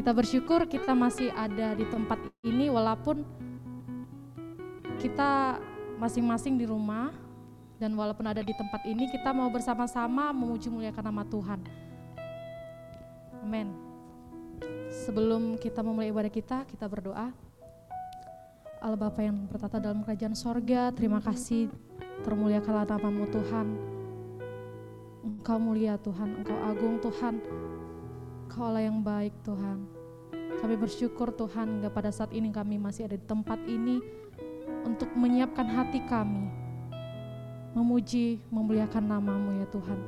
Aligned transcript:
Kita 0.00 0.16
bersyukur 0.16 0.64
kita 0.64 0.96
masih 0.96 1.28
ada 1.36 1.76
di 1.76 1.84
tempat 1.84 2.16
ini 2.40 2.72
walaupun 2.72 3.20
kita 4.96 5.60
masing-masing 6.00 6.56
di 6.56 6.64
rumah 6.64 7.12
dan 7.76 7.92
walaupun 7.92 8.24
ada 8.24 8.40
di 8.40 8.48
tempat 8.56 8.80
ini 8.88 9.12
kita 9.12 9.36
mau 9.36 9.52
bersama-sama 9.52 10.32
memuji 10.32 10.72
muliakan 10.72 11.04
nama 11.04 11.20
Tuhan. 11.28 11.60
Amin. 13.44 13.76
Sebelum 15.04 15.60
kita 15.60 15.84
memulai 15.84 16.08
ibadah 16.08 16.32
kita, 16.32 16.64
kita 16.64 16.88
berdoa. 16.88 17.36
Allah 18.80 18.96
Bapa 18.96 19.20
yang 19.20 19.52
bertata 19.52 19.76
dalam 19.76 20.00
kerajaan 20.00 20.32
sorga, 20.32 20.96
terima 20.96 21.20
kasih 21.20 21.68
termuliakanlah 22.24 22.88
namamu 22.88 23.28
Tuhan. 23.28 23.68
Engkau 25.28 25.60
mulia 25.60 26.00
Tuhan, 26.00 26.40
Engkau 26.40 26.56
agung 26.64 26.96
Tuhan. 27.04 27.68
Engkau 28.50 28.66
Allah 28.66 28.82
yang 28.82 28.98
baik 28.98 29.30
Tuhan. 29.46 29.86
Kami 30.34 30.74
bersyukur 30.74 31.30
Tuhan 31.38 31.70
hingga 31.70 31.86
pada 31.86 32.10
saat 32.10 32.34
ini 32.34 32.50
kami 32.50 32.82
masih 32.82 33.06
ada 33.06 33.14
di 33.14 33.22
tempat 33.22 33.62
ini 33.62 34.02
untuk 34.82 35.06
menyiapkan 35.14 35.70
hati 35.70 36.02
kami. 36.10 36.50
Memuji, 37.78 38.42
memuliakan 38.50 39.06
namamu 39.06 39.54
ya 39.62 39.70
Tuhan. 39.70 40.00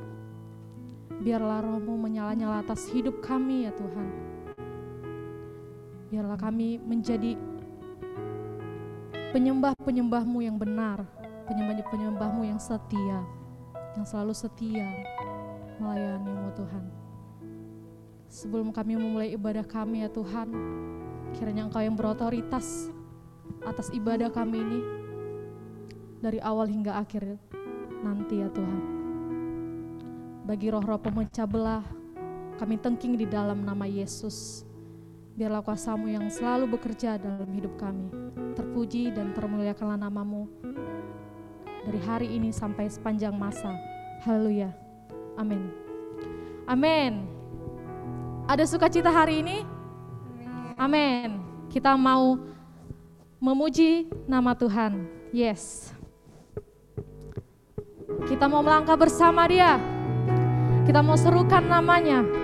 Biarlah 1.23 1.63
rohmu 1.63 1.95
menyala-nyala 1.95 2.67
atas 2.67 2.83
hidup 2.91 3.23
kami 3.23 3.63
ya 3.63 3.71
Tuhan. 3.79 4.11
Biarlah 6.11 6.35
kami 6.35 6.83
menjadi 6.83 7.39
penyembah-penyembahmu 9.31 10.43
yang 10.43 10.59
benar, 10.59 11.07
penyembah-penyembahmu 11.47 12.43
yang 12.43 12.59
setia, 12.59 13.23
yang 13.95 14.03
selalu 14.03 14.35
setia 14.35 14.83
melayanimu 15.79 16.51
Tuhan. 16.59 17.02
Sebelum 18.33 18.73
kami 18.73 18.97
memulai 18.97 19.37
ibadah 19.37 19.61
kami 19.61 20.01
ya 20.01 20.09
Tuhan, 20.09 20.49
kiranya 21.37 21.69
Engkau 21.69 21.85
yang 21.85 21.93
berotoritas 21.93 22.89
atas 23.61 23.93
ibadah 23.93 24.33
kami 24.33 24.57
ini 24.57 24.81
dari 26.17 26.41
awal 26.41 26.65
hingga 26.65 26.97
akhir 26.97 27.37
nanti 28.01 28.41
ya 28.41 28.49
Tuhan. 28.49 28.81
Bagi 30.49 30.73
roh-roh 30.73 30.97
pemecah 30.97 31.45
belah, 31.45 31.85
kami 32.57 32.81
tengking 32.81 33.21
di 33.21 33.29
dalam 33.29 33.61
nama 33.61 33.85
Yesus. 33.85 34.65
Biarlah 35.37 35.61
kuasamu 35.61 36.09
yang 36.09 36.25
selalu 36.33 36.73
bekerja 36.73 37.21
dalam 37.21 37.53
hidup 37.53 37.77
kami. 37.77 38.09
Terpuji 38.57 39.13
dan 39.13 39.37
termuliakanlah 39.37 40.09
namamu 40.09 40.49
dari 41.85 42.01
hari 42.01 42.27
ini 42.33 42.49
sampai 42.49 42.89
sepanjang 42.89 43.37
masa. 43.37 43.77
Haleluya. 44.25 44.73
Amin. 45.37 45.69
Amin. 46.65 47.32
Ada 48.43 48.67
sukacita 48.67 49.07
hari 49.07 49.39
ini? 49.39 49.63
Amin. 50.75 51.39
Kita 51.71 51.95
mau 51.95 52.35
memuji 53.39 54.11
nama 54.27 54.51
Tuhan. 54.51 55.07
Yes. 55.31 55.95
Kita 58.27 58.51
mau 58.51 58.59
melangkah 58.59 58.99
bersama 58.99 59.47
dia. 59.47 59.79
Kita 60.83 60.99
mau 60.99 61.15
serukan 61.15 61.63
namanya. 61.63 62.42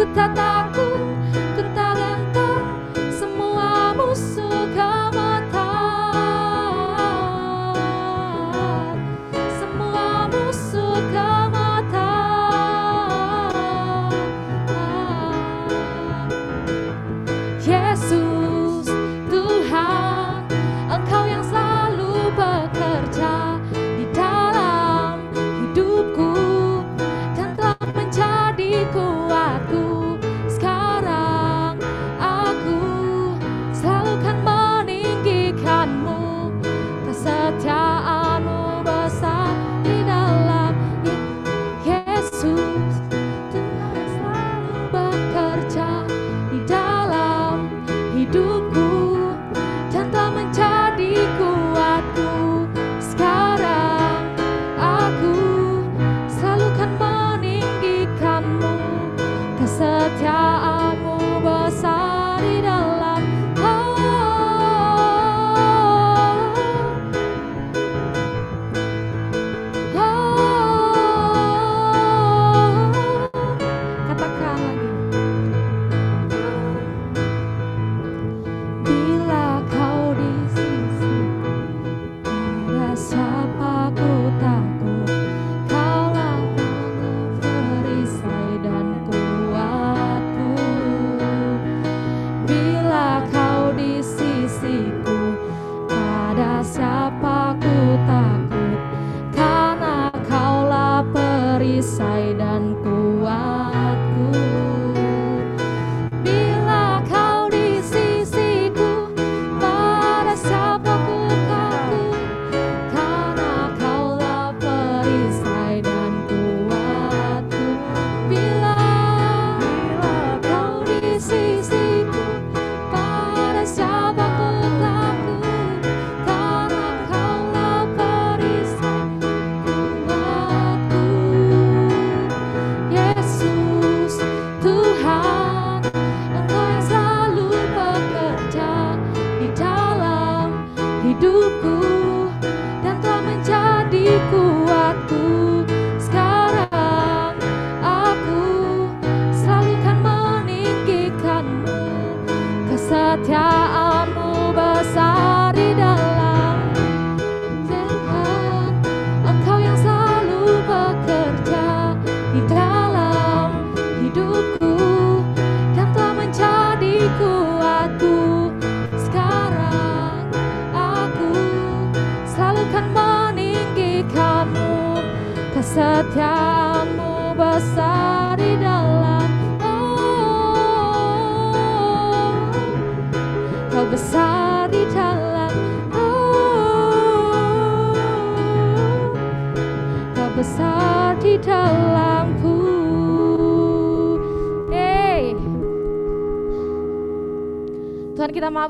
besar 0.00 0.28
di 0.30 0.36
dalam 0.36 0.69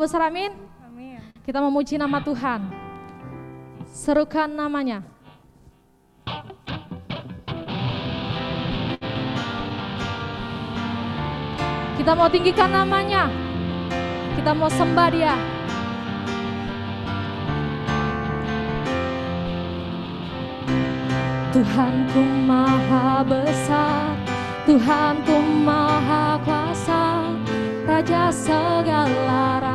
Besar 0.00 0.32
amin 0.32 0.56
Kita 1.44 1.60
memuji 1.60 2.00
nama 2.00 2.24
Tuhan 2.24 2.64
Serukan 3.92 4.48
namanya 4.48 5.04
Kita 12.00 12.16
mau 12.16 12.32
tinggikan 12.32 12.72
namanya. 12.72 13.28
Kita 14.32 14.56
mau 14.56 14.72
sembah 14.72 15.08
dia. 15.12 15.36
Tuhanku 21.52 22.24
maha 22.48 23.20
besar, 23.20 24.16
Tuhanku 24.64 25.36
maha 25.60 26.40
kuasa, 26.40 27.36
Raja 27.84 28.32
segala 28.32 29.60
raja. 29.60 29.69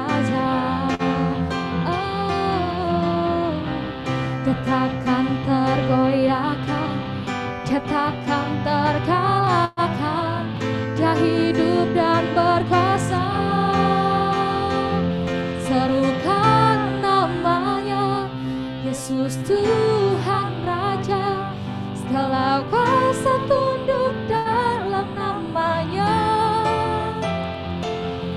Takkan 7.83 8.47
terkalahkan, 8.63 10.47
dia 10.95 11.11
hidup 11.19 11.91
dan 11.91 12.23
berkuasa. 12.31 13.27
Serukan 15.59 17.03
namanya, 17.03 18.31
Yesus 18.87 19.35
Tuhan 19.43 20.51
Raja, 20.63 21.51
segala 21.99 22.63
kuasa 22.71 23.33
tunduk 23.43 24.15
dalam 24.31 25.11
namanya. 25.19 26.15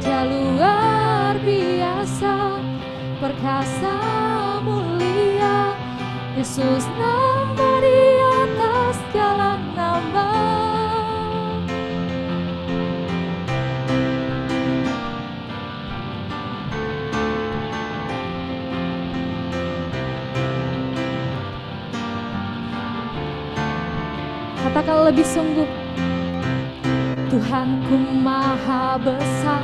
Dia 0.02 0.26
luar 0.26 1.38
biasa, 1.46 2.58
perkasa 3.22 3.94
mulia, 4.66 5.78
Yesus 6.34 6.90
Katakan 24.88 25.04
lebih 25.12 25.28
sungguh. 25.28 25.68
Tuhanku 27.28 28.24
maha 28.24 28.96
besar 28.96 29.60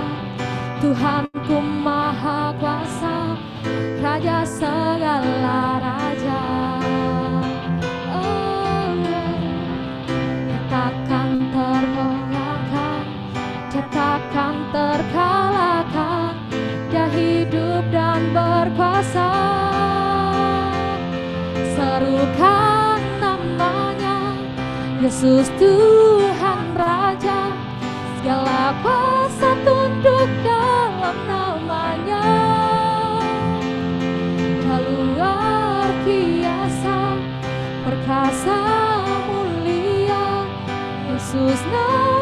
Tuhanku 0.84 1.64
maha 1.64 2.52
kuasa 2.60 3.32
Raja 4.04 4.44
segala 4.44 5.80
raja. 5.80 6.44
Oh, 8.12 8.92
tergoyahkan 11.56 13.00
Dia 13.72 13.84
takkan 13.96 14.54
terkalahkan 14.76 16.36
Dia 16.92 17.08
hidup 17.16 17.88
dan 17.88 18.28
berkuasa. 18.28 19.32
Serukan 21.72 22.63
Yesus 25.04 25.52
Tuhan 25.60 26.72
Raja 26.72 27.52
Segala 28.16 28.72
kuasa 28.80 29.52
tunduk 29.60 30.30
dalam 30.40 31.16
namanya. 31.28 32.24
Dia 34.40 34.76
luar 34.80 35.92
biasa 36.08 37.20
Perkasa 37.84 38.60
mulia 39.28 40.48
Yesus 41.12 41.60
nama 41.68 42.13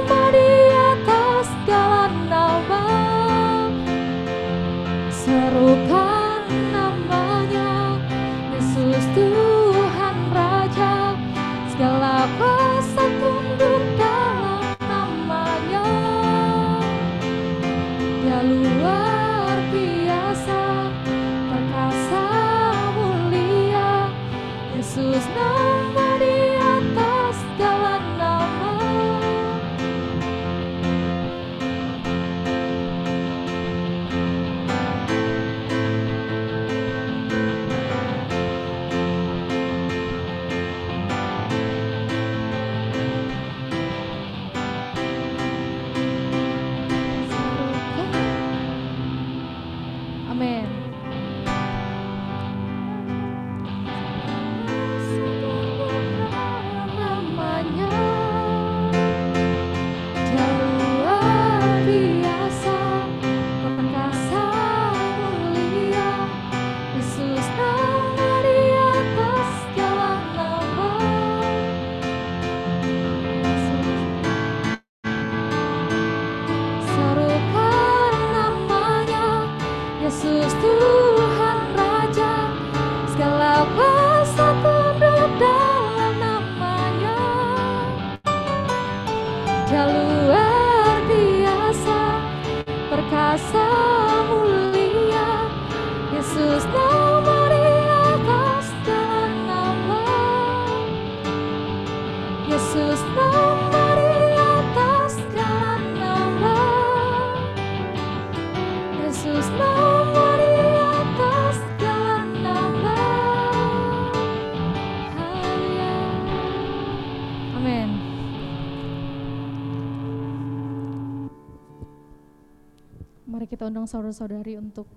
kita 123.62 123.70
undang 123.70 123.86
saudara-saudari 123.86 124.58
untuk 124.58 124.90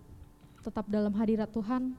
tetap 0.65 0.89
dalam 0.89 1.13
hadirat 1.13 1.45
Tuhan. 1.53 1.93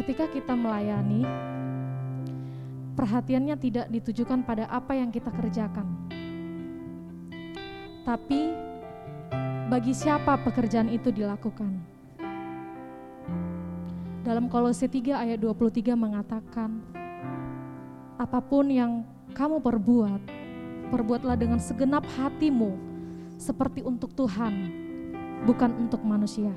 Ketika 0.00 0.32
kita 0.32 0.56
melayani, 0.56 1.28
perhatiannya 2.96 3.52
tidak 3.60 3.92
ditujukan 3.92 4.48
pada 4.48 4.64
apa 4.72 4.96
yang 4.96 5.12
kita 5.12 5.28
kerjakan, 5.28 5.84
tapi 8.08 8.48
bagi 9.68 9.92
siapa 9.92 10.40
pekerjaan 10.40 10.88
itu 10.88 11.12
dilakukan. 11.12 11.84
Dalam 14.24 14.48
Kolose 14.48 14.88
3 14.88 15.20
ayat 15.20 15.36
23 15.36 15.92
mengatakan, 15.92 17.03
apa 18.24 18.40
pun 18.40 18.72
yang 18.72 19.04
kamu 19.36 19.60
perbuat, 19.60 20.20
perbuatlah 20.88 21.36
dengan 21.36 21.60
segenap 21.60 22.08
hatimu, 22.16 22.72
seperti 23.36 23.84
untuk 23.84 24.16
Tuhan, 24.16 24.72
bukan 25.44 25.76
untuk 25.76 26.00
manusia. 26.00 26.48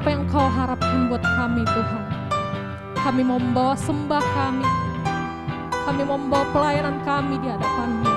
Apa 0.00 0.16
yang 0.16 0.24
Kau 0.32 0.48
harapkan 0.48 1.12
buat 1.12 1.20
kami 1.20 1.60
Tuhan. 1.60 2.04
Kami 3.04 3.20
mau 3.20 3.36
membawa 3.36 3.76
sembah 3.76 4.24
kami. 4.32 4.64
Kami 5.84 6.02
mau 6.08 6.16
membawa 6.16 6.48
pelayanan 6.56 6.96
kami 7.04 7.36
di 7.36 7.52
hadapan-Mu. 7.52 8.12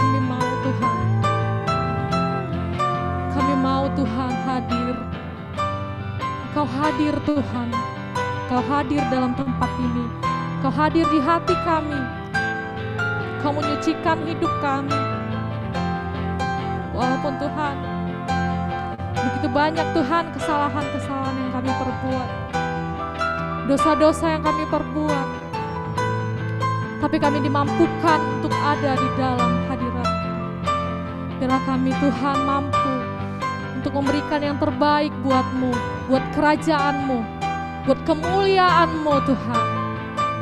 Kami 0.00 0.18
mau 0.24 0.48
Tuhan. 0.64 0.98
Kami 3.36 3.54
mau 3.60 3.84
Tuhan 3.92 4.32
hadir. 4.48 4.94
Kau 6.56 6.64
hadir 6.64 7.14
Tuhan. 7.28 7.68
Kau 8.48 8.62
hadir 8.64 9.04
dalam 9.12 9.36
tempat 9.36 9.68
ini. 9.76 10.08
Kau 10.64 10.72
hadir 10.72 11.04
di 11.12 11.20
hati 11.20 11.52
kami. 11.68 12.00
Kau 13.44 13.52
menyucikan 13.52 14.24
hidup 14.24 14.52
kami. 14.64 14.96
Walaupun 16.96 17.36
Tuhan, 17.36 17.93
banyak 19.54 19.86
Tuhan 19.94 20.24
kesalahan-kesalahan 20.34 21.34
yang 21.38 21.52
kami 21.54 21.70
perbuat. 21.70 22.28
Dosa-dosa 23.70 24.34
yang 24.34 24.42
kami 24.42 24.66
perbuat. 24.66 25.28
Tapi 26.98 27.16
kami 27.22 27.38
dimampukan 27.38 28.18
untuk 28.42 28.50
ada 28.50 28.98
di 28.98 29.08
dalam 29.14 29.52
hadirat. 29.70 30.10
Bila 31.38 31.58
kami 31.62 31.94
Tuhan 32.02 32.36
mampu 32.42 32.94
untuk 33.78 33.92
memberikan 33.94 34.42
yang 34.42 34.58
terbaik 34.58 35.14
buatmu, 35.22 35.70
buat 36.10 36.24
kerajaanmu, 36.34 37.18
buat 37.86 38.00
kemuliaanmu 38.10 39.14
Tuhan. 39.22 39.66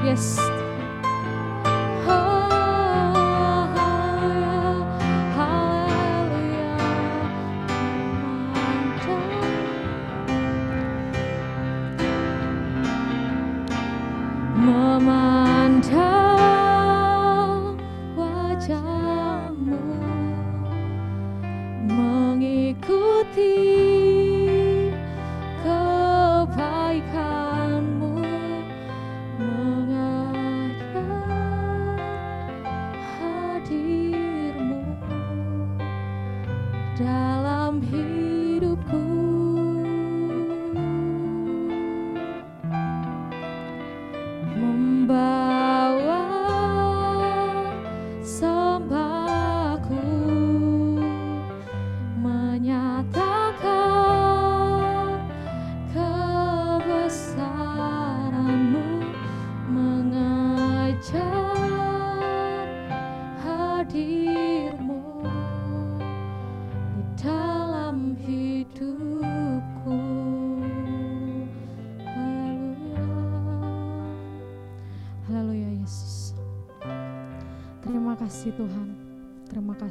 Yes, 0.08 0.40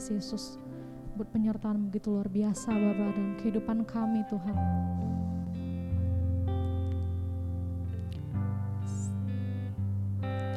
kasih 0.02 0.18
Yesus 0.18 0.58
buat 1.14 1.30
penyertaan 1.30 1.94
begitu 1.94 2.10
luar 2.10 2.26
biasa 2.26 2.74
Bapak 2.74 3.14
dan 3.14 3.38
kehidupan 3.38 3.86
kami 3.86 4.26
Tuhan. 4.34 4.58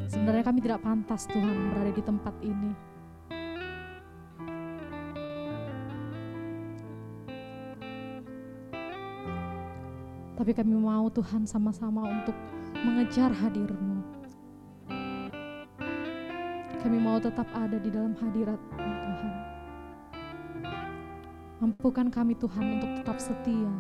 Sebenarnya 0.09 0.45
kami 0.49 0.65
tidak 0.65 0.81
pantas 0.81 1.29
Tuhan 1.29 1.77
berada 1.77 1.93
di 1.93 2.01
tempat 2.01 2.33
ini. 2.41 2.73
Tapi 10.41 10.53
kami 10.57 10.73
mau 10.73 11.13
Tuhan 11.13 11.45
sama-sama 11.45 12.09
untuk 12.09 12.37
mengejar 12.81 13.29
hadirmu. 13.29 14.01
Kami 16.81 16.97
mau 16.97 17.21
tetap 17.21 17.49
ada 17.53 17.77
di 17.77 17.93
dalam 17.93 18.17
hadirat 18.17 18.61
Mampukan 21.75 22.07
kami 22.07 22.39
Tuhan 22.39 22.79
untuk 22.79 23.03
tetap 23.03 23.19
setia. 23.19 23.73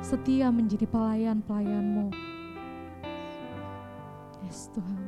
Setia 0.00 0.48
menjadi 0.48 0.88
pelayan-pelayanmu. 0.88 2.08
Yes 4.40 4.72
Tuhan. 4.72 5.04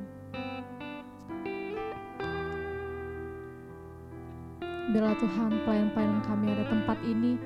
Bila 4.92 5.16
Tuhan 5.16 5.64
pelayan-pelayan 5.64 6.20
kami 6.28 6.52
ada 6.52 6.68
tempat 6.68 7.00
ini 7.08 7.40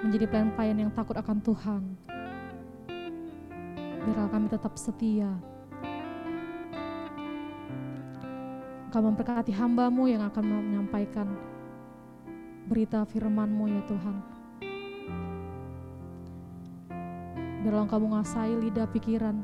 menjadi 0.00 0.24
pelayan-pelayan 0.32 0.88
yang 0.88 0.92
takut 0.96 1.20
akan 1.20 1.44
Tuhan. 1.44 1.82
Biarlah 4.00 4.32
kami 4.32 4.48
tetap 4.48 4.80
setia. 4.80 5.28
Kau 8.88 9.04
memberkati 9.04 9.52
hambamu 9.52 10.08
yang 10.08 10.24
akan 10.24 10.44
menyampaikan 10.48 11.49
berita 12.70 13.02
firman-Mu 13.02 13.66
ya 13.66 13.82
Tuhan. 13.90 14.16
Biarlah 17.66 17.82
Engkau 17.82 17.98
menguasai 17.98 18.54
lidah 18.54 18.86
pikiran 18.94 19.42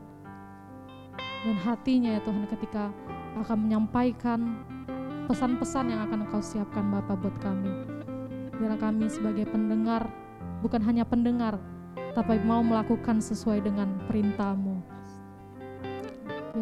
dan 1.42 1.56
hatinya 1.66 2.14
ya 2.14 2.20
Tuhan 2.22 2.46
ketika 2.46 2.94
akan 3.42 3.66
menyampaikan 3.66 4.62
pesan-pesan 5.26 5.90
yang 5.90 6.06
akan 6.06 6.30
Engkau 6.30 6.38
siapkan 6.38 6.86
Bapa 6.86 7.18
buat 7.18 7.34
kami. 7.42 7.98
Biarlah 8.56 8.78
kami 8.78 9.10
sebagai 9.10 9.44
pendengar, 9.50 10.06
bukan 10.62 10.80
hanya 10.86 11.02
pendengar, 11.02 11.58
tapi 12.14 12.38
mau 12.46 12.62
melakukan 12.62 13.18
sesuai 13.18 13.60
dengan 13.66 13.90
perintah-Mu. 14.06 14.80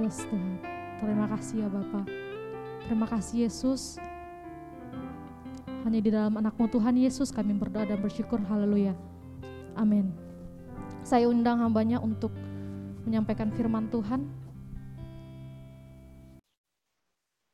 Yes 0.00 0.27
Tuhan, 0.27 0.59
terima 0.98 1.29
kasih 1.29 1.57
ya 1.64 1.68
Bapak. 1.70 2.09
Terima 2.88 3.07
kasih 3.07 3.46
Yesus. 3.46 4.00
Hanya 5.85 6.01
di 6.01 6.11
dalam 6.11 6.35
anakmu 6.40 6.66
Tuhan 6.73 6.97
Yesus 6.97 7.29
kami 7.29 7.53
berdoa 7.55 7.85
dan 7.85 8.01
bersyukur. 8.01 8.40
Haleluya. 8.49 8.97
Amin. 9.77 10.11
Saya 11.05 11.29
undang 11.29 11.61
hambanya 11.61 12.01
untuk 12.01 12.33
menyampaikan 13.05 13.53
firman 13.53 13.92
Tuhan. 13.92 14.25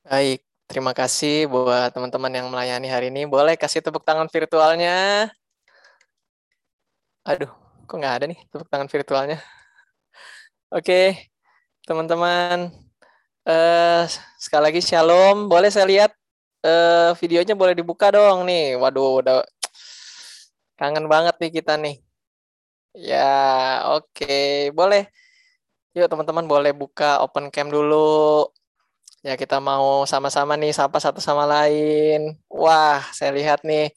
Baik, 0.07 0.47
terima 0.71 0.95
kasih 0.95 1.51
buat 1.51 1.91
teman-teman 1.91 2.31
yang 2.31 2.47
melayani 2.49 2.87
hari 2.87 3.11
ini. 3.11 3.27
Boleh 3.27 3.59
kasih 3.59 3.83
tepuk 3.83 4.07
tangan 4.07 4.31
virtualnya. 4.31 5.27
Aduh, 7.27 7.51
Kok 7.91 7.99
nggak 7.99 8.17
ada 8.23 8.27
nih 8.31 8.39
tepuk 8.55 8.71
tangan 8.71 8.87
virtualnya? 8.87 9.43
Oke, 10.79 11.27
teman-teman. 11.83 12.71
Uh, 13.43 14.07
sekali 14.39 14.71
lagi 14.71 14.79
shalom. 14.79 15.51
Boleh 15.51 15.75
saya 15.75 15.91
lihat 15.91 16.15
uh, 16.65 17.11
videonya 17.21 17.55
boleh 17.57 17.75
dibuka 17.77 18.13
dong 18.13 18.45
nih. 18.49 18.77
Waduh, 18.77 19.25
udah 19.25 19.39
kangen 20.81 21.07
banget 21.09 21.37
nih 21.41 21.53
kita 21.61 21.77
nih. 21.77 21.97
Ya, 22.97 23.87
oke, 23.95 24.11
okay. 24.27 24.75
boleh. 24.75 25.07
Yuk 25.95 26.07
teman-teman 26.07 26.47
boleh 26.47 26.73
buka 26.75 27.23
open 27.23 27.51
cam 27.51 27.67
dulu. 27.71 28.47
Ya 29.21 29.37
kita 29.37 29.61
mau 29.61 30.09
sama-sama 30.09 30.57
nih 30.57 30.73
sapa 30.73 30.97
satu 31.03 31.21
sama 31.21 31.45
lain. 31.45 32.39
Wah, 32.49 33.05
saya 33.13 33.35
lihat 33.37 33.61
nih 33.67 33.93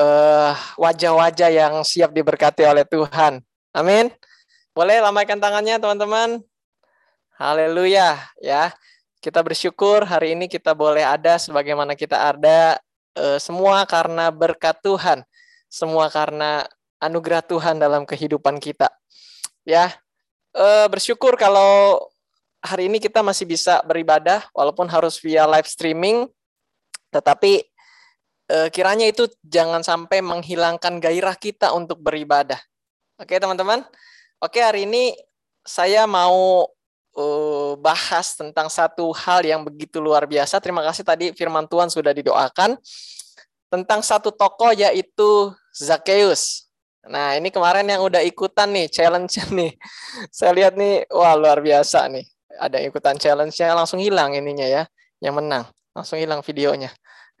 uh, 0.00 0.54
wajah-wajah 0.80 1.50
yang 1.52 1.74
siap 1.84 2.14
diberkati 2.14 2.64
oleh 2.64 2.86
Tuhan. 2.86 3.42
Amin. 3.76 4.08
Boleh 4.72 5.02
lambaikan 5.02 5.42
tangannya 5.42 5.76
teman-teman. 5.82 6.40
Haleluya 7.36 8.16
ya. 8.40 8.72
Kita 9.20 9.44
bersyukur 9.44 10.08
hari 10.08 10.32
ini 10.32 10.48
kita 10.48 10.72
boleh 10.72 11.04
ada 11.04 11.36
sebagaimana 11.36 11.92
kita 11.92 12.32
ada 12.32 12.80
uh, 13.20 13.36
semua 13.36 13.84
karena 13.84 14.32
berkat 14.32 14.80
Tuhan. 14.80 15.20
Semua 15.68 16.08
karena 16.08 16.64
anugerah 17.04 17.44
Tuhan 17.44 17.76
dalam 17.76 18.08
kehidupan 18.08 18.56
kita. 18.56 18.88
Ya. 19.68 19.92
Uh, 20.56 20.88
bersyukur 20.88 21.36
kalau 21.36 22.00
hari 22.64 22.88
ini 22.88 22.96
kita 22.96 23.20
masih 23.20 23.44
bisa 23.44 23.84
beribadah 23.84 24.48
walaupun 24.56 24.88
harus 24.88 25.20
via 25.20 25.46
live 25.46 25.68
streaming 25.68 26.26
tetapi 27.12 27.62
uh, 28.50 28.68
kiranya 28.72 29.06
itu 29.06 29.28
jangan 29.44 29.84
sampai 29.84 30.24
menghilangkan 30.24 30.96
gairah 30.96 31.36
kita 31.36 31.76
untuk 31.76 32.00
beribadah. 32.00 32.58
Oke, 33.20 33.36
teman-teman. 33.36 33.84
Oke, 34.40 34.64
hari 34.64 34.88
ini 34.88 35.12
saya 35.60 36.08
mau 36.08 36.64
uh, 37.16 37.74
bahas 37.78 38.34
tentang 38.38 38.70
satu 38.70 39.10
hal 39.14 39.42
yang 39.42 39.62
begitu 39.66 39.98
luar 39.98 40.26
biasa. 40.26 40.58
Terima 40.62 40.84
kasih 40.84 41.02
tadi 41.06 41.32
firman 41.34 41.66
Tuhan 41.66 41.90
sudah 41.90 42.14
didoakan 42.14 42.78
tentang 43.70 44.00
satu 44.02 44.34
tokoh 44.34 44.74
yaitu 44.74 45.54
Zakheus. 45.70 46.66
Nah, 47.06 47.32
ini 47.38 47.48
kemarin 47.48 47.88
yang 47.88 48.04
udah 48.04 48.20
ikutan 48.20 48.68
nih 48.68 48.90
challenge 48.92 49.40
nih. 49.48 49.72
Saya 50.36 50.52
lihat 50.52 50.76
nih, 50.76 51.08
wah 51.08 51.32
luar 51.32 51.64
biasa 51.64 52.10
nih. 52.12 52.26
Ada 52.60 52.82
ikutan 52.84 53.16
challenge-nya 53.16 53.72
langsung 53.72 54.02
hilang 54.02 54.36
ininya 54.36 54.68
ya, 54.68 54.82
yang 55.22 55.38
menang. 55.38 55.64
Langsung 55.96 56.20
hilang 56.20 56.44
videonya. 56.44 56.92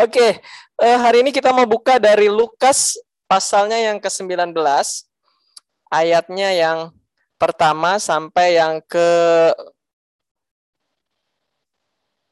Oke, 0.00 0.16
okay. 0.16 0.30
eh, 0.80 0.96
hari 0.96 1.20
ini 1.20 1.30
kita 1.30 1.52
mau 1.52 1.68
buka 1.68 2.00
dari 2.00 2.32
Lukas 2.32 2.96
pasalnya 3.28 3.76
yang 3.76 4.00
ke-19, 4.00 4.56
ayatnya 5.92 6.48
yang 6.56 6.78
pertama 7.42 7.98
sampai 7.98 8.54
yang 8.54 8.78
ke 8.86 9.10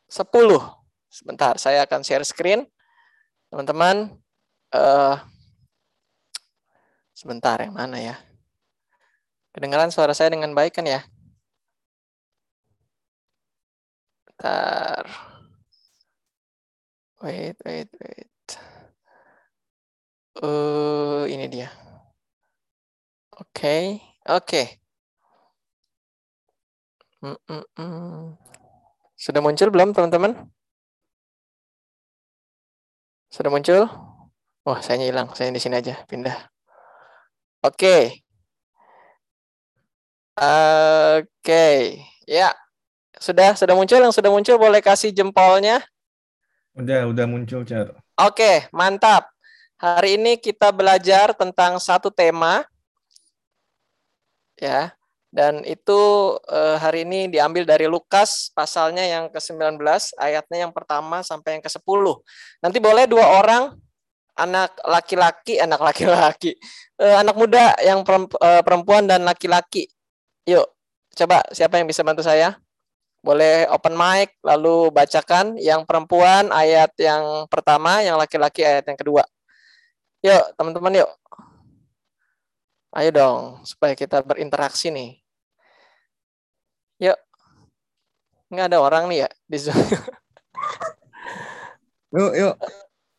10. 0.07 0.23
Sebentar, 1.11 1.59
saya 1.59 1.83
akan 1.83 2.07
share 2.07 2.23
screen. 2.23 2.63
Teman-teman, 3.51 4.15
uh, 4.71 5.19
sebentar 7.11 7.59
yang 7.59 7.75
mana 7.75 7.99
ya? 7.99 8.15
Kedengaran 9.51 9.91
suara 9.91 10.15
saya 10.15 10.31
dengan 10.31 10.55
baik 10.55 10.79
kan 10.79 10.87
ya? 10.87 11.03
Bentar. 14.31 15.11
Wait, 17.19 17.59
wait, 17.67 17.91
wait. 17.99 18.47
Uh, 20.39 21.27
ini 21.27 21.51
dia. 21.51 21.75
Oke, 23.35 23.59
okay. 23.59 23.85
oke. 24.31 24.47
Okay. 24.47 24.80
Sudah 29.21 29.41
muncul 29.45 29.69
belum, 29.69 29.93
teman-teman? 29.93 30.33
Sudah 33.29 33.53
muncul? 33.53 33.85
Wah, 34.65 34.81
saya 34.81 35.01
hilang. 35.05 35.31
Saya 35.37 35.53
di 35.53 35.61
sini 35.61 35.77
aja, 35.77 36.01
pindah. 36.09 36.37
Oke. 37.61 37.77
Okay. 37.77 38.03
Oke, 40.41 41.29
okay. 41.45 41.81
ya. 42.25 42.57
Sudah, 43.21 43.53
sudah 43.53 43.77
muncul. 43.77 44.01
Yang 44.01 44.17
sudah 44.17 44.33
muncul 44.33 44.57
boleh 44.57 44.81
kasih 44.81 45.13
jempolnya. 45.13 45.85
Udah, 46.73 47.05
udah 47.13 47.27
muncul, 47.29 47.61
Cer. 47.69 47.93
Oke, 48.17 48.65
mantap. 48.73 49.29
Hari 49.77 50.17
ini 50.17 50.41
kita 50.41 50.73
belajar 50.73 51.37
tentang 51.37 51.77
satu 51.77 52.09
tema. 52.09 52.65
Ya. 54.57 54.97
Dan 55.31 55.63
itu 55.63 56.01
eh, 56.51 56.77
hari 56.83 57.07
ini 57.07 57.31
diambil 57.31 57.63
dari 57.63 57.87
Lukas 57.87 58.51
pasalnya 58.51 59.07
yang 59.07 59.31
ke-19, 59.31 59.79
ayatnya 60.19 60.59
yang 60.67 60.75
pertama 60.75 61.23
sampai 61.23 61.59
yang 61.59 61.63
ke-10. 61.63 62.03
Nanti 62.59 62.79
boleh 62.83 63.07
dua 63.07 63.39
orang 63.39 63.79
anak 64.35 64.75
laki-laki, 64.83 65.63
anak 65.63 65.79
laki-laki, 65.79 66.59
eh, 66.99 67.17
anak 67.23 67.39
muda 67.39 67.79
yang 67.79 68.03
eh, 68.03 68.63
perempuan 68.67 69.07
dan 69.07 69.23
laki-laki. 69.23 69.87
Yuk, 70.51 70.67
coba 71.15 71.47
siapa 71.55 71.79
yang 71.79 71.87
bisa 71.87 72.03
bantu 72.03 72.27
saya? 72.27 72.59
Boleh 73.23 73.69
open 73.71 73.95
mic, 73.95 74.35
lalu 74.43 74.91
bacakan 74.91 75.55
yang 75.61 75.85
perempuan 75.87 76.51
ayat 76.51 76.91
yang 76.99 77.47
pertama, 77.53 78.01
yang 78.03 78.17
laki-laki 78.19 78.65
ayat 78.67 78.83
yang 78.89 78.99
kedua. 78.99 79.23
Yuk, 80.27 80.45
teman-teman 80.59 81.05
yuk. 81.05 81.11
Ayo 82.91 83.11
dong, 83.15 83.63
supaya 83.63 83.95
kita 83.95 84.19
berinteraksi 84.27 84.91
nih. 84.91 85.21
Yuk. 87.01 87.19
Nggak 88.51 88.67
ada 88.75 88.79
orang 88.83 89.07
nih 89.07 89.25
ya 89.25 89.29
di 89.47 89.59
Zoom. 89.63 89.79
Yuk, 92.11 92.35
yuk. 92.35 92.55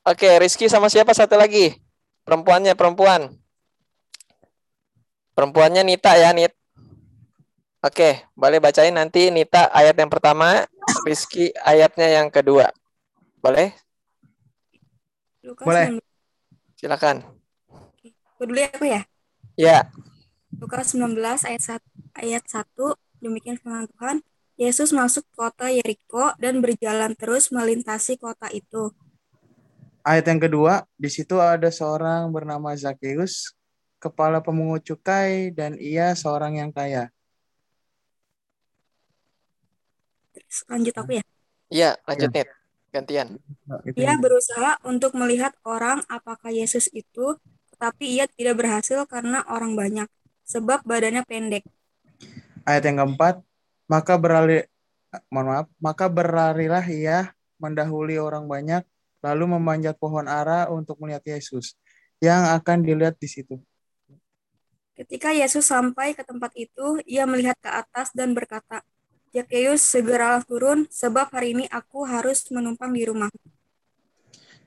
Oke, 0.04 0.28
Rizky 0.36 0.68
sama 0.68 0.92
siapa 0.92 1.16
satu 1.16 1.40
lagi? 1.40 1.72
Perempuannya, 2.28 2.76
perempuan. 2.76 3.32
Perempuannya 5.32 5.88
Nita 5.88 6.12
ya, 6.20 6.36
Nit. 6.36 6.52
Oke, 7.80 8.28
boleh 8.36 8.60
bacain 8.60 8.92
nanti 8.92 9.32
Nita 9.32 9.72
ayat 9.72 9.96
yang 9.96 10.12
pertama, 10.12 10.68
Rizky 11.08 11.56
ayatnya 11.64 12.20
yang 12.20 12.28
kedua. 12.28 12.68
Boleh? 13.40 13.72
Lukas 15.42 15.66
boleh. 15.66 15.98
Silakan. 16.76 17.24
Oke. 17.72 18.12
Dulu 18.44 18.60
ya 18.60 18.70
aku 18.76 18.86
ya? 18.86 19.02
Ya. 19.56 19.78
Lukas 20.60 20.92
19 20.94 21.16
ayat 21.48 21.64
1, 21.64 21.80
ayat 22.20 22.44
1 22.44 22.68
demikian 23.24 23.56
firman 23.56 23.88
Tuhan. 23.96 24.20
Yesus 24.62 24.94
masuk 24.94 25.26
kota 25.34 25.74
Yeriko 25.74 26.38
dan 26.38 26.62
berjalan 26.62 27.18
terus 27.18 27.50
melintasi 27.50 28.22
kota 28.22 28.46
itu. 28.54 28.94
Ayat 30.06 30.30
yang 30.30 30.38
kedua, 30.38 30.86
di 30.94 31.10
situ 31.10 31.42
ada 31.42 31.74
seorang 31.74 32.30
bernama 32.30 32.70
Zakheus, 32.78 33.58
kepala 33.98 34.38
pemungut 34.38 34.86
cukai 34.86 35.50
dan 35.50 35.82
ia 35.82 36.14
seorang 36.14 36.62
yang 36.62 36.70
kaya. 36.70 37.10
lanjut 40.70 40.94
aku 40.94 41.12
ya? 41.18 41.24
Iya, 41.74 41.90
lanjut 42.06 42.30
ya. 42.30 42.46
Gantian. 42.92 43.28
Ia 43.98 44.14
berusaha 44.20 44.78
untuk 44.86 45.18
melihat 45.18 45.58
orang 45.66 46.06
apakah 46.06 46.54
Yesus 46.54 46.86
itu, 46.94 47.40
tetapi 47.74 48.06
ia 48.20 48.26
tidak 48.30 48.62
berhasil 48.62 49.10
karena 49.10 49.42
orang 49.50 49.74
banyak, 49.74 50.06
sebab 50.46 50.86
badannya 50.86 51.24
pendek. 51.26 51.66
Ayat 52.68 52.84
yang 52.84 53.00
keempat, 53.00 53.42
maka 53.92 54.16
beralih, 54.16 54.64
mohon 55.28 55.52
maaf, 55.52 55.68
maka 55.84 56.08
berlarilah 56.08 56.88
ia 56.88 57.36
mendahului 57.60 58.16
orang 58.16 58.48
banyak, 58.48 58.88
lalu 59.20 59.60
memanjat 59.60 60.00
pohon 60.00 60.32
ara 60.32 60.72
untuk 60.72 60.96
melihat 61.04 61.36
Yesus, 61.36 61.76
yang 62.24 62.48
akan 62.56 62.88
dilihat 62.88 63.20
di 63.20 63.28
situ. 63.28 63.60
Ketika 64.96 65.36
Yesus 65.36 65.68
sampai 65.68 66.16
ke 66.16 66.24
tempat 66.24 66.56
itu, 66.56 67.04
ia 67.04 67.28
melihat 67.28 67.60
ke 67.60 67.68
atas 67.68 68.16
dan 68.16 68.32
berkata, 68.32 68.80
Zakheus, 69.36 69.84
segeralah 69.84 70.44
turun, 70.48 70.88
sebab 70.88 71.28
hari 71.32 71.52
ini 71.56 71.66
aku 71.68 72.08
harus 72.08 72.48
menumpang 72.48 72.96
di 72.96 73.04
rumah. 73.08 73.32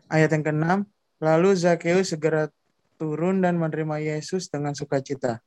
Ayat 0.09 0.37
yang 0.37 0.45
keenam, 0.45 0.79
lalu 1.17 1.57
Zakheus 1.57 2.13
segera 2.13 2.53
turun 3.01 3.41
dan 3.41 3.57
menerima 3.57 4.01
Yesus 4.01 4.53
dengan 4.53 4.77
sukacita. 4.77 5.41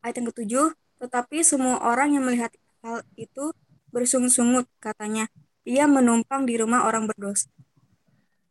Ayat 0.00 0.20
yang 0.20 0.28
ketujuh, 0.32 0.72
tetapi 1.00 1.40
semua 1.40 1.80
orang 1.80 2.14
yang 2.14 2.28
melihat 2.28 2.52
hal 2.84 3.00
itu 3.16 3.56
bersungut-sungut, 3.88 4.68
katanya, 4.78 5.26
ia 5.64 5.88
menumpang 5.88 6.44
di 6.44 6.60
rumah 6.60 6.84
orang 6.84 7.08
berdosa. 7.08 7.48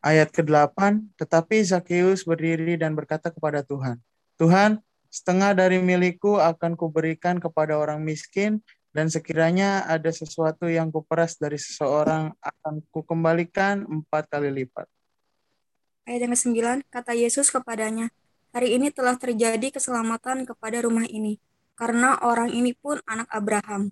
Ayat 0.01 0.33
ke-8, 0.33 1.05
tetapi 1.15 1.61
Zakheus 1.61 2.25
berdiri 2.25 2.75
dan 2.79 2.97
berkata 2.97 3.29
kepada 3.29 3.61
Tuhan, 3.61 4.01
Tuhan, 4.41 4.81
setengah 5.13 5.53
dari 5.53 5.77
milikku 5.77 6.39
akan 6.39 6.73
kuberikan 6.73 7.37
kepada 7.37 7.77
orang 7.77 8.01
miskin, 8.01 8.63
dan 8.89 9.05
sekiranya 9.05 9.85
ada 9.85 10.09
sesuatu 10.09 10.65
yang 10.65 10.89
kuperas 10.89 11.37
dari 11.37 11.61
seseorang 11.61 12.33
akan 12.41 12.81
kukembalikan 12.89 13.85
empat 13.85 14.25
kali 14.33 14.49
lipat. 14.49 14.89
ayat 16.09 16.25
yang 16.25 16.33
ke-9, 16.33 16.57
kata 16.89 17.13
Yesus 17.13 17.53
kepadanya, 17.53 18.09
Hari 18.49 18.81
ini 18.81 18.89
telah 18.89 19.13
terjadi 19.13 19.69
keselamatan 19.69 20.41
kepada 20.41 20.81
rumah 20.81 21.05
ini, 21.05 21.37
karena 21.79 22.19
orang 22.27 22.51
ini 22.51 22.75
pun 22.75 22.99
anak 23.07 23.31
Abraham. 23.31 23.87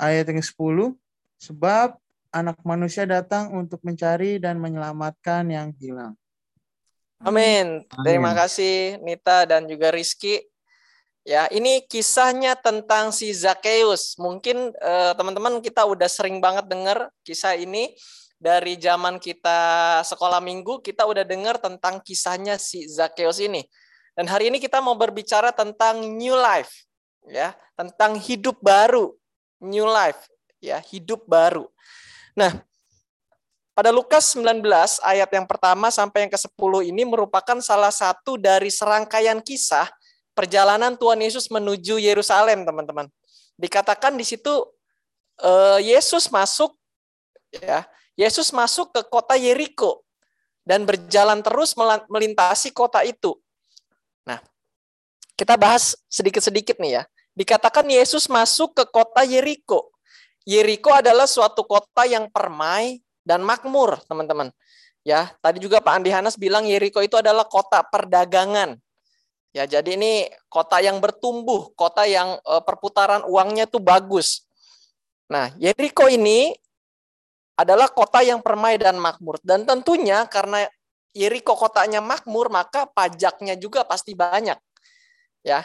Ayat 0.00 0.32
yang 0.32 0.40
ke-10, 0.40 0.96
sebab 1.36 2.00
anak 2.32 2.56
manusia 2.64 3.04
datang 3.04 3.52
untuk 3.52 3.84
mencari 3.84 4.40
dan 4.40 4.56
menyelamatkan 4.56 5.44
yang 5.52 5.76
hilang. 5.76 6.16
Amin. 7.20 7.84
Terima 8.04 8.32
Amin. 8.32 8.40
kasih 8.40 9.00
Nita 9.04 9.44
dan 9.44 9.68
juga 9.68 9.92
Rizky. 9.92 10.40
Ya, 11.26 11.48
ini 11.52 11.84
kisahnya 11.84 12.56
tentang 12.56 13.12
si 13.12 13.32
Zakheus. 13.36 14.16
Mungkin 14.16 14.72
eh, 14.72 15.12
teman-teman 15.16 15.60
kita 15.60 15.84
udah 15.84 16.08
sering 16.08 16.40
banget 16.40 16.64
dengar 16.64 17.12
kisah 17.24 17.56
ini 17.56 17.92
dari 18.36 18.76
zaman 18.76 19.16
kita 19.16 20.00
sekolah 20.04 20.44
minggu, 20.44 20.84
kita 20.84 21.08
udah 21.08 21.24
dengar 21.24 21.56
tentang 21.56 22.04
kisahnya 22.04 22.60
si 22.60 22.84
Zakheus 22.84 23.40
ini. 23.40 23.64
Dan 24.16 24.24
hari 24.32 24.48
ini 24.48 24.56
kita 24.56 24.80
mau 24.80 24.96
berbicara 24.96 25.52
tentang 25.52 26.00
new 26.00 26.32
life, 26.32 26.88
ya, 27.28 27.52
tentang 27.76 28.16
hidup 28.16 28.56
baru, 28.64 29.12
new 29.60 29.84
life, 29.84 30.24
ya, 30.56 30.80
hidup 30.80 31.20
baru. 31.28 31.68
Nah, 32.32 32.64
pada 33.76 33.92
Lukas 33.92 34.32
19 34.32 34.64
ayat 35.04 35.28
yang 35.28 35.44
pertama 35.44 35.92
sampai 35.92 36.24
yang 36.24 36.32
ke-10 36.32 36.72
ini 36.88 37.04
merupakan 37.04 37.60
salah 37.60 37.92
satu 37.92 38.40
dari 38.40 38.72
serangkaian 38.72 39.36
kisah 39.44 39.84
perjalanan 40.32 40.96
Tuhan 40.96 41.20
Yesus 41.20 41.52
menuju 41.52 42.00
Yerusalem, 42.00 42.64
teman-teman. 42.64 43.12
Dikatakan 43.60 44.16
di 44.16 44.24
situ 44.24 44.64
eh, 45.44 45.92
Yesus 45.92 46.32
masuk 46.32 46.72
ya, 47.52 47.84
Yesus 48.16 48.48
masuk 48.48 48.96
ke 48.96 49.04
kota 49.12 49.36
Yeriko 49.36 50.00
dan 50.64 50.88
berjalan 50.88 51.44
terus 51.44 51.76
melintasi 52.08 52.72
kota 52.72 53.04
itu. 53.04 53.36
Kita 55.36 55.60
bahas 55.60 55.94
sedikit-sedikit 56.08 56.80
nih 56.80 57.00
ya. 57.00 57.02
Dikatakan 57.36 57.84
Yesus 57.84 58.24
masuk 58.32 58.72
ke 58.72 58.84
kota 58.88 59.20
Yeriko. 59.20 59.92
Yeriko 60.48 60.88
adalah 60.96 61.28
suatu 61.28 61.60
kota 61.68 62.08
yang 62.08 62.32
permai 62.32 63.04
dan 63.20 63.44
makmur, 63.44 64.00
teman-teman. 64.08 64.48
Ya, 65.04 65.36
tadi 65.44 65.60
juga 65.60 65.84
Pak 65.84 66.02
Andi 66.02 66.10
Hanas 66.10 66.40
bilang 66.40 66.64
Yeriko 66.64 67.04
itu 67.04 67.20
adalah 67.20 67.44
kota 67.44 67.84
perdagangan. 67.84 68.80
Ya, 69.52 69.68
jadi 69.68 69.96
ini 69.96 70.32
kota 70.48 70.80
yang 70.80 70.98
bertumbuh, 70.98 71.72
kota 71.76 72.08
yang 72.08 72.40
uh, 72.42 72.64
perputaran 72.64 73.22
uangnya 73.28 73.68
tuh 73.68 73.84
bagus. 73.84 74.48
Nah, 75.28 75.52
Yeriko 75.60 76.08
ini 76.08 76.56
adalah 77.56 77.92
kota 77.92 78.24
yang 78.24 78.40
permai 78.40 78.76
dan 78.76 79.00
makmur 79.00 79.40
dan 79.40 79.64
tentunya 79.64 80.24
karena 80.28 80.68
Yeriko 81.16 81.56
kotanya 81.56 82.04
makmur, 82.04 82.52
maka 82.52 82.84
pajaknya 82.84 83.56
juga 83.56 83.84
pasti 83.88 84.12
banyak. 84.12 84.60
Ya. 85.46 85.62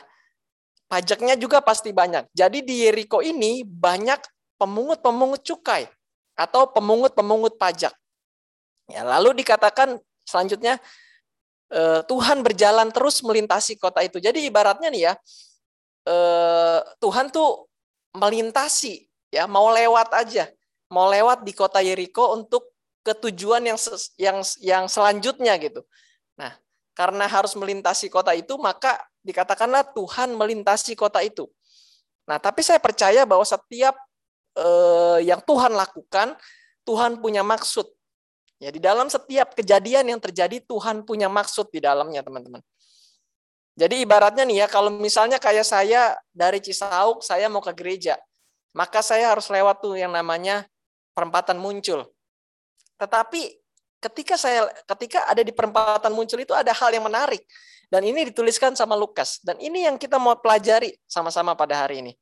Pajaknya 0.85 1.33
juga 1.39 1.63
pasti 1.65 1.89
banyak. 1.89 2.29
Jadi 2.35 2.61
di 2.61 2.85
Yeriko 2.85 3.25
ini 3.25 3.65
banyak 3.65 4.21
pemungut-pemungut 4.61 5.41
cukai 5.41 5.89
atau 6.37 6.69
pemungut-pemungut 6.69 7.57
pajak. 7.57 7.95
Ya, 8.91 9.01
lalu 9.07 9.41
dikatakan 9.41 9.97
selanjutnya 10.27 10.77
Eh, 11.71 12.01
Tuhan 12.03 12.43
berjalan 12.43 12.91
terus 12.91 13.23
melintasi 13.23 13.79
kota 13.79 14.03
itu. 14.03 14.19
Jadi 14.19 14.43
ibaratnya 14.43 14.91
nih 14.91 15.07
ya, 15.07 15.13
eh, 16.03 16.79
Tuhan 16.99 17.31
tuh 17.31 17.71
melintasi, 18.11 19.07
ya 19.31 19.47
mau 19.47 19.71
lewat 19.71 20.11
aja, 20.11 20.51
mau 20.91 21.07
lewat 21.07 21.47
di 21.47 21.55
kota 21.55 21.79
Yeriko 21.79 22.35
untuk 22.35 22.75
ketujuan 23.07 23.63
yang 23.63 23.79
yang 24.19 24.37
yang 24.59 24.83
selanjutnya 24.91 25.55
gitu. 25.63 25.87
Nah, 26.35 26.51
karena 26.91 27.23
harus 27.31 27.55
melintasi 27.55 28.11
kota 28.11 28.35
itu, 28.35 28.59
maka 28.59 28.99
dikatakanlah 29.21 29.93
Tuhan 29.93 30.33
melintasi 30.37 30.97
kota 30.97 31.21
itu. 31.21 31.49
Nah, 32.25 32.37
tapi 32.37 32.61
saya 32.61 32.77
percaya 32.77 33.25
bahwa 33.25 33.43
setiap 33.45 33.97
eh, 34.57 35.19
yang 35.25 35.41
Tuhan 35.41 35.73
lakukan, 35.73 36.37
Tuhan 36.85 37.21
punya 37.21 37.45
maksud 37.45 37.85
Ya, 38.61 38.69
di 38.69 38.77
dalam 38.77 39.09
setiap 39.09 39.57
kejadian 39.57 40.05
yang 40.05 40.21
terjadi 40.21 40.61
Tuhan 40.61 41.01
punya 41.01 41.25
maksud 41.25 41.73
di 41.73 41.81
dalamnya, 41.81 42.21
teman-teman. 42.21 42.61
Jadi 43.73 44.05
ibaratnya 44.05 44.45
nih 44.45 44.61
ya, 44.61 44.67
kalau 44.69 44.93
misalnya 44.93 45.41
kayak 45.41 45.65
saya 45.65 46.13
dari 46.29 46.61
Cisauk, 46.61 47.25
saya 47.25 47.49
mau 47.49 47.65
ke 47.65 47.73
gereja, 47.73 48.21
maka 48.77 49.01
saya 49.01 49.33
harus 49.33 49.49
lewat 49.49 49.81
tuh 49.81 49.97
yang 49.97 50.13
namanya 50.13 50.69
perempatan 51.17 51.57
muncul. 51.57 52.05
Tetapi 53.01 53.57
ketika 53.97 54.37
saya 54.37 54.69
ketika 54.93 55.25
ada 55.25 55.41
di 55.41 55.49
perempatan 55.49 56.13
muncul 56.13 56.37
itu 56.37 56.53
ada 56.53 56.69
hal 56.69 56.93
yang 56.93 57.05
menarik 57.09 57.41
dan 57.91 58.07
ini 58.07 58.31
dituliskan 58.31 58.71
sama 58.73 58.95
Lukas 58.95 59.43
dan 59.43 59.59
ini 59.59 59.83
yang 59.83 59.99
kita 59.99 60.15
mau 60.15 60.39
pelajari 60.39 60.95
sama-sama 61.03 61.51
pada 61.59 61.75
hari 61.83 61.99
ini. 61.99 62.13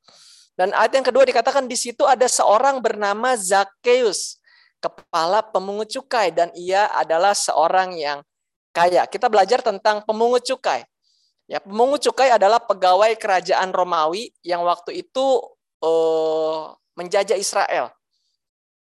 Dan 0.58 0.76
ayat 0.76 0.92
yang 0.98 1.06
kedua 1.08 1.24
dikatakan 1.24 1.70
di 1.70 1.78
situ 1.78 2.04
ada 2.04 2.28
seorang 2.28 2.84
bernama 2.84 3.38
Zakheus 3.38 4.42
kepala 4.82 5.40
pemungut 5.40 5.88
cukai 5.88 6.34
dan 6.34 6.52
ia 6.58 6.90
adalah 6.98 7.32
seorang 7.32 7.96
yang 7.96 8.20
kaya. 8.76 9.06
Kita 9.08 9.32
belajar 9.32 9.64
tentang 9.64 10.04
pemungut 10.04 10.44
cukai. 10.44 10.84
Ya, 11.48 11.64
pemungut 11.64 12.04
cukai 12.04 12.34
adalah 12.34 12.60
pegawai 12.60 13.16
kerajaan 13.16 13.72
Romawi 13.72 14.36
yang 14.44 14.66
waktu 14.68 15.06
itu 15.06 15.26
uh, 15.80 16.76
menjajah 16.98 17.40
Israel. 17.40 17.94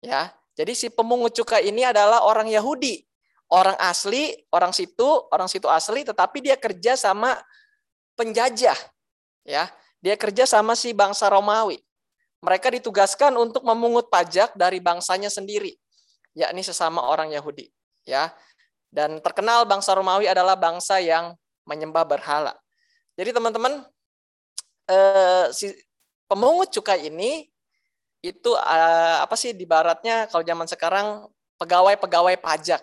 Ya, 0.02 0.34
jadi 0.58 0.76
si 0.76 0.92
pemungut 0.92 1.32
cukai 1.32 1.72
ini 1.72 1.86
adalah 1.86 2.26
orang 2.26 2.50
Yahudi, 2.50 3.06
orang 3.52 3.76
asli, 3.76 4.32
orang 4.48 4.72
situ, 4.72 5.04
orang 5.28 5.46
situ 5.46 5.68
asli, 5.68 6.08
tetapi 6.08 6.40
dia 6.40 6.56
kerja 6.56 6.96
sama 6.96 7.36
penjajah. 8.16 8.76
Ya, 9.44 9.68
dia 10.00 10.16
kerja 10.16 10.48
sama 10.48 10.72
si 10.72 10.96
bangsa 10.96 11.28
Romawi. 11.28 11.76
Mereka 12.40 12.72
ditugaskan 12.80 13.36
untuk 13.36 13.62
memungut 13.62 14.08
pajak 14.08 14.56
dari 14.56 14.80
bangsanya 14.80 15.28
sendiri 15.28 15.76
yakni 16.32 16.64
sesama 16.64 17.04
orang 17.04 17.28
Yahudi. 17.32 17.68
Ya, 18.02 18.34
dan 18.90 19.22
terkenal 19.22 19.62
bangsa 19.68 19.94
Romawi 19.94 20.26
adalah 20.26 20.58
bangsa 20.58 20.98
yang 20.98 21.36
menyembah 21.68 22.02
berhala. 22.02 22.56
Jadi 23.14 23.30
teman-teman, 23.30 23.84
eh, 24.90 25.46
si 25.54 25.70
pemungut 26.26 26.72
cukai 26.72 27.06
ini 27.06 27.46
itu 28.22 28.50
eh, 28.54 29.16
apa 29.22 29.34
sih 29.38 29.54
di 29.54 29.66
baratnya 29.66 30.26
kalau 30.30 30.42
zaman 30.42 30.66
sekarang 30.66 31.06
pegawai-pegawai 31.60 32.36
pajak. 32.42 32.82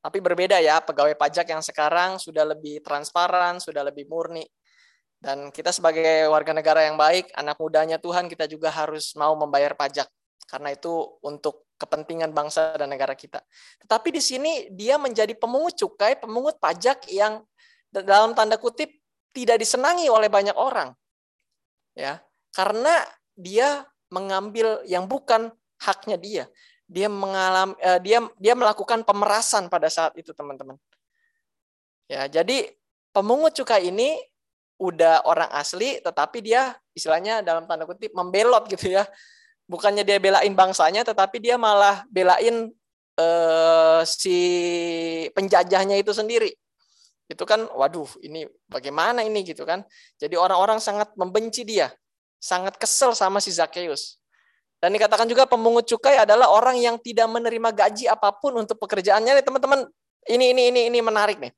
Tapi 0.00 0.18
berbeda 0.24 0.56
ya, 0.64 0.80
pegawai 0.80 1.12
pajak 1.12 1.52
yang 1.52 1.60
sekarang 1.60 2.16
sudah 2.16 2.48
lebih 2.48 2.80
transparan, 2.80 3.60
sudah 3.60 3.84
lebih 3.84 4.08
murni. 4.08 4.48
Dan 5.20 5.52
kita 5.52 5.68
sebagai 5.68 6.24
warga 6.32 6.56
negara 6.56 6.88
yang 6.88 6.96
baik, 6.96 7.28
anak 7.36 7.60
mudanya 7.60 8.00
Tuhan, 8.00 8.24
kita 8.24 8.48
juga 8.48 8.72
harus 8.72 9.12
mau 9.12 9.36
membayar 9.36 9.76
pajak. 9.76 10.08
Karena 10.48 10.72
itu 10.72 11.20
untuk 11.20 11.68
kepentingan 11.76 12.32
bangsa 12.32 12.76
dan 12.80 12.88
negara 12.88 13.12
kita. 13.12 13.44
Tetapi 13.84 14.08
di 14.12 14.22
sini 14.24 14.52
dia 14.72 14.96
menjadi 14.96 15.36
pemungut 15.36 15.76
cukai, 15.76 16.16
pemungut 16.16 16.56
pajak 16.56 17.08
yang 17.12 17.44
dalam 17.92 18.32
tanda 18.32 18.56
kutip 18.56 18.88
tidak 19.36 19.60
disenangi 19.60 20.08
oleh 20.08 20.32
banyak 20.32 20.56
orang. 20.56 20.96
Ya, 21.92 22.24
karena 22.56 23.04
dia 23.36 23.84
mengambil 24.08 24.84
yang 24.84 25.04
bukan 25.04 25.52
haknya 25.80 26.16
dia. 26.20 26.44
Dia 26.90 27.06
mengalami 27.06 27.78
eh, 27.78 28.02
dia 28.02 28.18
dia 28.34 28.54
melakukan 28.58 29.06
pemerasan 29.06 29.70
pada 29.70 29.86
saat 29.86 30.10
itu, 30.18 30.34
teman-teman. 30.34 30.74
Ya, 32.10 32.26
jadi 32.26 32.74
pemungut 33.14 33.54
cukai 33.54 33.94
ini 33.94 34.18
udah 34.80 35.22
orang 35.28 35.46
asli 35.54 36.02
tetapi 36.02 36.42
dia 36.42 36.74
istilahnya 36.96 37.46
dalam 37.46 37.68
tanda 37.70 37.86
kutip 37.86 38.10
membelot 38.10 38.66
gitu 38.66 38.90
ya. 38.90 39.06
Bukannya 39.70 40.02
dia 40.02 40.18
belain 40.18 40.50
bangsanya 40.50 41.06
tetapi 41.06 41.38
dia 41.38 41.54
malah 41.54 42.02
belain 42.10 42.74
uh, 43.14 44.02
si 44.02 44.36
penjajahnya 45.30 45.94
itu 46.02 46.10
sendiri. 46.10 46.50
Itu 47.30 47.46
kan 47.46 47.70
waduh 47.70 48.10
ini 48.26 48.50
bagaimana 48.66 49.22
ini 49.22 49.46
gitu 49.46 49.62
kan. 49.62 49.86
Jadi 50.18 50.34
orang-orang 50.34 50.82
sangat 50.82 51.14
membenci 51.14 51.62
dia. 51.62 51.94
Sangat 52.42 52.74
kesel 52.74 53.14
sama 53.14 53.38
si 53.38 53.54
Zakheus 53.54 54.19
dan 54.80 54.96
dikatakan 54.96 55.28
juga 55.28 55.44
pemungut 55.44 55.84
cukai 55.84 56.16
adalah 56.16 56.48
orang 56.48 56.80
yang 56.80 56.96
tidak 56.96 57.28
menerima 57.28 57.68
gaji 57.76 58.08
apa 58.08 58.32
pun 58.32 58.56
untuk 58.56 58.80
pekerjaannya. 58.80 59.36
Nih 59.36 59.44
teman-teman 59.44 59.84
ini 60.24 60.56
ini 60.56 60.62
ini 60.72 60.80
ini 60.88 60.98
menarik 61.04 61.36
nih. 61.36 61.52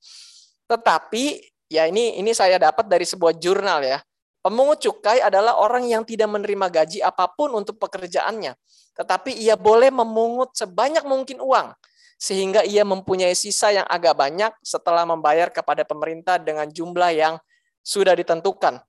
Tetapi 0.67 1.25
ya 1.71 1.87
ini 1.87 2.19
ini 2.19 2.35
saya 2.35 2.59
dapat 2.59 2.91
dari 2.91 3.07
sebuah 3.07 3.39
jurnal 3.39 3.87
ya. 3.87 4.03
Pemungut 4.43 4.83
cukai 4.83 5.23
adalah 5.23 5.55
orang 5.63 5.87
yang 5.87 6.03
tidak 6.03 6.27
menerima 6.27 6.67
gaji 6.67 6.99
apa 6.99 7.31
pun 7.31 7.55
untuk 7.55 7.79
pekerjaannya, 7.79 8.59
tetapi 8.99 9.39
ia 9.39 9.55
boleh 9.55 9.95
memungut 9.95 10.51
sebanyak 10.59 11.07
mungkin 11.07 11.39
uang 11.39 11.71
sehingga 12.19 12.67
ia 12.67 12.83
mempunyai 12.83 13.39
sisa 13.39 13.71
yang 13.71 13.87
agak 13.87 14.19
banyak 14.19 14.51
setelah 14.63 15.07
membayar 15.07 15.47
kepada 15.47 15.87
pemerintah 15.87 16.43
dengan 16.43 16.67
jumlah 16.67 17.15
yang 17.15 17.35
sudah 17.87 18.19
ditentukan. 18.19 18.83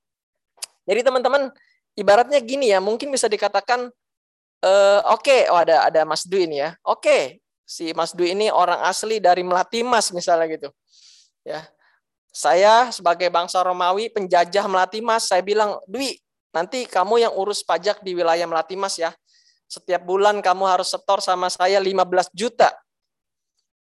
Jadi 0.89 1.01
teman-teman, 1.01 1.49
ibaratnya 1.97 2.41
gini 2.41 2.69
ya, 2.69 2.81
mungkin 2.81 3.09
bisa 3.13 3.25
dikatakan 3.25 3.93
uh, 4.63 4.99
oke, 5.11 5.27
okay, 5.27 5.41
oh 5.51 5.59
ada 5.59 5.91
ada 5.91 6.01
Mas 6.07 6.23
Du 6.23 6.39
ini 6.39 6.63
ya. 6.63 6.73
Oke, 6.87 7.03
okay, 7.03 7.23
si 7.67 7.91
Mas 7.91 8.15
Dwi 8.15 8.35
ini 8.35 8.47
orang 8.53 8.79
asli 8.87 9.19
dari 9.19 9.41
Melatimas 9.43 10.11
misalnya 10.15 10.47
gitu. 10.51 10.69
Ya. 11.43 11.67
Saya 12.33 12.89
sebagai 12.89 13.29
bangsa 13.29 13.61
Romawi 13.61 14.09
penjajah 14.09 14.65
Melatimas, 14.65 15.29
saya 15.29 15.45
bilang, 15.45 15.77
"Dwi, 15.85 16.17
nanti 16.49 16.89
kamu 16.89 17.29
yang 17.29 17.33
urus 17.37 17.61
pajak 17.61 18.01
di 18.01 18.17
wilayah 18.17 18.45
Melatimas 18.49 18.97
ya. 18.97 19.13
Setiap 19.69 20.01
bulan 20.01 20.41
kamu 20.41 20.65
harus 20.65 20.89
setor 20.89 21.21
sama 21.21 21.53
saya 21.53 21.77
15 21.77 22.29
juta." 22.33 22.73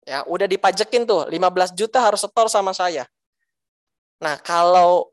Ya, 0.07 0.24
udah 0.24 0.48
dipajekin 0.48 1.04
tuh, 1.04 1.28
15 1.28 1.74
juta 1.74 2.00
harus 2.00 2.22
setor 2.22 2.48
sama 2.48 2.72
saya. 2.72 3.04
Nah, 4.22 4.40
kalau 4.40 5.12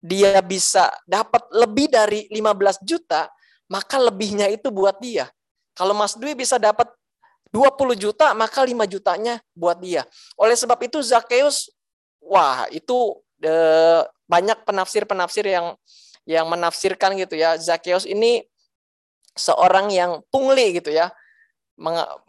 dia 0.00 0.40
bisa 0.40 0.88
dapat 1.04 1.44
lebih 1.52 1.92
dari 1.92 2.24
15 2.32 2.80
juta, 2.80 3.28
maka 3.68 3.96
lebihnya 3.96 4.50
itu 4.52 4.68
buat 4.68 4.96
dia. 5.00 5.30
Kalau 5.74 5.96
Mas 5.96 6.14
Dwi 6.14 6.36
bisa 6.36 6.60
dapat 6.60 6.86
20 7.50 7.94
juta, 7.98 8.34
maka 8.34 8.62
5 8.62 8.86
jutanya 8.86 9.38
buat 9.54 9.78
dia. 9.78 10.06
Oleh 10.38 10.54
sebab 10.58 10.78
itu 10.82 10.98
Zakheus, 11.02 11.70
wah 12.22 12.66
itu 12.70 13.18
eh, 13.42 14.02
banyak 14.26 14.62
penafsir-penafsir 14.66 15.46
yang 15.46 15.74
yang 16.24 16.46
menafsirkan 16.48 17.14
gitu 17.18 17.38
ya. 17.38 17.58
Zakheus 17.58 18.06
ini 18.06 18.46
seorang 19.34 19.90
yang 19.90 20.22
pungli 20.30 20.78
gitu 20.78 20.90
ya. 20.94 21.10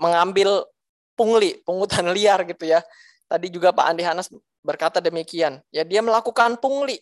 mengambil 0.02 0.66
pungli, 1.14 1.62
pungutan 1.62 2.10
liar 2.10 2.42
gitu 2.50 2.66
ya. 2.66 2.82
Tadi 3.30 3.54
juga 3.54 3.70
Pak 3.70 3.86
Andi 3.94 4.02
Hanas 4.02 4.26
berkata 4.66 4.98
demikian. 4.98 5.62
Ya 5.70 5.86
dia 5.86 6.02
melakukan 6.02 6.58
pungli, 6.58 6.98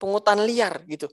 pungutan 0.00 0.48
liar 0.48 0.80
gitu 0.88 1.12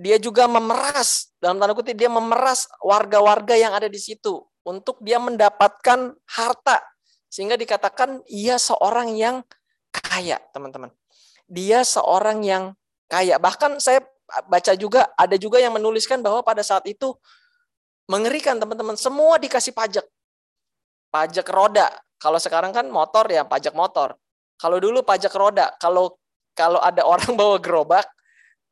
dia 0.00 0.16
juga 0.16 0.48
memeras 0.48 1.28
dalam 1.36 1.60
tanda 1.60 1.76
kutip 1.76 1.92
dia 1.92 2.08
memeras 2.08 2.64
warga-warga 2.80 3.52
yang 3.52 3.76
ada 3.76 3.84
di 3.84 4.00
situ 4.00 4.40
untuk 4.64 4.96
dia 5.04 5.20
mendapatkan 5.20 6.16
harta. 6.24 6.80
Sehingga 7.28 7.60
dikatakan 7.60 8.24
ia 8.26 8.56
seorang 8.56 9.12
yang 9.12 9.44
kaya 9.92 10.40
teman-teman. 10.56 10.88
Dia 11.44 11.84
seorang 11.84 12.40
yang 12.40 12.72
kaya. 13.12 13.36
Bahkan 13.36 13.76
saya 13.76 14.00
baca 14.48 14.72
juga 14.72 15.12
ada 15.20 15.36
juga 15.36 15.60
yang 15.60 15.76
menuliskan 15.76 16.24
bahwa 16.24 16.40
pada 16.40 16.64
saat 16.64 16.88
itu 16.88 17.12
mengerikan 18.08 18.56
teman-teman. 18.56 18.96
Semua 18.96 19.36
dikasih 19.36 19.76
pajak. 19.76 20.08
Pajak 21.12 21.44
roda. 21.52 21.92
Kalau 22.16 22.40
sekarang 22.40 22.72
kan 22.72 22.88
motor 22.88 23.28
ya 23.28 23.44
pajak 23.44 23.76
motor. 23.76 24.16
Kalau 24.56 24.80
dulu 24.80 25.04
pajak 25.04 25.30
roda. 25.36 25.76
Kalau 25.76 26.16
kalau 26.56 26.80
ada 26.80 27.04
orang 27.04 27.36
bawa 27.40 27.60
gerobak 27.60 28.08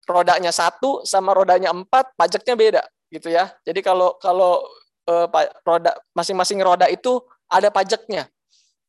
rodanya 0.08 0.50
satu 0.50 1.04
sama 1.04 1.36
rodanya 1.36 1.70
empat 1.70 2.16
pajaknya 2.16 2.54
beda 2.56 2.82
gitu 3.12 3.28
ya. 3.28 3.52
Jadi 3.62 3.84
kalau 3.84 4.16
kalau 4.16 4.64
eh, 5.04 5.26
roda 5.62 5.92
masing-masing 6.16 6.58
roda 6.64 6.88
itu 6.88 7.20
ada 7.48 7.68
pajaknya. 7.68 8.28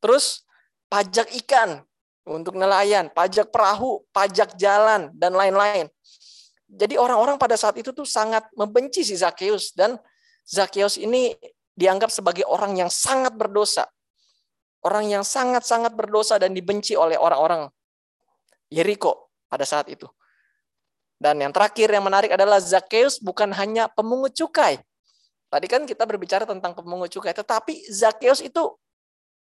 Terus 0.00 0.44
pajak 0.88 1.28
ikan 1.44 1.84
untuk 2.24 2.56
nelayan, 2.56 3.12
pajak 3.12 3.52
perahu, 3.52 4.04
pajak 4.16 4.56
jalan 4.56 5.12
dan 5.16 5.36
lain-lain. 5.36 5.92
Jadi 6.70 6.94
orang-orang 6.96 7.34
pada 7.36 7.58
saat 7.58 7.74
itu 7.76 7.90
tuh 7.90 8.06
sangat 8.06 8.46
membenci 8.54 9.02
si 9.02 9.18
Zakheus 9.18 9.74
dan 9.74 9.98
Zakheus 10.46 10.96
ini 10.96 11.34
dianggap 11.74 12.08
sebagai 12.14 12.46
orang 12.46 12.78
yang 12.78 12.90
sangat 12.92 13.34
berdosa. 13.34 13.88
Orang 14.80 15.12
yang 15.12 15.20
sangat-sangat 15.20 15.92
berdosa 15.92 16.40
dan 16.40 16.56
dibenci 16.56 16.96
oleh 16.96 17.20
orang-orang 17.20 17.68
Yeriko 18.72 19.28
pada 19.50 19.66
saat 19.68 19.92
itu. 19.92 20.08
Dan 21.20 21.36
yang 21.36 21.52
terakhir 21.52 21.92
yang 21.92 22.00
menarik 22.00 22.32
adalah 22.32 22.56
Zakheus 22.56 23.20
bukan 23.20 23.52
hanya 23.52 23.92
pemungut 23.92 24.32
cukai. 24.32 24.80
Tadi 25.52 25.66
kan 25.68 25.84
kita 25.84 26.08
berbicara 26.08 26.48
tentang 26.48 26.72
pemungut 26.72 27.12
cukai, 27.12 27.36
tetapi 27.36 27.92
Zakheus 27.92 28.40
itu 28.40 28.72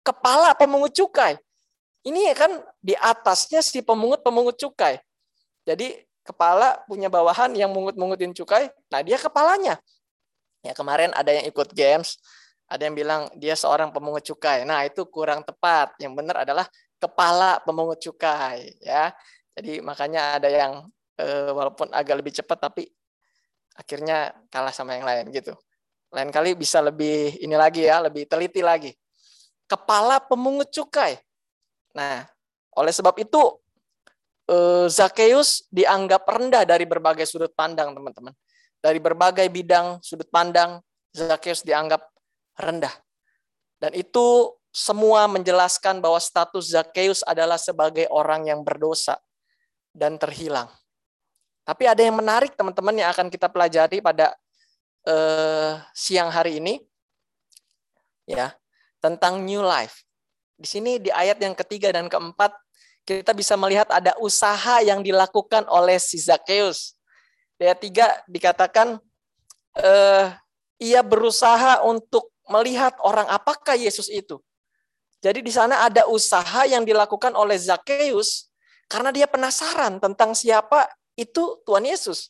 kepala 0.01 0.57
pemungut 0.57 0.89
cukai. 0.97 1.37
Ini 2.01 2.33
kan 2.33 2.63
di 2.81 2.97
atasnya 2.97 3.61
si 3.61 3.85
pemungut-pemungut 3.85 4.57
cukai. 4.57 4.97
Jadi 5.67 6.01
kepala 6.25 6.81
punya 6.87 7.11
bawahan 7.11 7.53
yang 7.53 7.69
mungut-mungutin 7.69 8.33
cukai, 8.33 8.71
nah 8.89 9.03
dia 9.03 9.19
kepalanya. 9.19 9.77
Ya 10.65 10.73
kemarin 10.73 11.13
ada 11.13 11.29
yang 11.29 11.45
ikut 11.45 11.75
games, 11.75 12.17
ada 12.67 12.83
yang 12.83 12.95
bilang 12.95 13.31
dia 13.39 13.55
seorang 13.55 13.91
pemungut 13.95 14.23
cukai. 14.27 14.67
Nah, 14.67 14.83
itu 14.83 15.07
kurang 15.07 15.43
tepat. 15.43 15.95
Yang 16.03 16.13
benar 16.19 16.43
adalah 16.43 16.65
kepala 16.99 17.63
pemungut 17.63 17.99
cukai, 18.03 18.75
ya. 18.83 19.15
Jadi 19.55 19.79
makanya 19.79 20.39
ada 20.39 20.49
yang 20.51 20.73
uh, 21.21 21.51
walaupun 21.53 21.89
agak 21.93 22.21
lebih 22.21 22.33
cepat 22.33 22.57
tapi 22.69 22.87
akhirnya 23.77 24.33
kalah 24.49 24.73
sama 24.73 24.97
yang 24.97 25.05
lain 25.05 25.29
gitu. 25.29 25.53
Lain 26.09 26.31
kali 26.31 26.55
bisa 26.55 26.79
lebih 26.79 27.35
ini 27.43 27.53
lagi 27.53 27.85
ya, 27.85 28.01
lebih 28.01 28.25
teliti 28.25 28.63
lagi. 28.63 28.95
Kepala 29.67 30.23
pemungut 30.23 30.71
cukai. 30.71 31.19
Nah, 31.91 32.23
oleh 32.79 32.93
sebab 32.95 33.13
itu 33.19 33.41
uh, 34.47 34.87
Zakheus 34.87 35.67
dianggap 35.67 36.23
rendah 36.23 36.63
dari 36.63 36.87
berbagai 36.87 37.27
sudut 37.27 37.51
pandang, 37.51 37.91
teman-teman. 37.91 38.31
Dari 38.79 38.99
berbagai 39.03 39.45
bidang 39.51 39.99
sudut 39.99 40.29
pandang, 40.31 40.79
Zakheus 41.11 41.61
dianggap 41.61 42.07
rendah. 42.55 42.93
Dan 43.77 43.93
itu 43.93 44.55
semua 44.71 45.25
menjelaskan 45.27 45.99
bahwa 45.99 46.21
status 46.21 46.71
Zakheus 46.71 47.21
adalah 47.25 47.57
sebagai 47.59 48.07
orang 48.09 48.47
yang 48.47 48.61
berdosa 48.63 49.19
dan 49.91 50.15
terhilang. 50.21 50.69
Tapi 51.67 51.83
ada 51.83 51.99
yang 51.99 52.15
menarik 52.15 52.55
teman-teman 52.55 52.95
yang 52.95 53.11
akan 53.11 53.27
kita 53.27 53.51
pelajari 53.51 53.99
pada 53.99 54.31
uh, 55.03 55.75
siang 55.91 56.31
hari 56.31 56.63
ini, 56.63 56.79
ya 58.23 58.55
tentang 59.03 59.43
new 59.43 59.59
life. 59.59 60.07
Di 60.55 60.63
sini 60.63 60.95
di 60.97 61.11
ayat 61.11 61.37
yang 61.43 61.53
ketiga 61.53 61.91
dan 61.91 62.07
keempat 62.07 62.55
kita 63.03 63.31
bisa 63.35 63.59
melihat 63.59 63.87
ada 63.91 64.15
usaha 64.19 64.79
yang 64.79 65.03
dilakukan 65.03 65.67
oleh 65.67 65.99
si 65.99 66.19
Zakheus. 66.19 66.95
Di 67.59 67.67
ayat 67.67 67.79
tiga 67.83 68.07
dikatakan 68.31 68.99
uh, 69.79 70.25
ia 70.79 71.01
berusaha 71.03 71.83
untuk 71.83 72.31
melihat 72.47 72.95
orang 73.03 73.27
apakah 73.27 73.75
Yesus 73.75 74.07
itu. 74.07 74.39
Jadi 75.19 75.43
di 75.43 75.51
sana 75.51 75.83
ada 75.83 76.07
usaha 76.07 76.63
yang 76.63 76.87
dilakukan 76.87 77.35
oleh 77.35 77.59
Zakheus 77.59 78.47
karena 78.87 79.11
dia 79.11 79.27
penasaran 79.27 79.99
tentang 79.99 80.31
siapa 80.31 80.87
itu 81.17 81.59
Tuhan 81.65 81.83
Yesus. 81.83 82.29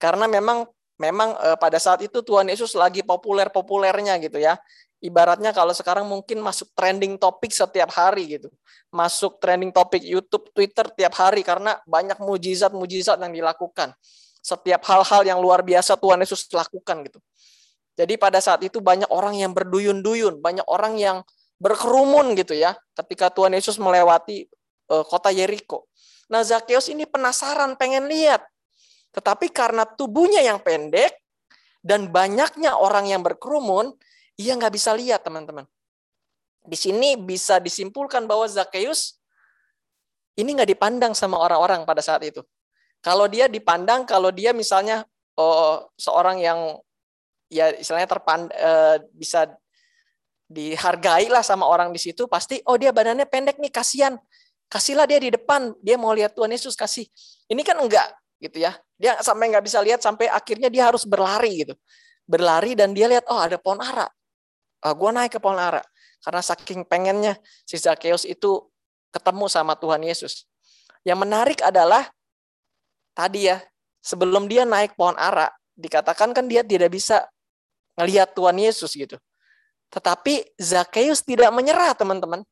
Karena 0.00 0.24
memang 0.26 0.66
memang 0.98 1.36
e, 1.38 1.48
pada 1.60 1.78
saat 1.78 2.00
itu 2.02 2.24
Tuhan 2.24 2.48
Yesus 2.48 2.72
lagi 2.74 3.04
populer-populernya 3.04 4.18
gitu 4.24 4.40
ya. 4.40 4.58
Ibaratnya 5.04 5.52
kalau 5.52 5.76
sekarang 5.76 6.08
mungkin 6.08 6.40
masuk 6.40 6.72
trending 6.72 7.20
topik 7.20 7.52
setiap 7.52 7.92
hari 7.92 8.40
gitu. 8.40 8.48
Masuk 8.88 9.36
trending 9.36 9.68
topik 9.68 10.00
YouTube, 10.00 10.48
Twitter 10.56 10.88
tiap 10.96 11.12
hari 11.20 11.44
karena 11.44 11.76
banyak 11.84 12.16
mujizat-mujizat 12.24 13.20
yang 13.20 13.36
dilakukan. 13.36 13.92
Setiap 14.40 14.80
hal-hal 14.88 15.22
yang 15.28 15.38
luar 15.44 15.60
biasa 15.60 16.00
Tuhan 16.00 16.24
Yesus 16.24 16.48
lakukan 16.48 17.04
gitu. 17.04 17.20
Jadi 17.94 18.18
pada 18.18 18.42
saat 18.42 18.64
itu 18.64 18.82
banyak 18.82 19.06
orang 19.12 19.38
yang 19.38 19.52
berduyun-duyun, 19.54 20.42
banyak 20.42 20.66
orang 20.66 20.98
yang 20.98 21.22
berkerumun 21.62 22.34
gitu 22.34 22.52
ya 22.58 22.74
ketika 22.98 23.30
Tuhan 23.30 23.54
Yesus 23.54 23.78
melewati 23.78 24.50
e, 24.88 24.94
kota 25.06 25.30
Yeriko. 25.30 25.86
Nah 26.34 26.42
Zakheus 26.42 26.90
ini 26.90 27.06
penasaran, 27.06 27.78
pengen 27.78 28.10
lihat. 28.10 28.42
Tetapi 29.14 29.54
karena 29.54 29.86
tubuhnya 29.86 30.42
yang 30.42 30.58
pendek 30.58 31.14
dan 31.78 32.10
banyaknya 32.10 32.74
orang 32.74 33.06
yang 33.06 33.22
berkerumun, 33.22 33.94
ia 34.34 34.58
nggak 34.58 34.74
bisa 34.74 34.90
lihat 34.98 35.22
teman-teman. 35.22 35.62
Di 36.66 36.74
sini 36.74 37.14
bisa 37.14 37.62
disimpulkan 37.62 38.26
bahwa 38.26 38.50
Zakheus 38.50 39.22
ini 40.34 40.58
nggak 40.58 40.74
dipandang 40.74 41.14
sama 41.14 41.38
orang-orang 41.38 41.86
pada 41.86 42.02
saat 42.02 42.26
itu. 42.26 42.42
Kalau 42.98 43.30
dia 43.30 43.46
dipandang, 43.46 44.02
kalau 44.02 44.34
dia 44.34 44.50
misalnya 44.50 45.06
oh, 45.38 45.86
seorang 45.94 46.42
yang 46.42 46.82
ya 47.46 47.70
istilahnya 47.78 48.10
terpand 48.10 48.50
eh, 48.50 49.06
bisa 49.14 49.46
dihargai 50.50 51.30
lah 51.30 51.46
sama 51.46 51.70
orang 51.70 51.94
di 51.94 52.02
situ, 52.02 52.26
pasti 52.26 52.58
oh 52.66 52.74
dia 52.74 52.90
badannya 52.90 53.30
pendek 53.30 53.62
nih 53.62 53.70
kasihan 53.70 54.18
kasihlah 54.68 55.06
dia 55.08 55.20
di 55.20 55.30
depan, 55.34 55.72
dia 55.80 55.96
mau 55.98 56.12
lihat 56.12 56.34
Tuhan 56.34 56.50
Yesus 56.50 56.74
kasih. 56.74 57.06
Ini 57.48 57.62
kan 57.62 57.78
enggak 57.78 58.08
gitu 58.40 58.60
ya. 58.60 58.76
Dia 59.00 59.18
sampai 59.20 59.50
nggak 59.52 59.64
bisa 59.64 59.78
lihat 59.80 60.00
sampai 60.04 60.28
akhirnya 60.30 60.68
dia 60.68 60.88
harus 60.88 61.08
berlari 61.08 61.64
gitu. 61.66 61.74
Berlari 62.24 62.72
dan 62.76 62.96
dia 62.96 63.08
lihat 63.08 63.28
oh 63.28 63.40
ada 63.40 63.60
pohon 63.60 63.80
ara. 63.80 64.08
Oh, 64.84 64.92
gue 64.92 65.10
naik 65.16 65.36
ke 65.36 65.40
pohon 65.40 65.56
ara 65.56 65.80
karena 66.24 66.40
saking 66.40 66.84
pengennya 66.84 67.36
si 67.68 67.76
Zakheus 67.76 68.24
itu 68.24 68.68
ketemu 69.12 69.48
sama 69.48 69.76
Tuhan 69.76 70.00
Yesus. 70.04 70.48
Yang 71.04 71.18
menarik 71.24 71.60
adalah 71.60 72.08
tadi 73.12 73.48
ya 73.48 73.60
sebelum 74.00 74.48
dia 74.48 74.64
naik 74.64 74.96
pohon 74.96 75.16
ara 75.16 75.52
dikatakan 75.76 76.32
kan 76.32 76.44
dia 76.48 76.64
tidak 76.64 76.92
bisa 76.92 77.28
ngelihat 77.96 78.32
Tuhan 78.32 78.56
Yesus 78.56 78.92
gitu. 78.96 79.16
Tetapi 79.92 80.56
Zakheus 80.58 81.22
tidak 81.22 81.52
menyerah 81.54 81.94
teman-teman 81.94 82.42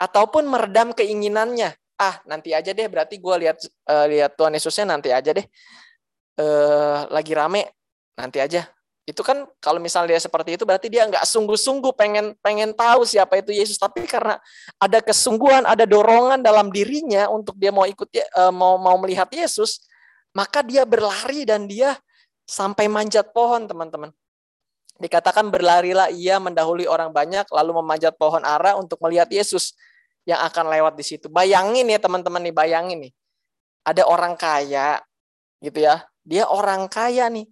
ataupun 0.00 0.48
meredam 0.48 0.96
keinginannya. 0.96 1.76
Ah, 2.00 2.16
nanti 2.24 2.56
aja 2.56 2.72
deh 2.72 2.88
berarti 2.88 3.20
gue 3.20 3.34
lihat 3.44 3.60
uh, 3.84 4.08
lihat 4.08 4.32
Tuhan 4.32 4.56
Yesusnya 4.56 4.88
nanti 4.88 5.12
aja 5.12 5.36
deh. 5.36 5.44
Uh, 6.40 7.04
lagi 7.12 7.36
rame 7.36 7.68
nanti 8.16 8.40
aja. 8.40 8.64
Itu 9.04 9.20
kan 9.20 9.44
kalau 9.60 9.76
misalnya 9.76 10.16
dia 10.16 10.22
seperti 10.24 10.56
itu 10.56 10.64
berarti 10.64 10.88
dia 10.88 11.04
nggak 11.04 11.28
sungguh-sungguh 11.28 11.92
pengen 11.92 12.32
pengen 12.40 12.72
tahu 12.72 13.04
siapa 13.04 13.44
itu 13.44 13.52
Yesus, 13.52 13.76
tapi 13.76 14.08
karena 14.08 14.40
ada 14.80 15.04
kesungguhan, 15.04 15.68
ada 15.68 15.84
dorongan 15.84 16.40
dalam 16.40 16.72
dirinya 16.72 17.28
untuk 17.28 17.60
dia 17.60 17.68
mau 17.68 17.84
ikut 17.84 18.08
uh, 18.08 18.48
mau 18.48 18.80
mau 18.80 18.96
melihat 18.96 19.28
Yesus, 19.28 19.84
maka 20.32 20.64
dia 20.64 20.88
berlari 20.88 21.44
dan 21.44 21.68
dia 21.68 22.00
sampai 22.48 22.88
manjat 22.88 23.28
pohon, 23.36 23.68
teman-teman. 23.68 24.08
Dikatakan 25.00 25.48
berlarilah 25.48 26.08
ia 26.12 26.36
mendahului 26.40 26.84
orang 26.88 27.12
banyak 27.12 27.48
lalu 27.52 27.76
memanjat 27.80 28.16
pohon 28.16 28.44
ara 28.44 28.76
untuk 28.76 29.00
melihat 29.04 29.28
Yesus 29.32 29.76
yang 30.30 30.40
akan 30.46 30.70
lewat 30.70 30.94
di 30.94 31.04
situ. 31.04 31.26
Bayangin 31.26 31.90
ya 31.90 31.98
teman-teman 31.98 32.38
nih, 32.46 32.54
bayangin 32.54 32.98
nih. 33.10 33.12
Ada 33.82 34.06
orang 34.06 34.38
kaya 34.38 35.02
gitu 35.58 35.82
ya. 35.82 36.06
Dia 36.22 36.46
orang 36.46 36.86
kaya 36.86 37.26
nih. 37.26 37.50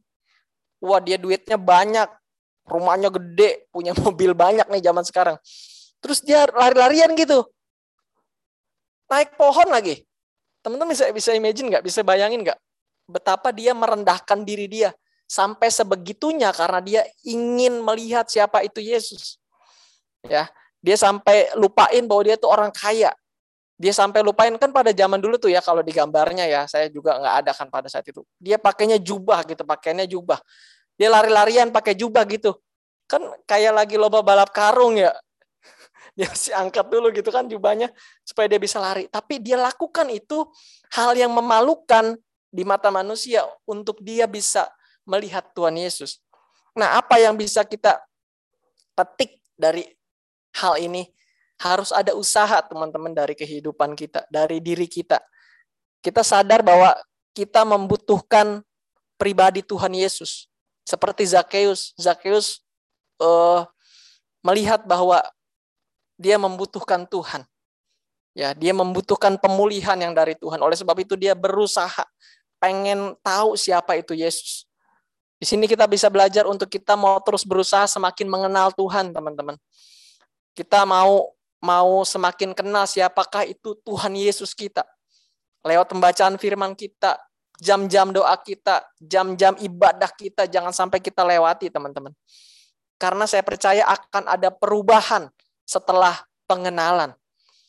Wah, 0.79 1.03
dia 1.03 1.19
duitnya 1.19 1.59
banyak. 1.59 2.07
Rumahnya 2.69 3.11
gede, 3.11 3.67
punya 3.75 3.91
mobil 4.05 4.33
banyak 4.39 4.71
nih 4.71 4.83
zaman 4.85 5.03
sekarang. 5.03 5.37
Terus 5.99 6.23
dia 6.23 6.47
lari-larian 6.47 7.11
gitu. 7.19 7.43
Naik 9.11 9.35
pohon 9.35 9.67
lagi. 9.73 10.07
Teman-teman 10.63 10.95
bisa 10.95 11.11
bisa 11.11 11.31
imagine 11.35 11.75
nggak? 11.75 11.83
Bisa 11.83 12.07
bayangin 12.07 12.47
nggak? 12.47 12.59
Betapa 13.09 13.51
dia 13.51 13.73
merendahkan 13.75 14.45
diri 14.45 14.69
dia 14.69 14.93
sampai 15.29 15.69
sebegitunya 15.73 16.53
karena 16.53 16.81
dia 16.81 17.03
ingin 17.25 17.81
melihat 17.83 18.29
siapa 18.29 18.63
itu 18.63 18.79
Yesus. 18.81 19.41
Ya, 20.23 20.51
dia 20.79 20.95
sampai 20.95 21.51
lupain 21.59 22.07
bahwa 22.07 22.23
dia 22.23 22.37
itu 22.39 22.47
orang 22.47 22.71
kaya. 22.71 23.11
Dia 23.79 23.95
sampai 23.95 24.27
lupain 24.27 24.51
kan 24.59 24.75
pada 24.75 24.91
zaman 24.91 25.23
dulu 25.23 25.39
tuh 25.39 25.55
ya 25.55 25.63
kalau 25.63 25.87
di 25.87 25.95
gambarnya 25.95 26.51
ya, 26.51 26.67
saya 26.67 26.91
juga 26.91 27.15
nggak 27.15 27.35
ada 27.47 27.53
kan 27.55 27.67
pada 27.71 27.87
saat 27.87 28.07
itu. 28.11 28.27
Dia 28.43 28.59
pakainya 28.59 28.99
jubah 28.99 29.47
gitu, 29.47 29.63
pakainya 29.63 30.03
jubah. 30.07 30.43
Dia 30.99 31.15
lari-larian 31.15 31.71
pakai 31.71 31.95
jubah 31.95 32.27
gitu. 32.27 32.59
Kan 33.07 33.23
kayak 33.47 33.79
lagi 33.79 33.95
lomba 33.95 34.19
balap 34.23 34.51
karung 34.51 34.99
ya. 34.99 35.15
Dia 36.19 36.27
harus 36.27 36.51
angkat 36.51 36.87
dulu 36.91 37.15
gitu 37.15 37.31
kan 37.31 37.47
jubahnya 37.47 37.95
supaya 38.27 38.51
dia 38.51 38.59
bisa 38.59 38.83
lari. 38.83 39.07
Tapi 39.07 39.39
dia 39.39 39.55
lakukan 39.55 40.11
itu 40.11 40.51
hal 40.91 41.15
yang 41.15 41.31
memalukan 41.31 42.19
di 42.51 42.67
mata 42.67 42.91
manusia 42.91 43.47
untuk 43.63 44.03
dia 44.03 44.27
bisa 44.27 44.67
melihat 45.07 45.47
Tuhan 45.55 45.79
Yesus. 45.79 46.19
Nah, 46.75 46.99
apa 46.99 47.23
yang 47.23 47.39
bisa 47.39 47.63
kita 47.63 48.03
petik 48.99 49.39
dari 49.55 49.87
hal 50.57 50.81
ini? 50.81 51.11
Harus 51.59 51.91
ada 51.91 52.15
usaha, 52.15 52.63
teman-teman, 52.63 53.11
dari 53.11 53.35
kehidupan 53.35 53.99
kita, 53.99 54.23
dari 54.31 54.63
diri 54.63 54.87
kita. 54.87 55.19
Kita 55.99 56.23
sadar 56.23 56.63
bahwa 56.63 56.95
kita 57.35 57.67
membutuhkan 57.67 58.63
pribadi 59.19 59.67
Tuhan 59.67 59.91
Yesus. 59.91 60.47
Seperti 60.87 61.27
Zakheus, 61.27 61.93
Zakheus 61.99 62.63
uh, 63.19 63.67
melihat 64.41 64.87
bahwa 64.87 65.21
dia 66.15 66.39
membutuhkan 66.39 67.05
Tuhan. 67.05 67.43
Ya, 68.39 68.55
dia 68.55 68.71
membutuhkan 68.71 69.35
pemulihan 69.35 69.99
yang 69.99 70.15
dari 70.15 70.39
Tuhan. 70.39 70.63
Oleh 70.63 70.79
sebab 70.79 70.95
itu 71.03 71.19
dia 71.19 71.35
berusaha 71.35 72.07
pengen 72.63 73.19
tahu 73.23 73.59
siapa 73.59 73.99
itu 73.99 74.15
Yesus. 74.15 74.67
Di 75.39 75.47
sini 75.47 75.71
kita 75.71 75.87
bisa 75.87 76.11
belajar 76.11 76.47
untuk 76.47 76.67
kita 76.67 76.99
mau 76.99 77.19
terus 77.23 77.47
berusaha 77.47 77.87
semakin 77.87 78.27
mengenal 78.27 78.75
Tuhan, 78.75 79.15
teman-teman. 79.15 79.55
Kita 80.59 80.83
mau 80.83 81.31
mau 81.63 82.03
semakin 82.03 82.51
kenal 82.51 82.91
siapakah 82.91 83.47
itu 83.47 83.79
Tuhan 83.87 84.11
Yesus 84.19 84.59
kita. 84.59 84.83
Lewat 85.63 85.87
pembacaan 85.91 86.35
firman 86.35 86.75
kita, 86.75 87.15
jam-jam 87.63 88.11
doa 88.11 88.35
kita, 88.43 88.83
jam-jam 88.99 89.55
ibadah 89.63 90.11
kita, 90.11 90.51
jangan 90.51 90.75
sampai 90.75 90.99
kita 90.99 91.23
lewati, 91.23 91.71
teman-teman. 91.71 92.11
Karena 92.99 93.31
saya 93.31 93.47
percaya 93.47 93.87
akan 93.87 94.27
ada 94.27 94.51
perubahan 94.51 95.31
setelah 95.63 96.19
pengenalan. 96.51 97.15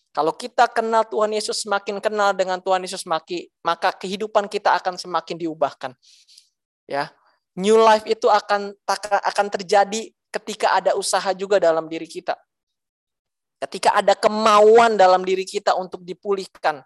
Kalau 0.10 0.34
kita 0.34 0.66
kenal 0.66 1.06
Tuhan 1.06 1.30
Yesus, 1.30 1.62
semakin 1.62 2.02
kenal 2.02 2.34
dengan 2.34 2.58
Tuhan 2.58 2.82
Yesus, 2.82 3.06
maka 3.06 3.90
kehidupan 3.94 4.50
kita 4.50 4.74
akan 4.82 4.98
semakin 4.98 5.38
diubahkan. 5.38 5.94
Ya, 6.90 7.14
New 7.60 7.76
life 7.76 8.08
itu 8.08 8.32
akan 8.32 8.72
akan 9.26 9.48
terjadi 9.52 10.16
ketika 10.32 10.80
ada 10.80 10.96
usaha 10.96 11.28
juga 11.36 11.60
dalam 11.60 11.92
diri 11.92 12.08
kita. 12.08 12.40
Ketika 13.60 13.92
ada 13.92 14.16
kemauan 14.16 14.96
dalam 14.96 15.22
diri 15.28 15.44
kita 15.44 15.76
untuk 15.76 16.02
dipulihkan. 16.08 16.80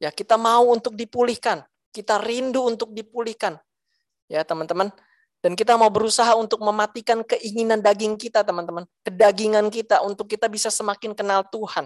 Ya, 0.00 0.08
kita 0.08 0.40
mau 0.40 0.72
untuk 0.72 0.96
dipulihkan. 0.96 1.60
Kita 1.92 2.16
rindu 2.16 2.64
untuk 2.64 2.96
dipulihkan. 2.96 3.60
Ya, 4.32 4.40
teman-teman. 4.40 4.88
Dan 5.44 5.56
kita 5.56 5.76
mau 5.76 5.92
berusaha 5.92 6.36
untuk 6.36 6.60
mematikan 6.64 7.20
keinginan 7.24 7.84
daging 7.84 8.16
kita, 8.16 8.40
teman-teman. 8.40 8.88
Kedagingan 9.04 9.68
kita 9.68 10.00
untuk 10.00 10.28
kita 10.28 10.48
bisa 10.48 10.72
semakin 10.72 11.12
kenal 11.12 11.44
Tuhan. 11.48 11.84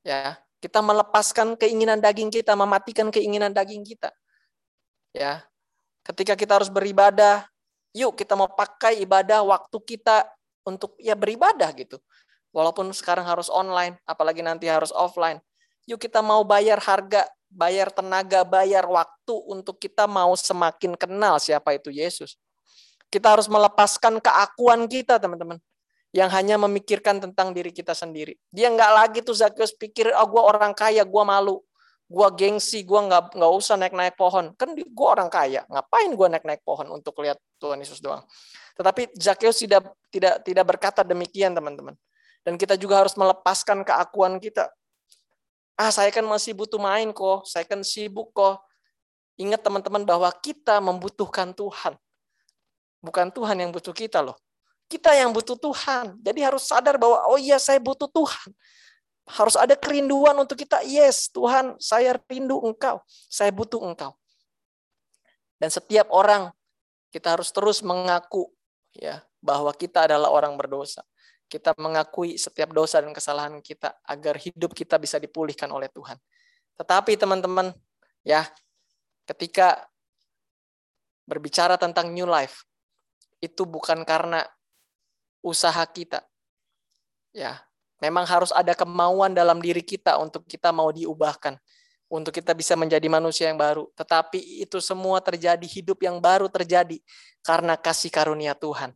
Ya, 0.00 0.40
kita 0.58 0.80
melepaskan 0.80 1.60
keinginan 1.60 2.00
daging 2.00 2.32
kita, 2.32 2.56
mematikan 2.56 3.12
keinginan 3.12 3.52
daging 3.52 3.84
kita. 3.84 4.12
Ya, 5.12 5.44
ketika 6.04 6.36
kita 6.36 6.60
harus 6.60 6.72
beribadah, 6.72 7.48
yuk 7.96 8.16
kita 8.16 8.36
mau 8.36 8.48
pakai 8.48 9.00
ibadah 9.04 9.44
waktu 9.44 9.78
kita 9.84 10.28
untuk 10.68 10.96
ya 11.00 11.16
beribadah 11.16 11.72
gitu. 11.72 11.96
Walaupun 12.52 12.90
sekarang 12.96 13.28
harus 13.28 13.52
online, 13.52 14.00
apalagi 14.08 14.40
nanti 14.40 14.66
harus 14.66 14.88
offline. 14.94 15.38
Yuk 15.84 16.00
kita 16.00 16.24
mau 16.24 16.44
bayar 16.44 16.80
harga, 16.80 17.28
bayar 17.48 17.92
tenaga, 17.92 18.44
bayar 18.44 18.84
waktu 18.88 19.34
untuk 19.48 19.80
kita 19.80 20.08
mau 20.08 20.32
semakin 20.36 20.96
kenal 20.96 21.40
siapa 21.40 21.76
itu 21.76 21.88
Yesus. 21.92 22.36
Kita 23.08 23.32
harus 23.36 23.48
melepaskan 23.48 24.20
keakuan 24.20 24.84
kita, 24.84 25.16
teman-teman. 25.16 25.56
Yang 26.12 26.30
hanya 26.40 26.56
memikirkan 26.60 27.20
tentang 27.20 27.52
diri 27.52 27.72
kita 27.72 27.92
sendiri. 27.92 28.36
Dia 28.52 28.72
nggak 28.72 28.92
lagi 28.92 29.18
tuh 29.20 29.36
Zakheus 29.36 29.76
pikir, 29.76 30.12
oh 30.12 30.28
gue 30.28 30.40
orang 30.40 30.72
kaya, 30.72 31.04
gue 31.04 31.24
malu 31.24 31.60
gua 32.08 32.32
gengsi, 32.32 32.82
gua 32.88 33.04
nggak 33.04 33.36
nggak 33.36 33.52
usah 33.52 33.76
naik-naik 33.76 34.16
pohon. 34.16 34.56
Kan 34.56 34.72
gua 34.96 35.20
orang 35.20 35.28
kaya, 35.28 35.62
ngapain 35.68 36.10
gua 36.16 36.32
naik-naik 36.32 36.64
pohon 36.64 36.88
untuk 36.88 37.20
lihat 37.20 37.36
Tuhan 37.60 37.78
Yesus 37.78 38.00
doang. 38.00 38.24
Tetapi 38.74 39.12
Zakheus 39.20 39.60
tidak 39.60 39.92
tidak 40.08 40.40
tidak 40.42 40.64
berkata 40.64 41.04
demikian, 41.04 41.52
teman-teman. 41.52 41.94
Dan 42.48 42.56
kita 42.56 42.80
juga 42.80 43.04
harus 43.04 43.12
melepaskan 43.12 43.84
keakuan 43.84 44.40
kita. 44.40 44.72
Ah, 45.76 45.92
saya 45.92 46.08
kan 46.08 46.24
masih 46.24 46.56
butuh 46.56 46.80
main 46.80 47.12
kok, 47.12 47.44
saya 47.44 47.68
kan 47.68 47.84
sibuk 47.84 48.32
kok. 48.32 48.64
Ingat 49.36 49.60
teman-teman 49.60 50.08
bahwa 50.08 50.32
kita 50.32 50.80
membutuhkan 50.80 51.52
Tuhan. 51.52 51.92
Bukan 53.04 53.28
Tuhan 53.36 53.52
yang 53.60 53.68
butuh 53.68 53.92
kita 53.92 54.24
loh. 54.24 54.40
Kita 54.88 55.12
yang 55.12 55.28
butuh 55.28 55.60
Tuhan. 55.60 56.16
Jadi 56.24 56.40
harus 56.40 56.64
sadar 56.64 56.96
bahwa 56.96 57.20
oh 57.28 57.36
iya 57.36 57.60
saya 57.60 57.76
butuh 57.76 58.08
Tuhan. 58.08 58.48
Harus 59.28 59.52
ada 59.60 59.76
kerinduan 59.76 60.32
untuk 60.40 60.56
kita. 60.56 60.80
Yes, 60.88 61.28
Tuhan, 61.28 61.76
saya 61.76 62.16
rindu 62.32 62.64
Engkau. 62.64 63.04
Saya 63.28 63.52
butuh 63.52 63.84
Engkau. 63.84 64.16
Dan 65.60 65.68
setiap 65.68 66.08
orang 66.08 66.48
kita 67.12 67.36
harus 67.36 67.52
terus 67.52 67.84
mengaku 67.84 68.48
ya 68.96 69.20
bahwa 69.44 69.68
kita 69.76 70.08
adalah 70.08 70.32
orang 70.32 70.56
berdosa. 70.56 71.04
Kita 71.48 71.72
mengakui 71.80 72.36
setiap 72.36 72.70
dosa 72.76 73.00
dan 73.00 73.16
kesalahan 73.16 73.58
kita 73.64 73.96
agar 74.04 74.36
hidup 74.36 74.76
kita 74.76 75.00
bisa 75.00 75.16
dipulihkan 75.16 75.72
oleh 75.72 75.88
Tuhan. 75.88 76.20
Tetapi 76.76 77.16
teman-teman, 77.16 77.72
ya, 78.20 78.44
ketika 79.24 79.88
berbicara 81.24 81.80
tentang 81.80 82.12
new 82.12 82.28
life, 82.28 82.68
itu 83.40 83.64
bukan 83.64 84.04
karena 84.04 84.44
usaha 85.40 85.82
kita. 85.88 86.20
Ya, 87.32 87.68
Memang 87.98 88.22
harus 88.30 88.54
ada 88.54 88.78
kemauan 88.78 89.34
dalam 89.34 89.58
diri 89.58 89.82
kita 89.82 90.22
untuk 90.22 90.46
kita 90.46 90.70
mau 90.70 90.94
diubahkan. 90.94 91.58
Untuk 92.08 92.32
kita 92.32 92.56
bisa 92.56 92.72
menjadi 92.78 93.04
manusia 93.10 93.50
yang 93.50 93.58
baru. 93.58 93.90
Tetapi 93.92 94.64
itu 94.64 94.78
semua 94.80 95.20
terjadi, 95.20 95.66
hidup 95.66 96.00
yang 96.00 96.22
baru 96.22 96.48
terjadi 96.48 97.02
karena 97.44 97.76
kasih 97.76 98.08
karunia 98.08 98.56
Tuhan. 98.56 98.94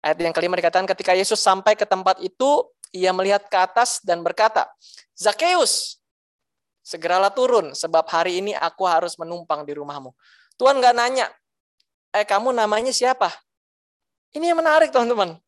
Ayat 0.00 0.16
yang 0.20 0.32
kelima 0.32 0.56
dikatakan 0.56 0.88
ketika 0.88 1.12
Yesus 1.12 1.40
sampai 1.40 1.76
ke 1.76 1.84
tempat 1.84 2.16
itu, 2.24 2.64
ia 2.90 3.12
melihat 3.12 3.44
ke 3.46 3.56
atas 3.56 4.00
dan 4.00 4.24
berkata, 4.24 4.66
Zakheus, 5.12 6.00
segeralah 6.80 7.30
turun 7.30 7.76
sebab 7.76 8.02
hari 8.08 8.40
ini 8.40 8.56
aku 8.56 8.88
harus 8.88 9.14
menumpang 9.20 9.62
di 9.62 9.76
rumahmu. 9.76 10.10
Tuhan 10.56 10.80
nggak 10.80 10.94
nanya, 10.96 11.26
eh 12.16 12.24
kamu 12.24 12.50
namanya 12.56 12.90
siapa? 12.90 13.30
Ini 14.32 14.54
yang 14.54 14.58
menarik 14.58 14.90
teman-teman. 14.90 15.38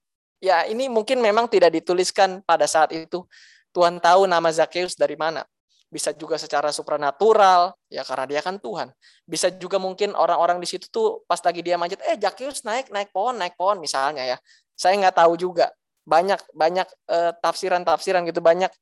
Ya, 0.42 0.66
ini 0.66 0.90
mungkin 0.90 1.22
memang 1.22 1.46
tidak 1.46 1.70
dituliskan 1.70 2.42
pada 2.42 2.66
saat 2.66 2.90
itu. 2.90 3.22
Tuhan 3.70 4.02
tahu 4.02 4.26
nama 4.26 4.50
Zakheus 4.50 4.98
dari 4.98 5.14
mana. 5.14 5.46
Bisa 5.92 6.16
juga 6.16 6.40
secara 6.40 6.72
supranatural, 6.72 7.76
ya 7.92 8.00
karena 8.00 8.24
dia 8.24 8.40
kan 8.40 8.56
Tuhan. 8.56 8.88
Bisa 9.28 9.52
juga 9.52 9.76
mungkin 9.76 10.16
orang-orang 10.16 10.56
di 10.56 10.64
situ 10.64 10.88
tuh 10.88 11.20
pas 11.28 11.36
lagi 11.44 11.60
dia 11.60 11.76
manjat, 11.76 12.00
eh 12.08 12.16
Zakheus 12.16 12.64
naik 12.64 12.88
naik 12.88 13.12
pohon, 13.12 13.36
naik 13.36 13.52
pohon 13.60 13.76
misalnya 13.76 14.24
ya. 14.24 14.36
Saya 14.72 14.96
nggak 14.96 15.20
tahu 15.20 15.36
juga. 15.36 15.68
Banyak 16.08 16.40
banyak 16.56 16.88
uh, 17.12 17.36
tafsiran-tafsiran 17.44 18.24
gitu 18.24 18.40
banyak 18.40 18.72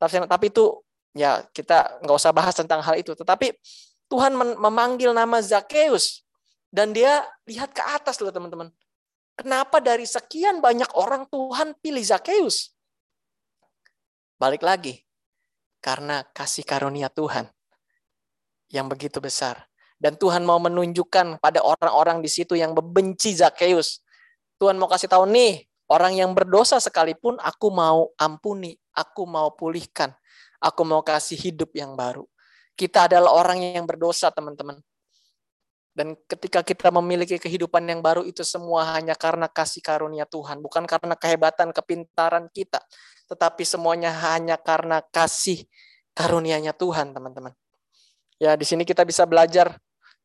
tafsiran. 0.00 0.24
Tapi 0.24 0.48
itu 0.48 0.80
ya 1.12 1.44
kita 1.52 2.00
nggak 2.00 2.16
usah 2.16 2.32
bahas 2.32 2.56
tentang 2.56 2.80
hal 2.80 2.96
itu. 2.96 3.12
Tetapi 3.12 3.52
Tuhan 4.08 4.32
memanggil 4.38 5.10
nama 5.10 5.42
Zakheus 5.42 6.22
Dan 6.70 6.92
dia 6.92 7.24
lihat 7.46 7.72
ke 7.72 7.80
atas 7.80 8.18
loh 8.20 8.34
teman-teman. 8.34 8.68
Kenapa 9.38 9.80
dari 9.80 10.04
sekian 10.04 10.60
banyak 10.60 10.92
orang 10.98 11.24
Tuhan 11.30 11.72
pilih 11.78 12.02
Zakheus? 12.02 12.74
Balik 14.36 14.60
lagi. 14.60 15.05
Karena 15.86 16.26
kasih 16.34 16.66
karunia 16.66 17.06
Tuhan 17.06 17.46
yang 18.74 18.90
begitu 18.90 19.22
besar. 19.22 19.70
Dan 20.02 20.18
Tuhan 20.18 20.42
mau 20.42 20.58
menunjukkan 20.58 21.38
pada 21.38 21.62
orang-orang 21.62 22.18
di 22.18 22.26
situ 22.26 22.58
yang 22.58 22.74
membenci 22.74 23.38
Zakheus. 23.38 24.02
Tuhan 24.58 24.82
mau 24.82 24.90
kasih 24.90 25.06
tahu 25.06 25.30
nih, 25.30 25.62
orang 25.86 26.18
yang 26.18 26.34
berdosa 26.34 26.82
sekalipun 26.82 27.38
aku 27.38 27.70
mau 27.70 28.10
ampuni, 28.18 28.74
aku 28.92 29.30
mau 29.30 29.54
pulihkan, 29.54 30.10
aku 30.58 30.82
mau 30.82 31.06
kasih 31.06 31.38
hidup 31.38 31.70
yang 31.78 31.94
baru. 31.94 32.26
Kita 32.74 33.06
adalah 33.06 33.32
orang 33.32 33.62
yang 33.62 33.86
berdosa, 33.86 34.28
teman-teman. 34.34 34.82
Dan 35.96 36.12
ketika 36.28 36.60
kita 36.60 36.92
memiliki 36.92 37.40
kehidupan 37.40 37.88
yang 37.88 38.04
baru 38.04 38.20
itu 38.20 38.44
semua 38.44 38.84
hanya 38.92 39.16
karena 39.16 39.48
kasih 39.48 39.80
karunia 39.80 40.28
Tuhan, 40.28 40.60
bukan 40.60 40.84
karena 40.84 41.16
kehebatan, 41.16 41.72
kepintaran 41.72 42.52
kita, 42.52 42.84
tetapi 43.26 43.62
semuanya 43.66 44.10
hanya 44.10 44.58
karena 44.58 45.02
kasih 45.10 45.66
karunianya 46.16 46.72
Tuhan, 46.72 47.12
teman-teman. 47.12 47.52
Ya, 48.40 48.54
di 48.54 48.64
sini 48.64 48.82
kita 48.82 49.04
bisa 49.04 49.24
belajar 49.28 49.76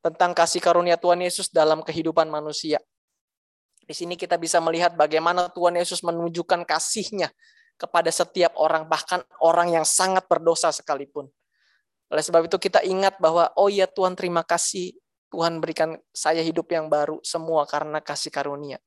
tentang 0.01 0.33
kasih 0.33 0.59
karunia 0.59 0.97
Tuhan 0.97 1.21
Yesus 1.21 1.51
dalam 1.53 1.85
kehidupan 1.85 2.27
manusia. 2.27 2.81
Di 3.85 3.93
sini 3.97 4.15
kita 4.15 4.39
bisa 4.39 4.61
melihat 4.63 4.95
bagaimana 4.95 5.51
Tuhan 5.51 5.75
Yesus 5.75 6.01
menunjukkan 6.01 6.63
kasihnya 6.63 7.29
kepada 7.75 8.13
setiap 8.13 8.53
orang, 8.55 8.85
bahkan 8.85 9.25
orang 9.41 9.73
yang 9.73 9.85
sangat 9.85 10.25
berdosa 10.29 10.69
sekalipun. 10.69 11.27
Oleh 12.11 12.23
sebab 12.23 12.45
itu 12.45 12.59
kita 12.59 12.83
ingat 12.83 13.17
bahwa, 13.17 13.49
oh 13.55 13.71
iya 13.71 13.87
Tuhan 13.87 14.13
terima 14.13 14.43
kasih 14.43 14.95
Tuhan 15.31 15.63
berikan 15.63 15.95
saya 16.11 16.43
hidup 16.43 16.67
yang 16.75 16.91
baru 16.91 17.23
semua 17.23 17.63
karena 17.63 18.03
kasih 18.03 18.29
karunia. 18.29 18.77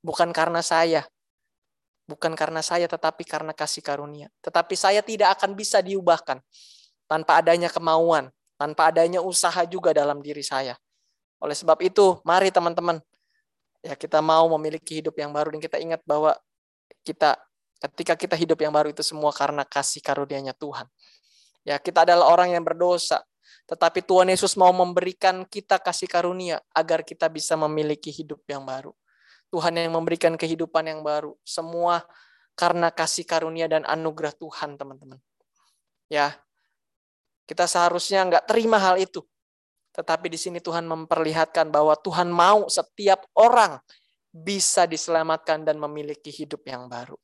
Bukan 0.00 0.30
karena 0.30 0.62
saya. 0.62 1.02
Bukan 2.10 2.34
karena 2.34 2.58
saya 2.58 2.90
tetapi 2.90 3.22
karena 3.22 3.54
kasih 3.54 3.86
karunia. 3.86 4.26
Tetapi 4.42 4.74
saya 4.74 4.98
tidak 4.98 5.38
akan 5.38 5.54
bisa 5.54 5.78
diubahkan 5.78 6.42
tanpa 7.06 7.38
adanya 7.38 7.70
kemauan, 7.70 8.34
tanpa 8.58 8.90
adanya 8.90 9.22
usaha 9.22 9.62
juga 9.62 9.94
dalam 9.94 10.18
diri 10.18 10.42
saya. 10.42 10.74
Oleh 11.38 11.54
sebab 11.54 11.78
itu, 11.86 12.18
mari 12.26 12.50
teman-teman 12.50 12.98
ya 13.80 13.94
kita 13.94 14.18
mau 14.18 14.50
memiliki 14.58 14.98
hidup 14.98 15.14
yang 15.22 15.30
baru 15.30 15.54
dan 15.54 15.62
kita 15.62 15.78
ingat 15.78 16.02
bahwa 16.02 16.34
kita 17.06 17.38
ketika 17.80 18.12
kita 18.18 18.36
hidup 18.36 18.58
yang 18.60 18.74
baru 18.74 18.92
itu 18.92 19.00
semua 19.00 19.32
karena 19.32 19.62
kasih 19.64 20.02
karunia-Nya 20.04 20.52
Tuhan. 20.52 20.84
Ya, 21.64 21.78
kita 21.78 22.04
adalah 22.04 22.28
orang 22.28 22.52
yang 22.52 22.64
berdosa, 22.64 23.24
tetapi 23.64 24.04
Tuhan 24.04 24.28
Yesus 24.28 24.56
mau 24.56 24.72
memberikan 24.72 25.44
kita 25.48 25.80
kasih 25.80 26.08
karunia 26.08 26.60
agar 26.76 27.06
kita 27.06 27.28
bisa 27.32 27.56
memiliki 27.56 28.12
hidup 28.12 28.42
yang 28.48 28.64
baru. 28.64 28.92
Tuhan 29.50 29.74
yang 29.76 29.94
memberikan 29.94 30.38
kehidupan 30.38 30.86
yang 30.86 31.00
baru. 31.02 31.34
Semua 31.42 32.06
karena 32.54 32.88
kasih 32.94 33.26
karunia 33.26 33.66
dan 33.66 33.82
anugerah 33.86 34.34
Tuhan, 34.34 34.78
teman-teman. 34.78 35.18
Ya, 36.10 36.38
kita 37.50 37.66
seharusnya 37.66 38.22
nggak 38.26 38.46
terima 38.46 38.78
hal 38.78 38.98
itu. 38.98 39.26
Tetapi 39.90 40.30
di 40.30 40.38
sini 40.38 40.58
Tuhan 40.62 40.86
memperlihatkan 40.86 41.66
bahwa 41.66 41.98
Tuhan 41.98 42.30
mau 42.30 42.70
setiap 42.70 43.26
orang 43.34 43.82
bisa 44.30 44.86
diselamatkan 44.86 45.66
dan 45.66 45.82
memiliki 45.82 46.30
hidup 46.30 46.62
yang 46.62 46.86
baru. 46.86 47.18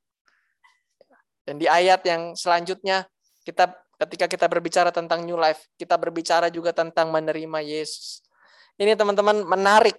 Dan 1.46 1.62
di 1.62 1.70
ayat 1.70 2.02
yang 2.02 2.34
selanjutnya, 2.34 3.06
kita 3.46 3.70
ketika 4.02 4.26
kita 4.26 4.46
berbicara 4.50 4.90
tentang 4.90 5.22
new 5.22 5.38
life, 5.38 5.70
kita 5.78 5.94
berbicara 5.94 6.50
juga 6.50 6.74
tentang 6.74 7.14
menerima 7.14 7.62
Yesus. 7.62 8.26
Ini 8.76 8.98
teman-teman 8.98 9.46
menarik. 9.46 9.96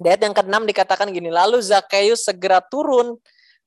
Di 0.00 0.08
yang 0.16 0.32
ke-6 0.32 0.64
dikatakan 0.64 1.12
gini, 1.12 1.28
lalu 1.28 1.60
Zakheus 1.60 2.24
segera 2.24 2.64
turun 2.64 3.20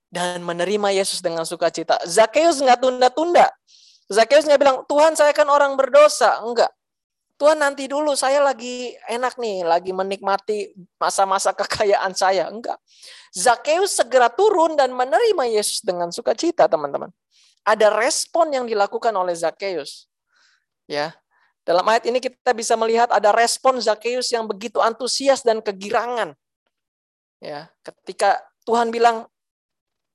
dan 0.10 0.42
menerima 0.42 0.90
Yesus 0.90 1.22
dengan 1.22 1.46
sukacita. 1.46 2.02
Zakheus 2.10 2.58
nggak 2.58 2.82
tunda-tunda. 2.82 3.54
Zakheus 4.10 4.50
nggak 4.50 4.58
bilang, 4.58 4.78
Tuhan 4.90 5.14
saya 5.14 5.30
kan 5.30 5.46
orang 5.46 5.78
berdosa. 5.78 6.42
Enggak. 6.42 6.74
Tuhan 7.38 7.62
nanti 7.62 7.86
dulu 7.86 8.18
saya 8.18 8.42
lagi 8.42 8.94
enak 9.10 9.38
nih, 9.38 9.62
lagi 9.62 9.94
menikmati 9.94 10.74
masa-masa 10.98 11.54
kekayaan 11.60 12.18
saya. 12.18 12.50
Enggak. 12.50 12.82
Zakheus 13.30 13.94
segera 13.94 14.34
turun 14.34 14.74
dan 14.74 14.90
menerima 14.90 15.54
Yesus 15.54 15.86
dengan 15.86 16.10
sukacita, 16.10 16.66
teman-teman. 16.66 17.14
Ada 17.62 17.94
respon 17.94 18.50
yang 18.50 18.66
dilakukan 18.66 19.14
oleh 19.14 19.38
Zakheus. 19.38 20.10
Ya. 20.90 21.14
Dalam 21.64 21.88
ayat 21.88 22.03
ini 22.11 22.20
kita 22.20 22.51
bisa 22.51 22.76
melihat 22.76 23.07
ada 23.07 23.32
respon 23.32 23.80
Zakheus 23.80 24.28
yang 24.36 24.43
begitu 24.43 24.84
antusias 24.84 25.47
dan 25.47 25.64
kegirangan. 25.64 26.36
Ya, 27.39 27.72
ketika 27.84 28.43
Tuhan 28.68 28.91
bilang 28.91 29.28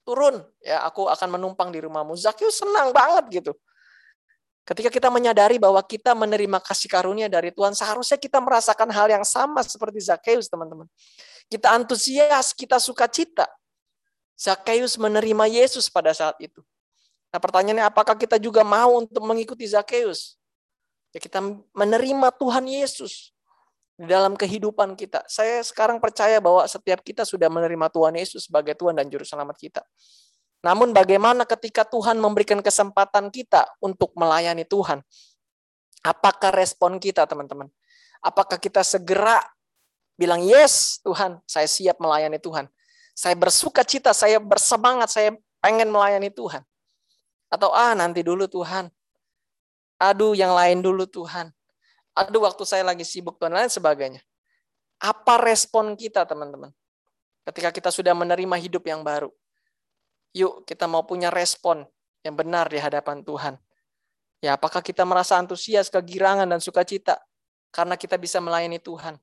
turun, 0.05 0.45
ya 0.61 0.85
aku 0.85 1.09
akan 1.09 1.41
menumpang 1.41 1.73
di 1.73 1.81
rumahmu. 1.81 2.17
Zakheus 2.17 2.61
senang 2.61 2.93
banget 2.93 3.45
gitu. 3.45 3.53
Ketika 4.69 4.93
kita 4.93 5.09
menyadari 5.09 5.57
bahwa 5.57 5.81
kita 5.81 6.13
menerima 6.13 6.61
kasih 6.61 6.93
karunia 6.93 7.25
dari 7.25 7.49
Tuhan, 7.49 7.73
seharusnya 7.73 8.21
kita 8.21 8.37
merasakan 8.37 8.93
hal 8.93 9.09
yang 9.09 9.25
sama 9.25 9.65
seperti 9.65 10.05
Zakheus, 10.05 10.53
teman-teman. 10.53 10.85
Kita 11.49 11.73
antusias, 11.73 12.53
kita 12.53 12.77
sukacita. 12.77 13.49
Zakheus 14.37 15.01
menerima 15.01 15.49
Yesus 15.49 15.89
pada 15.89 16.13
saat 16.13 16.37
itu. 16.39 16.61
Nah 17.29 17.41
pertanyaannya 17.41 17.85
apakah 17.85 18.17
kita 18.17 18.41
juga 18.41 18.65
mau 18.65 19.01
untuk 19.01 19.21
mengikuti 19.25 19.67
Zakheus? 19.69 20.38
Ya 21.13 21.19
kita 21.19 21.41
menerima 21.73 22.29
Tuhan 22.37 22.69
Yesus 22.69 23.33
di 23.99 24.07
dalam 24.07 24.39
kehidupan 24.39 24.95
kita. 24.95 25.25
Saya 25.27 25.59
sekarang 25.65 25.99
percaya 25.99 26.39
bahwa 26.39 26.63
setiap 26.69 27.03
kita 27.03 27.27
sudah 27.27 27.51
menerima 27.51 27.91
Tuhan 27.91 28.15
Yesus 28.15 28.47
sebagai 28.47 28.77
Tuhan 28.79 28.95
dan 28.95 29.11
Juru 29.11 29.27
Selamat 29.27 29.59
kita. 29.59 29.83
Namun 30.63 30.91
bagaimana 30.91 31.47
ketika 31.47 31.87
Tuhan 31.87 32.19
memberikan 32.19 32.59
kesempatan 32.63 33.31
kita 33.31 33.67
untuk 33.79 34.15
melayani 34.15 34.67
Tuhan? 34.67 35.03
Apakah 36.03 36.55
respon 36.55 36.99
kita 37.03 37.27
teman-teman? 37.27 37.71
Apakah 38.23 38.59
kita 38.59 38.83
segera 38.83 39.43
bilang, 40.19 40.43
yes 40.43 40.99
Tuhan, 41.07 41.39
saya 41.47 41.67
siap 41.71 42.03
melayani 42.03 42.43
Tuhan. 42.43 42.67
Saya 43.15 43.35
bersuka 43.39 43.83
cita, 43.83 44.15
saya 44.15 44.39
bersemangat, 44.43 45.11
saya 45.11 45.35
pengen 45.63 45.91
melayani 45.91 46.31
Tuhan. 46.31 46.63
Atau 47.51 47.71
ah 47.75 47.95
nanti 47.95 48.23
dulu 48.23 48.47
Tuhan. 48.51 48.91
Aduh 49.99 50.33
yang 50.39 50.55
lain 50.55 50.79
dulu 50.79 51.05
Tuhan. 51.11 51.51
Aduh 52.15 52.43
waktu 52.43 52.63
saya 52.63 52.87
lagi 52.87 53.03
sibuk 53.03 53.39
dan 53.43 53.55
lain 53.55 53.71
sebagainya. 53.71 54.23
Apa 54.99 55.39
respon 55.43 55.95
kita 55.95 56.27
teman-teman? 56.27 56.75
Ketika 57.47 57.71
kita 57.71 57.91
sudah 57.91 58.15
menerima 58.15 58.57
hidup 58.59 58.87
yang 58.87 59.03
baru. 59.03 59.31
Yuk 60.35 60.67
kita 60.67 60.87
mau 60.87 61.03
punya 61.03 61.31
respon 61.31 61.87
yang 62.23 62.35
benar 62.39 62.71
di 62.71 62.79
hadapan 62.79 63.23
Tuhan. 63.23 63.55
Ya 64.39 64.55
apakah 64.55 64.79
kita 64.83 65.03
merasa 65.03 65.35
antusias, 65.35 65.91
kegirangan, 65.91 66.47
dan 66.47 66.63
sukacita 66.63 67.19
karena 67.75 67.99
kita 67.99 68.15
bisa 68.15 68.39
melayani 68.39 68.79
Tuhan? 68.79 69.19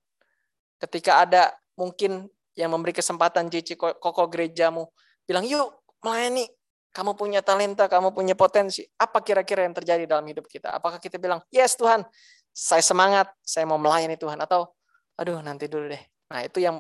Ketika 0.76 1.24
ada 1.24 1.56
mungkin 1.80 2.28
yang 2.56 2.72
memberi 2.72 2.92
kesempatan 2.92 3.48
cici 3.48 3.80
koko 3.80 4.28
gerejamu, 4.28 4.92
bilang 5.24 5.48
yuk 5.48 5.72
melayani, 6.04 6.52
kamu 6.96 7.12
punya 7.20 7.44
talenta, 7.44 7.92
kamu 7.92 8.16
punya 8.16 8.40
potensi. 8.40 8.88
Apa 8.96 9.20
kira-kira 9.20 9.68
yang 9.68 9.76
terjadi 9.76 10.08
dalam 10.08 10.24
hidup 10.24 10.48
kita? 10.48 10.72
Apakah 10.72 10.96
kita 10.96 11.20
bilang, 11.20 11.44
yes 11.52 11.76
Tuhan, 11.76 12.08
saya 12.56 12.80
semangat, 12.80 13.28
saya 13.44 13.68
mau 13.68 13.76
melayani 13.76 14.16
Tuhan. 14.16 14.40
Atau, 14.40 14.72
aduh 15.20 15.44
nanti 15.44 15.68
dulu 15.68 15.92
deh. 15.92 16.00
Nah 16.32 16.48
itu 16.48 16.64
yang 16.64 16.80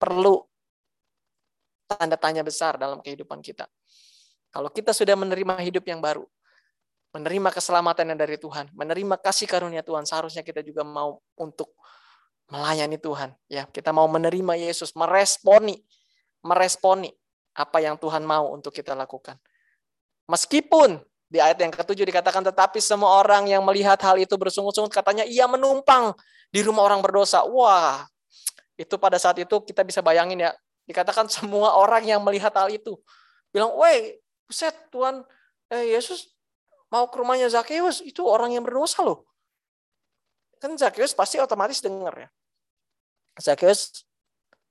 perlu 0.00 0.40
tanda 1.84 2.16
tanya 2.16 2.40
besar 2.40 2.80
dalam 2.80 3.04
kehidupan 3.04 3.44
kita. 3.44 3.68
Kalau 4.48 4.72
kita 4.72 4.96
sudah 4.96 5.12
menerima 5.12 5.60
hidup 5.68 5.84
yang 5.84 6.00
baru, 6.00 6.24
menerima 7.12 7.52
keselamatan 7.52 8.16
yang 8.16 8.20
dari 8.24 8.40
Tuhan, 8.40 8.72
menerima 8.72 9.20
kasih 9.20 9.44
karunia 9.44 9.84
Tuhan, 9.84 10.08
seharusnya 10.08 10.40
kita 10.40 10.64
juga 10.64 10.80
mau 10.80 11.20
untuk 11.36 11.76
melayani 12.48 12.96
Tuhan. 12.96 13.36
Ya, 13.52 13.68
kita 13.68 13.92
mau 13.92 14.08
menerima 14.08 14.56
Yesus, 14.56 14.96
meresponi, 14.96 15.84
meresponi 16.40 17.12
apa 17.56 17.80
yang 17.80 17.96
Tuhan 17.96 18.20
mau 18.22 18.52
untuk 18.52 18.70
kita 18.70 18.92
lakukan. 18.92 19.40
Meskipun 20.28 21.00
di 21.26 21.40
ayat 21.40 21.58
yang 21.58 21.72
ketujuh 21.72 22.04
dikatakan, 22.06 22.44
tetapi 22.44 22.78
semua 22.78 23.18
orang 23.18 23.48
yang 23.48 23.64
melihat 23.64 23.98
hal 24.04 24.20
itu 24.20 24.36
bersungut-sungut, 24.36 24.92
katanya 24.92 25.24
ia 25.24 25.48
menumpang 25.48 26.14
di 26.52 26.60
rumah 26.62 26.84
orang 26.84 27.00
berdosa. 27.02 27.42
Wah, 27.48 28.04
itu 28.76 28.94
pada 29.00 29.16
saat 29.16 29.40
itu 29.40 29.56
kita 29.64 29.82
bisa 29.82 30.04
bayangin 30.04 30.46
ya, 30.46 30.50
dikatakan 30.86 31.26
semua 31.32 31.74
orang 31.74 32.04
yang 32.04 32.20
melihat 32.22 32.52
hal 32.54 32.68
itu. 32.70 32.94
Bilang, 33.50 33.74
weh, 33.74 34.20
buset 34.46 34.76
Tuhan, 34.92 35.24
eh, 35.72 35.96
Yesus 35.96 36.36
mau 36.92 37.10
ke 37.10 37.16
rumahnya 37.18 37.50
Zakheus, 37.50 38.04
itu 38.04 38.22
orang 38.22 38.54
yang 38.54 38.62
berdosa 38.62 39.02
loh. 39.02 39.26
Kan 40.62 40.78
Zakheus 40.78 41.16
pasti 41.16 41.42
otomatis 41.42 41.82
dengar 41.82 42.14
ya. 42.14 42.28
Zakheus 43.36 44.06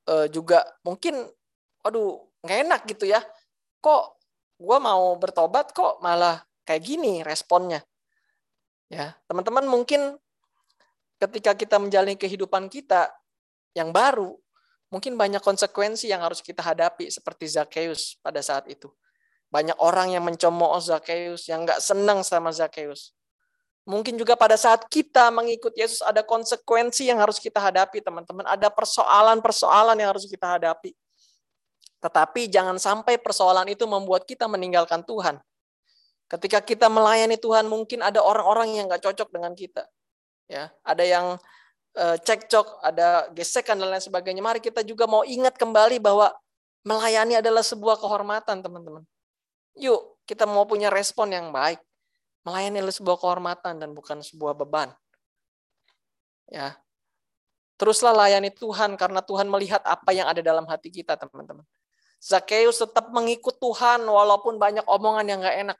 uh, 0.09 0.25
juga 0.25 0.65
mungkin, 0.81 1.29
aduh, 1.85 2.25
nggak 2.45 2.59
enak 2.69 2.81
gitu 2.85 3.09
ya. 3.09 3.19
Kok 3.81 4.03
gue 4.61 4.77
mau 4.79 5.17
bertobat 5.19 5.75
kok 5.75 5.99
malah 5.99 6.39
kayak 6.63 6.81
gini 6.85 7.25
responnya. 7.25 7.83
Ya, 8.87 9.17
teman-teman 9.25 9.65
mungkin 9.65 10.15
ketika 11.17 11.57
kita 11.57 11.81
menjalani 11.81 12.13
kehidupan 12.15 12.69
kita, 12.69 13.09
yang 13.75 13.91
baru, 13.91 14.31
mungkin 14.87 15.19
banyak 15.19 15.43
konsekuensi 15.43 16.07
yang 16.07 16.23
harus 16.23 16.39
kita 16.39 16.63
hadapi 16.63 17.11
seperti 17.11 17.51
Zakheus 17.51 18.15
pada 18.23 18.39
saat 18.39 18.65
itu. 18.71 18.87
Banyak 19.51 19.77
orang 19.83 20.15
yang 20.15 20.23
mencemooh 20.23 20.79
Zakheus, 20.79 21.51
yang 21.51 21.67
nggak 21.67 21.83
senang 21.83 22.23
sama 22.23 22.55
Zakheus. 22.55 23.11
Mungkin 23.85 24.17
juga 24.17 24.33
pada 24.33 24.57
saat 24.57 24.89
kita 24.89 25.29
mengikut 25.29 25.75
Yesus 25.77 26.01
ada 26.01 26.25
konsekuensi 26.25 27.05
yang 27.05 27.21
harus 27.21 27.37
kita 27.37 27.61
hadapi, 27.61 28.01
teman-teman. 28.01 28.47
Ada 28.49 28.73
persoalan-persoalan 28.73 29.93
yang 30.01 30.09
harus 30.09 30.25
kita 30.25 30.57
hadapi. 30.57 30.95
Tetapi 32.05 32.45
jangan 32.53 32.77
sampai 32.77 33.17
persoalan 33.17 33.65
itu 33.65 33.89
membuat 33.89 34.29
kita 34.29 34.45
meninggalkan 34.45 35.01
Tuhan. 35.01 35.41
Ketika 36.29 36.61
kita 36.61 36.85
melayani 36.85 37.33
Tuhan, 37.33 37.65
mungkin 37.65 38.05
ada 38.05 38.21
orang-orang 38.21 38.77
yang 38.77 38.85
nggak 38.85 39.01
cocok 39.01 39.33
dengan 39.33 39.57
kita. 39.57 39.89
Ya, 40.45 40.69
ada 40.85 41.01
yang 41.01 41.41
uh, 41.97 42.17
cekcok, 42.21 42.85
ada 42.85 43.25
gesekan 43.33 43.81
dan 43.81 43.89
lain 43.89 44.05
sebagainya. 44.05 44.45
Mari 44.45 44.61
kita 44.61 44.85
juga 44.85 45.09
mau 45.09 45.25
ingat 45.25 45.57
kembali 45.57 45.97
bahwa 45.97 46.29
melayani 46.85 47.41
adalah 47.41 47.65
sebuah 47.65 47.97
kehormatan, 47.97 48.61
teman-teman. 48.61 49.01
Yuk, 49.73 50.21
kita 50.29 50.45
mau 50.45 50.69
punya 50.69 50.93
respon 50.93 51.33
yang 51.33 51.49
baik. 51.49 51.81
Melayani 52.45 52.85
adalah 52.85 52.93
sebuah 52.93 53.17
kehormatan 53.17 53.81
dan 53.81 53.89
bukan 53.97 54.21
sebuah 54.21 54.53
beban. 54.53 54.93
Ya. 56.53 56.77
Teruslah 57.81 58.13
layani 58.13 58.53
Tuhan 58.53 58.93
karena 58.93 59.25
Tuhan 59.25 59.49
melihat 59.49 59.81
apa 59.81 60.13
yang 60.13 60.29
ada 60.29 60.45
dalam 60.45 60.69
hati 60.69 60.93
kita, 60.93 61.17
teman-teman. 61.17 61.65
Zakheus 62.21 62.81
tetap 62.81 63.11
mengikut 63.13 63.55
Tuhan 63.61 64.01
walaupun 64.03 64.57
banyak 64.57 64.83
omongan 64.89 65.25
yang 65.29 65.39
gak 65.43 65.57
enak. 65.61 65.77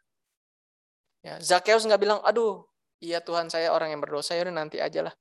Ya, 1.25 1.41
Zakheus 1.41 1.81
nggak 1.89 1.97
bilang, 1.97 2.19
aduh, 2.21 2.69
iya 3.01 3.17
Tuhan 3.17 3.49
saya 3.49 3.73
orang 3.73 3.89
yang 3.89 3.97
berdosa, 3.97 4.37
ya 4.37 4.45
nanti 4.45 4.77
aja 4.77 5.09
lah. 5.09 5.15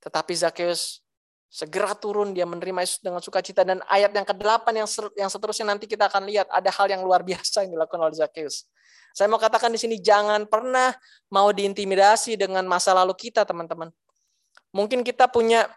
Tetapi 0.00 0.32
Zakheus 0.32 1.04
segera 1.52 1.92
turun, 1.92 2.32
dia 2.32 2.48
menerima 2.48 2.80
Yesus 2.80 3.04
dengan 3.04 3.20
sukacita. 3.20 3.68
Dan 3.68 3.84
ayat 3.84 4.16
yang 4.16 4.24
ke-8 4.24 4.64
yang, 4.72 4.88
yang 5.12 5.28
seterusnya 5.28 5.68
nanti 5.68 5.84
kita 5.84 6.08
akan 6.08 6.24
lihat, 6.24 6.48
ada 6.48 6.72
hal 6.72 6.88
yang 6.88 7.04
luar 7.04 7.20
biasa 7.28 7.68
yang 7.68 7.76
dilakukan 7.76 8.00
oleh 8.00 8.16
Zakheus. 8.16 8.64
Saya 9.12 9.28
mau 9.28 9.36
katakan 9.36 9.68
di 9.68 9.76
sini, 9.76 10.00
jangan 10.00 10.48
pernah 10.48 10.96
mau 11.28 11.52
diintimidasi 11.52 12.40
dengan 12.40 12.64
masa 12.64 12.96
lalu 12.96 13.12
kita, 13.12 13.44
teman-teman. 13.44 13.92
Mungkin 14.72 15.04
kita 15.04 15.28
punya 15.28 15.68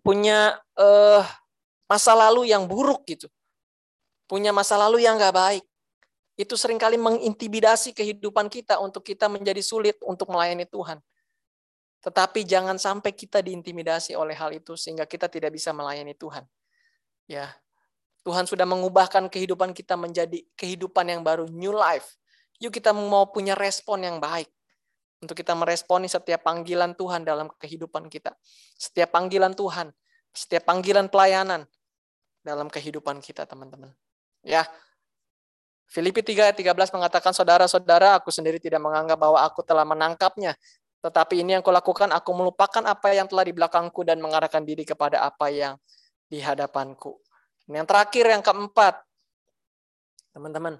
punya 0.00 0.56
uh, 0.80 1.22
masa 1.90 2.14
lalu 2.14 2.54
yang 2.54 2.70
buruk 2.70 3.02
gitu. 3.10 3.26
Punya 4.30 4.54
masa 4.54 4.78
lalu 4.78 5.02
yang 5.02 5.18
nggak 5.18 5.34
baik 5.34 5.64
itu 6.38 6.54
sering 6.56 6.80
kali 6.80 6.96
mengintimidasi 6.96 7.92
kehidupan 7.92 8.48
kita 8.48 8.80
untuk 8.80 9.04
kita 9.04 9.28
menjadi 9.28 9.60
sulit 9.60 10.00
untuk 10.00 10.32
melayani 10.32 10.64
Tuhan. 10.64 11.02
Tetapi 12.00 12.48
jangan 12.48 12.80
sampai 12.80 13.12
kita 13.12 13.44
diintimidasi 13.44 14.16
oleh 14.16 14.32
hal 14.32 14.48
itu 14.56 14.72
sehingga 14.72 15.04
kita 15.04 15.28
tidak 15.28 15.52
bisa 15.52 15.76
melayani 15.76 16.16
Tuhan. 16.16 16.48
Ya. 17.28 17.52
Tuhan 18.24 18.48
sudah 18.48 18.64
mengubahkan 18.64 19.28
kehidupan 19.28 19.76
kita 19.76 20.00
menjadi 20.00 20.40
kehidupan 20.56 21.12
yang 21.12 21.20
baru, 21.20 21.44
new 21.52 21.76
life. 21.76 22.16
Yuk 22.60 22.72
kita 22.72 22.92
mau 22.96 23.28
punya 23.28 23.52
respon 23.52 24.04
yang 24.04 24.16
baik 24.16 24.48
untuk 25.20 25.36
kita 25.36 25.52
meresponi 25.52 26.08
setiap 26.08 26.44
panggilan 26.44 26.96
Tuhan 26.96 27.24
dalam 27.24 27.52
kehidupan 27.60 28.08
kita. 28.08 28.32
Setiap 28.76 29.12
panggilan 29.12 29.52
Tuhan, 29.52 29.92
setiap 30.32 30.68
panggilan 30.68 31.12
pelayanan 31.12 31.68
dalam 32.40 32.68
kehidupan 32.72 33.20
kita, 33.20 33.44
teman-teman. 33.44 33.92
Ya, 34.40 34.64
Filipi 35.90 36.22
3 36.22 36.50
ayat 36.50 36.56
13 36.56 36.94
mengatakan, 36.94 37.34
Saudara-saudara, 37.34 38.22
aku 38.22 38.30
sendiri 38.30 38.62
tidak 38.62 38.78
menganggap 38.78 39.18
bahwa 39.18 39.42
aku 39.42 39.66
telah 39.66 39.82
menangkapnya. 39.82 40.54
Tetapi 41.02 41.42
ini 41.42 41.58
yang 41.58 41.64
kulakukan, 41.66 42.14
aku 42.14 42.30
melupakan 42.30 42.86
apa 42.86 43.10
yang 43.10 43.26
telah 43.26 43.42
di 43.42 43.50
belakangku 43.50 44.06
dan 44.06 44.22
mengarahkan 44.22 44.62
diri 44.62 44.86
kepada 44.86 45.26
apa 45.26 45.50
yang 45.50 45.74
di 46.30 46.38
hadapanku. 46.38 47.18
Ini 47.66 47.82
yang 47.82 47.88
terakhir, 47.90 48.24
yang 48.30 48.44
keempat. 48.44 49.02
Teman-teman, 50.30 50.78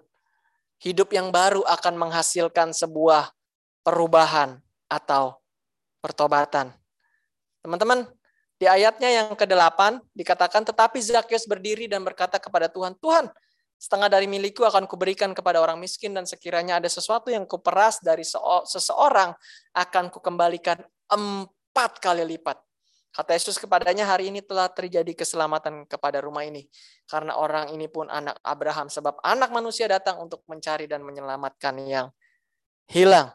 hidup 0.79 1.11
yang 1.11 1.35
baru 1.35 1.67
akan 1.67 1.95
menghasilkan 1.99 2.71
sebuah 2.71 3.35
perubahan 3.83 4.63
atau 4.87 5.43
pertobatan. 5.99 6.71
Teman-teman, 7.67 8.07
di 8.61 8.69
ayatnya 8.69 9.09
yang 9.09 9.33
ke-8 9.33 10.05
dikatakan, 10.13 10.69
tetapi 10.69 11.01
Zakheus 11.01 11.49
berdiri 11.49 11.89
dan 11.89 12.05
berkata 12.05 12.37
kepada 12.37 12.69
Tuhan, 12.69 12.93
Tuhan, 13.01 13.33
Setengah 13.81 14.13
dari 14.13 14.29
milikku 14.29 14.61
akan 14.61 14.85
kuberikan 14.85 15.33
kepada 15.33 15.57
orang 15.57 15.81
miskin 15.81 16.13
dan 16.13 16.29
sekiranya 16.29 16.77
ada 16.77 16.89
sesuatu 16.93 17.33
yang 17.33 17.49
kuperas 17.49 18.05
dari 18.05 18.29
seseorang 18.69 19.33
akan 19.73 20.13
kukembalikan 20.13 20.77
empat 21.09 21.97
kali 21.97 22.21
lipat. 22.37 22.61
Kata 23.09 23.33
Yesus 23.33 23.57
kepadanya, 23.57 24.05
hari 24.05 24.29
ini 24.29 24.45
telah 24.45 24.69
terjadi 24.69 25.17
keselamatan 25.17 25.89
kepada 25.89 26.21
rumah 26.21 26.45
ini. 26.45 26.69
Karena 27.09 27.41
orang 27.41 27.73
ini 27.73 27.89
pun 27.89 28.05
anak 28.13 28.37
Abraham. 28.45 28.93
Sebab 28.93 29.17
anak 29.25 29.49
manusia 29.49 29.89
datang 29.89 30.21
untuk 30.21 30.45
mencari 30.45 30.85
dan 30.85 31.01
menyelamatkan 31.01 31.81
yang 31.81 32.13
hilang. 32.85 33.33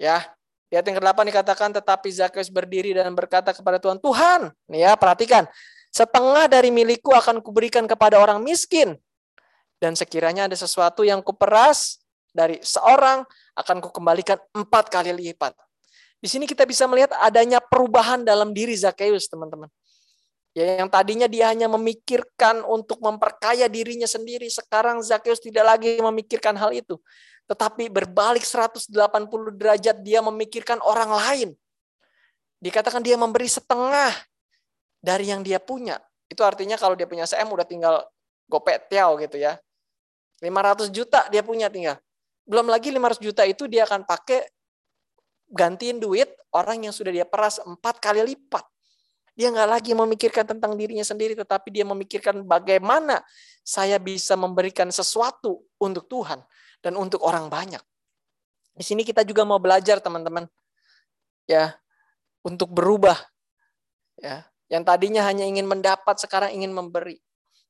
Ya, 0.00 0.24
di 0.70 0.78
ayat 0.78 0.86
yang 0.86 1.02
ke-8 1.02 1.18
dikatakan, 1.34 1.68
tetapi 1.74 2.08
Zakheus 2.14 2.46
berdiri 2.46 2.94
dan 2.94 3.10
berkata 3.10 3.50
kepada 3.50 3.82
Tuhan, 3.82 3.98
Tuhan, 3.98 4.54
nih 4.70 4.86
ya 4.86 4.94
perhatikan, 4.94 5.50
setengah 5.90 6.46
dari 6.46 6.70
milikku 6.70 7.10
akan 7.10 7.42
kuberikan 7.42 7.90
kepada 7.90 8.22
orang 8.22 8.38
miskin. 8.38 8.94
Dan 9.82 9.98
sekiranya 9.98 10.46
ada 10.46 10.54
sesuatu 10.54 11.02
yang 11.02 11.26
kuperas 11.26 11.98
dari 12.30 12.62
seorang, 12.62 13.26
akan 13.58 13.82
kukembalikan 13.82 14.38
empat 14.54 14.94
kali 14.94 15.10
lipat. 15.10 15.58
Di 16.22 16.30
sini 16.30 16.46
kita 16.46 16.62
bisa 16.62 16.86
melihat 16.86 17.18
adanya 17.18 17.58
perubahan 17.58 18.22
dalam 18.22 18.54
diri 18.54 18.78
Zakheus, 18.78 19.26
teman-teman. 19.26 19.66
Ya, 20.54 20.82
yang 20.82 20.90
tadinya 20.90 21.26
dia 21.26 21.50
hanya 21.50 21.66
memikirkan 21.66 22.62
untuk 22.62 23.02
memperkaya 23.02 23.66
dirinya 23.66 24.06
sendiri, 24.06 24.46
sekarang 24.46 25.02
Zakheus 25.02 25.42
tidak 25.42 25.66
lagi 25.66 25.98
memikirkan 25.98 26.54
hal 26.54 26.70
itu. 26.70 26.94
Tetapi 27.50 27.90
berbalik 27.90 28.46
180 28.46 28.94
derajat 29.58 29.98
dia 30.06 30.22
memikirkan 30.22 30.78
orang 30.86 31.10
lain. 31.10 31.50
Dikatakan 32.62 33.02
dia 33.02 33.18
memberi 33.18 33.50
setengah 33.50 34.14
dari 35.02 35.34
yang 35.34 35.42
dia 35.42 35.58
punya. 35.58 35.98
Itu 36.30 36.46
artinya 36.46 36.78
kalau 36.78 36.94
dia 36.94 37.10
punya 37.10 37.26
CM 37.26 37.50
udah 37.50 37.66
tinggal 37.66 38.06
gopet 38.46 38.86
tiao 38.86 39.18
gitu 39.18 39.34
ya. 39.34 39.58
500 40.38 40.94
juta 40.94 41.26
dia 41.26 41.42
punya 41.42 41.66
tinggal. 41.66 41.98
Belum 42.46 42.70
lagi 42.70 42.94
500 42.94 43.18
juta 43.18 43.42
itu 43.42 43.66
dia 43.66 43.82
akan 43.82 44.06
pakai 44.06 44.46
gantiin 45.50 45.98
duit 45.98 46.30
orang 46.54 46.86
yang 46.86 46.94
sudah 46.94 47.10
dia 47.10 47.26
peras 47.26 47.58
empat 47.58 47.98
kali 47.98 48.22
lipat. 48.30 48.62
Dia 49.34 49.50
nggak 49.50 49.70
lagi 49.74 49.90
memikirkan 49.90 50.46
tentang 50.46 50.78
dirinya 50.78 51.02
sendiri, 51.02 51.34
tetapi 51.34 51.72
dia 51.74 51.82
memikirkan 51.82 52.46
bagaimana 52.46 53.24
saya 53.66 53.98
bisa 53.98 54.38
memberikan 54.38 54.86
sesuatu 54.94 55.66
untuk 55.82 56.06
Tuhan 56.06 56.38
dan 56.80 56.96
untuk 56.96 57.24
orang 57.24 57.48
banyak. 57.52 57.80
Di 58.74 58.84
sini 58.84 59.04
kita 59.04 59.24
juga 59.24 59.44
mau 59.44 59.60
belajar 59.60 60.00
teman-teman, 60.00 60.48
ya, 61.44 61.76
untuk 62.44 62.72
berubah. 62.72 63.16
Ya, 64.20 64.48
yang 64.68 64.84
tadinya 64.84 65.24
hanya 65.24 65.44
ingin 65.48 65.68
mendapat, 65.68 66.16
sekarang 66.20 66.52
ingin 66.56 66.72
memberi. 66.72 67.20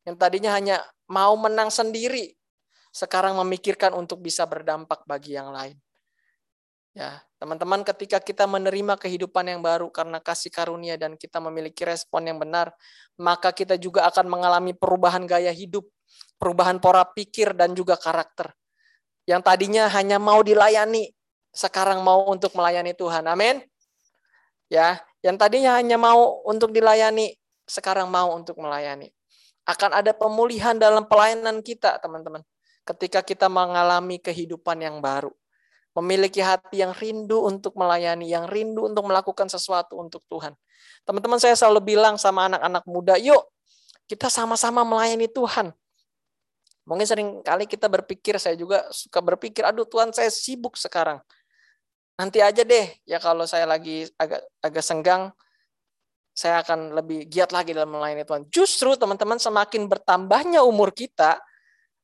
Yang 0.07 0.17
tadinya 0.19 0.51
hanya 0.55 0.77
mau 1.11 1.35
menang 1.35 1.71
sendiri, 1.71 2.35
sekarang 2.91 3.39
memikirkan 3.43 3.95
untuk 3.95 4.23
bisa 4.23 4.47
berdampak 4.47 5.03
bagi 5.07 5.35
yang 5.39 5.51
lain. 5.51 5.79
Ya, 6.91 7.23
teman-teman 7.39 7.87
ketika 7.87 8.19
kita 8.19 8.51
menerima 8.51 8.99
kehidupan 8.99 9.47
yang 9.47 9.63
baru 9.63 9.95
karena 9.95 10.19
kasih 10.19 10.51
karunia 10.51 10.99
dan 10.99 11.15
kita 11.15 11.39
memiliki 11.39 11.87
respon 11.87 12.27
yang 12.27 12.43
benar, 12.43 12.75
maka 13.15 13.55
kita 13.55 13.79
juga 13.79 14.11
akan 14.11 14.27
mengalami 14.27 14.75
perubahan 14.75 15.23
gaya 15.23 15.55
hidup, 15.55 15.87
perubahan 16.35 16.83
pola 16.83 17.07
pikir 17.07 17.55
dan 17.55 17.79
juga 17.79 17.95
karakter. 17.95 18.51
Yang 19.31 19.47
tadinya 19.47 19.87
hanya 19.95 20.19
mau 20.19 20.43
dilayani, 20.43 21.15
sekarang 21.55 22.03
mau 22.03 22.27
untuk 22.27 22.51
melayani 22.59 22.91
Tuhan. 22.99 23.23
Amin. 23.31 23.63
Ya, 24.67 24.99
yang 25.23 25.39
tadinya 25.39 25.79
hanya 25.79 25.95
mau 25.95 26.43
untuk 26.43 26.75
dilayani, 26.75 27.39
sekarang 27.63 28.11
mau 28.11 28.35
untuk 28.35 28.59
melayani. 28.59 29.15
Akan 29.63 29.95
ada 29.95 30.11
pemulihan 30.11 30.75
dalam 30.75 31.07
pelayanan 31.07 31.63
kita, 31.63 32.03
teman-teman 32.03 32.43
ketika 32.91 33.23
kita 33.23 33.47
mengalami 33.47 34.19
kehidupan 34.19 34.83
yang 34.83 34.99
baru. 34.99 35.31
Memiliki 35.95 36.39
hati 36.39 36.83
yang 36.87 36.95
rindu 36.95 37.43
untuk 37.43 37.75
melayani, 37.75 38.31
yang 38.31 38.47
rindu 38.47 38.87
untuk 38.87 39.07
melakukan 39.07 39.51
sesuatu 39.51 39.99
untuk 39.99 40.23
Tuhan. 40.31 40.55
Teman-teman 41.03 41.39
saya 41.43 41.59
selalu 41.59 41.95
bilang 41.95 42.15
sama 42.15 42.47
anak-anak 42.47 42.85
muda, 42.87 43.15
yuk 43.19 43.43
kita 44.07 44.31
sama-sama 44.31 44.87
melayani 44.87 45.27
Tuhan. 45.27 45.75
Mungkin 46.91 47.07
sering 47.07 47.29
kali 47.47 47.71
kita 47.71 47.87
berpikir, 47.87 48.35
saya 48.43 48.59
juga 48.59 48.83
suka 48.91 49.23
berpikir, 49.23 49.63
aduh 49.63 49.87
Tuhan 49.87 50.11
saya 50.11 50.27
sibuk 50.27 50.75
sekarang. 50.75 51.23
Nanti 52.19 52.43
aja 52.43 52.67
deh, 52.67 52.91
ya 53.07 53.23
kalau 53.23 53.47
saya 53.47 53.63
lagi 53.63 54.11
agak 54.19 54.43
agak 54.59 54.83
senggang, 54.83 55.31
saya 56.35 56.67
akan 56.67 56.99
lebih 56.99 57.31
giat 57.31 57.55
lagi 57.55 57.71
dalam 57.71 57.95
melayani 57.95 58.27
Tuhan. 58.27 58.51
Justru 58.51 58.99
teman-teman 58.99 59.39
semakin 59.39 59.87
bertambahnya 59.87 60.67
umur 60.67 60.91
kita, 60.91 61.39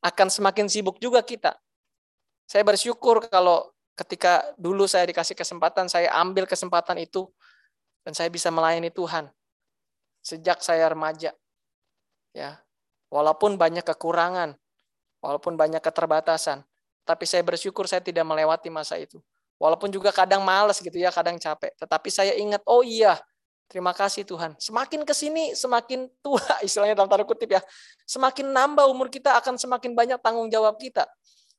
akan 0.06 0.28
semakin 0.30 0.70
sibuk 0.70 1.02
juga 1.02 1.18
kita. 1.26 1.58
Saya 2.46 2.62
bersyukur 2.62 3.26
kalau 3.26 3.74
ketika 3.98 4.54
dulu 4.54 4.86
saya 4.86 5.02
dikasih 5.10 5.34
kesempatan, 5.34 5.90
saya 5.90 6.14
ambil 6.14 6.46
kesempatan 6.46 7.02
itu 7.02 7.26
Dan 8.06 8.14
saya 8.14 8.30
bisa 8.30 8.54
melayani 8.54 8.94
Tuhan 8.94 9.26
sejak 10.22 10.62
saya 10.62 10.86
remaja. 10.86 11.34
Ya. 12.30 12.62
Walaupun 13.10 13.58
banyak 13.58 13.82
kekurangan, 13.82 14.54
walaupun 15.26 15.58
banyak 15.58 15.82
keterbatasan, 15.82 16.62
tapi 17.02 17.26
saya 17.26 17.42
bersyukur 17.42 17.90
saya 17.90 17.98
tidak 17.98 18.22
melewati 18.22 18.70
masa 18.70 18.94
itu. 18.94 19.18
Walaupun 19.58 19.90
juga 19.90 20.14
kadang 20.14 20.46
males 20.46 20.78
gitu 20.78 20.94
ya, 20.94 21.10
kadang 21.10 21.40
capek. 21.40 21.74
Tetapi 21.80 22.08
saya 22.12 22.36
ingat, 22.36 22.62
oh 22.68 22.84
iya, 22.84 23.18
Terima 23.66 23.90
kasih 23.90 24.22
Tuhan. 24.22 24.54
Semakin 24.62 25.02
ke 25.02 25.10
sini 25.10 25.50
semakin 25.58 26.06
tua 26.22 26.38
istilahnya 26.66 26.94
dalam 26.94 27.10
tanda 27.10 27.26
kutip 27.26 27.50
ya. 27.50 27.60
Semakin 28.06 28.54
nambah 28.54 28.86
umur 28.86 29.10
kita 29.10 29.34
akan 29.42 29.58
semakin 29.58 29.90
banyak 29.90 30.18
tanggung 30.22 30.46
jawab 30.46 30.78
kita. 30.78 31.02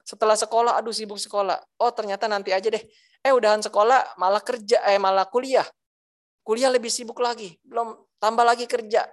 Setelah 0.07 0.39
sekolah 0.39 0.79
aduh 0.79 0.95
sibuk 0.95 1.19
sekolah. 1.19 1.59
Oh 1.83 1.91
ternyata 1.91 2.31
nanti 2.31 2.55
aja 2.55 2.71
deh. 2.71 2.79
Eh 3.19 3.31
udahan 3.35 3.59
sekolah 3.59 4.15
malah 4.15 4.39
kerja 4.39 4.79
eh 4.87 4.95
malah 4.95 5.27
kuliah. 5.27 5.67
Kuliah 6.47 6.71
lebih 6.71 6.87
sibuk 6.87 7.19
lagi. 7.19 7.59
Belum 7.59 7.91
tambah 8.23 8.47
lagi 8.47 8.63
kerja. 8.71 9.03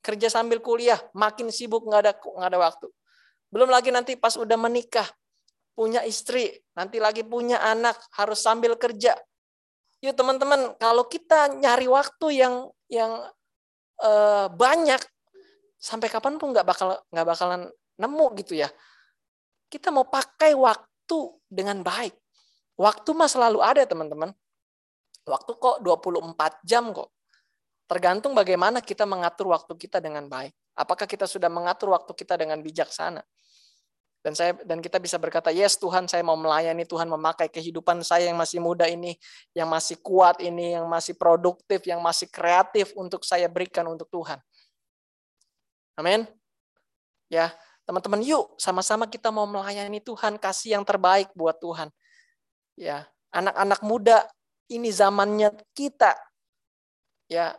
Kerja 0.00 0.32
sambil 0.32 0.64
kuliah 0.64 0.96
makin 1.12 1.52
sibuk 1.52 1.84
nggak 1.84 2.00
ada 2.00 2.12
nggak 2.16 2.48
ada 2.48 2.58
waktu. 2.64 2.88
Belum 3.48 3.68
lagi 3.72 3.88
nanti 3.88 4.16
pas 4.16 4.36
udah 4.36 4.56
menikah 4.60 5.08
punya 5.72 6.02
istri, 6.04 6.58
nanti 6.74 6.98
lagi 6.98 7.22
punya 7.22 7.62
anak 7.62 7.96
harus 8.18 8.42
sambil 8.42 8.74
kerja, 8.74 9.14
Yuk 9.98 10.14
teman-teman, 10.14 10.78
kalau 10.78 11.10
kita 11.10 11.58
nyari 11.58 11.90
waktu 11.90 12.38
yang 12.38 12.70
yang 12.86 13.18
uh, 13.98 14.46
banyak 14.46 15.02
sampai 15.74 16.06
kapan 16.06 16.38
pun 16.38 16.54
nggak 16.54 16.62
bakal 16.66 17.02
nggak 17.10 17.26
bakalan 17.26 17.62
nemu 17.98 18.26
gitu 18.38 18.54
ya. 18.62 18.70
Kita 19.66 19.90
mau 19.90 20.06
pakai 20.06 20.54
waktu 20.54 21.18
dengan 21.50 21.82
baik. 21.82 22.14
Waktu 22.78 23.10
mah 23.10 23.26
selalu 23.26 23.58
ada 23.58 23.82
teman-teman. 23.82 24.30
Waktu 25.26 25.50
kok 25.58 25.82
24 25.82 26.62
jam 26.62 26.94
kok. 26.94 27.10
Tergantung 27.90 28.38
bagaimana 28.38 28.78
kita 28.78 29.02
mengatur 29.02 29.50
waktu 29.50 29.74
kita 29.74 29.98
dengan 29.98 30.30
baik. 30.30 30.54
Apakah 30.78 31.10
kita 31.10 31.26
sudah 31.26 31.50
mengatur 31.50 31.90
waktu 31.90 32.14
kita 32.14 32.38
dengan 32.38 32.62
bijaksana? 32.62 33.18
Dan 34.18 34.34
saya 34.34 34.52
dan 34.66 34.82
kita 34.82 34.98
bisa 34.98 35.14
berkata 35.14 35.54
yes 35.54 35.78
Tuhan 35.78 36.10
saya 36.10 36.26
mau 36.26 36.34
melayani 36.34 36.82
Tuhan 36.82 37.06
memakai 37.06 37.46
kehidupan 37.46 38.02
saya 38.02 38.26
yang 38.26 38.38
masih 38.38 38.58
muda 38.58 38.90
ini 38.90 39.14
yang 39.54 39.70
masih 39.70 39.94
kuat 40.02 40.42
ini 40.42 40.74
yang 40.74 40.90
masih 40.90 41.14
produktif 41.14 41.86
yang 41.86 42.02
masih 42.02 42.26
kreatif 42.26 42.90
untuk 42.98 43.22
saya 43.22 43.46
berikan 43.46 43.86
untuk 43.86 44.10
Tuhan. 44.10 44.42
Amin. 45.94 46.26
Ya 47.30 47.54
teman-teman 47.86 48.20
yuk 48.26 48.58
sama-sama 48.58 49.06
kita 49.06 49.30
mau 49.30 49.46
melayani 49.46 50.02
Tuhan 50.02 50.36
kasih 50.36 50.78
yang 50.78 50.84
terbaik 50.84 51.30
buat 51.38 51.54
Tuhan. 51.62 51.88
Ya 52.74 53.06
anak-anak 53.30 53.80
muda 53.86 54.26
ini 54.66 54.90
zamannya 54.90 55.54
kita. 55.78 56.18
Ya 57.30 57.54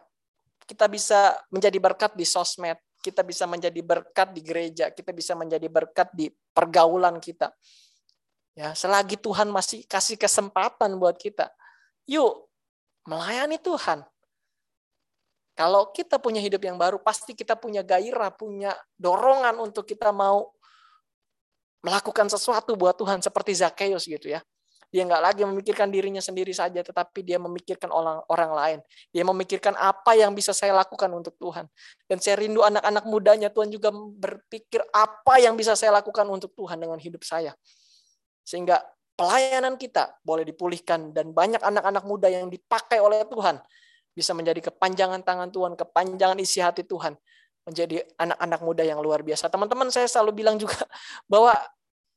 kita 0.67 0.85
bisa 0.91 1.39
menjadi 1.49 1.79
berkat 1.81 2.13
di 2.13 2.27
sosmed 2.27 2.77
kita 2.99 3.23
bisa 3.23 3.47
menjadi 3.47 3.79
berkat 3.79 4.35
di 4.35 4.41
gereja, 4.43 4.91
kita 4.91 5.15
bisa 5.15 5.33
menjadi 5.33 5.65
berkat 5.71 6.11
di 6.11 6.27
pergaulan 6.51 7.17
kita. 7.23 7.51
Ya, 8.53 8.75
selagi 8.75 9.15
Tuhan 9.15 9.47
masih 9.47 9.87
kasih 9.87 10.19
kesempatan 10.19 10.99
buat 10.99 11.15
kita, 11.15 11.47
yuk 12.03 12.51
melayani 13.07 13.55
Tuhan. 13.55 14.03
Kalau 15.55 15.91
kita 15.91 16.19
punya 16.19 16.39
hidup 16.39 16.63
yang 16.63 16.79
baru, 16.79 16.99
pasti 17.03 17.35
kita 17.35 17.55
punya 17.59 17.83
gairah, 17.83 18.31
punya 18.31 18.71
dorongan 18.95 19.59
untuk 19.59 19.83
kita 19.83 20.11
mau 20.15 20.55
melakukan 21.83 22.27
sesuatu 22.31 22.75
buat 22.79 22.95
Tuhan 22.95 23.19
seperti 23.23 23.55
Zakheus 23.59 24.07
gitu 24.07 24.31
ya. 24.31 24.43
Dia 24.89 25.05
nggak 25.05 25.21
lagi 25.21 25.41
memikirkan 25.45 25.93
dirinya 25.93 26.17
sendiri 26.17 26.49
saja, 26.49 26.81
tetapi 26.81 27.21
dia 27.21 27.37
memikirkan 27.37 27.93
orang 27.93 28.25
orang 28.25 28.51
lain. 28.57 28.79
Dia 29.13 29.21
memikirkan 29.21 29.77
apa 29.77 30.17
yang 30.17 30.33
bisa 30.33 30.49
saya 30.49 30.73
lakukan 30.73 31.13
untuk 31.13 31.37
Tuhan. 31.37 31.69
Dan 32.09 32.17
saya 32.17 32.41
rindu 32.41 32.65
anak-anak 32.65 33.05
mudanya, 33.05 33.53
Tuhan 33.53 33.69
juga 33.69 33.93
berpikir 33.93 34.81
apa 34.89 35.37
yang 35.37 35.53
bisa 35.53 35.77
saya 35.77 35.93
lakukan 36.01 36.25
untuk 36.25 36.57
Tuhan 36.57 36.81
dengan 36.81 36.97
hidup 36.97 37.21
saya. 37.21 37.53
Sehingga 38.41 38.81
pelayanan 39.13 39.77
kita 39.77 40.17
boleh 40.25 40.41
dipulihkan 40.41 41.13
dan 41.13 41.37
banyak 41.37 41.61
anak-anak 41.61 42.03
muda 42.09 42.31
yang 42.31 42.49
dipakai 42.49 42.97
oleh 42.97 43.27
Tuhan 43.29 43.61
bisa 44.15 44.33
menjadi 44.33 44.73
kepanjangan 44.73 45.21
tangan 45.21 45.53
Tuhan, 45.53 45.77
kepanjangan 45.77 46.37
isi 46.41 46.59
hati 46.59 46.81
Tuhan, 46.81 47.13
menjadi 47.63 48.01
anak-anak 48.17 48.59
muda 48.65 48.83
yang 48.83 48.99
luar 48.99 49.21
biasa. 49.21 49.47
Teman-teman, 49.53 49.93
saya 49.93 50.09
selalu 50.09 50.43
bilang 50.43 50.57
juga 50.57 50.75
bahwa 51.31 51.53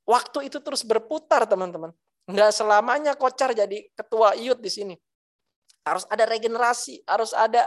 waktu 0.09 0.49
itu 0.49 0.59
terus 0.65 0.83
berputar, 0.83 1.45
teman-teman. 1.45 1.93
Nggak 2.31 2.51
selamanya 2.55 3.13
kocar 3.19 3.51
jadi 3.51 3.91
ketua 3.99 4.39
IUT 4.39 4.63
di 4.63 4.71
sini. 4.71 4.95
Harus 5.83 6.07
ada 6.07 6.23
regenerasi, 6.23 7.03
harus 7.03 7.35
ada 7.35 7.67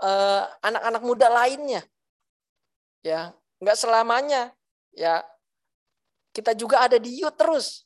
eh, 0.00 0.44
anak-anak 0.64 1.02
muda 1.04 1.28
lainnya. 1.28 1.84
Ya, 3.04 3.34
nggak 3.60 3.76
selamanya 3.76 4.54
ya 4.94 5.26
kita 6.32 6.56
juga 6.56 6.88
ada 6.88 6.96
di 6.96 7.20
IUT 7.20 7.36
terus. 7.36 7.84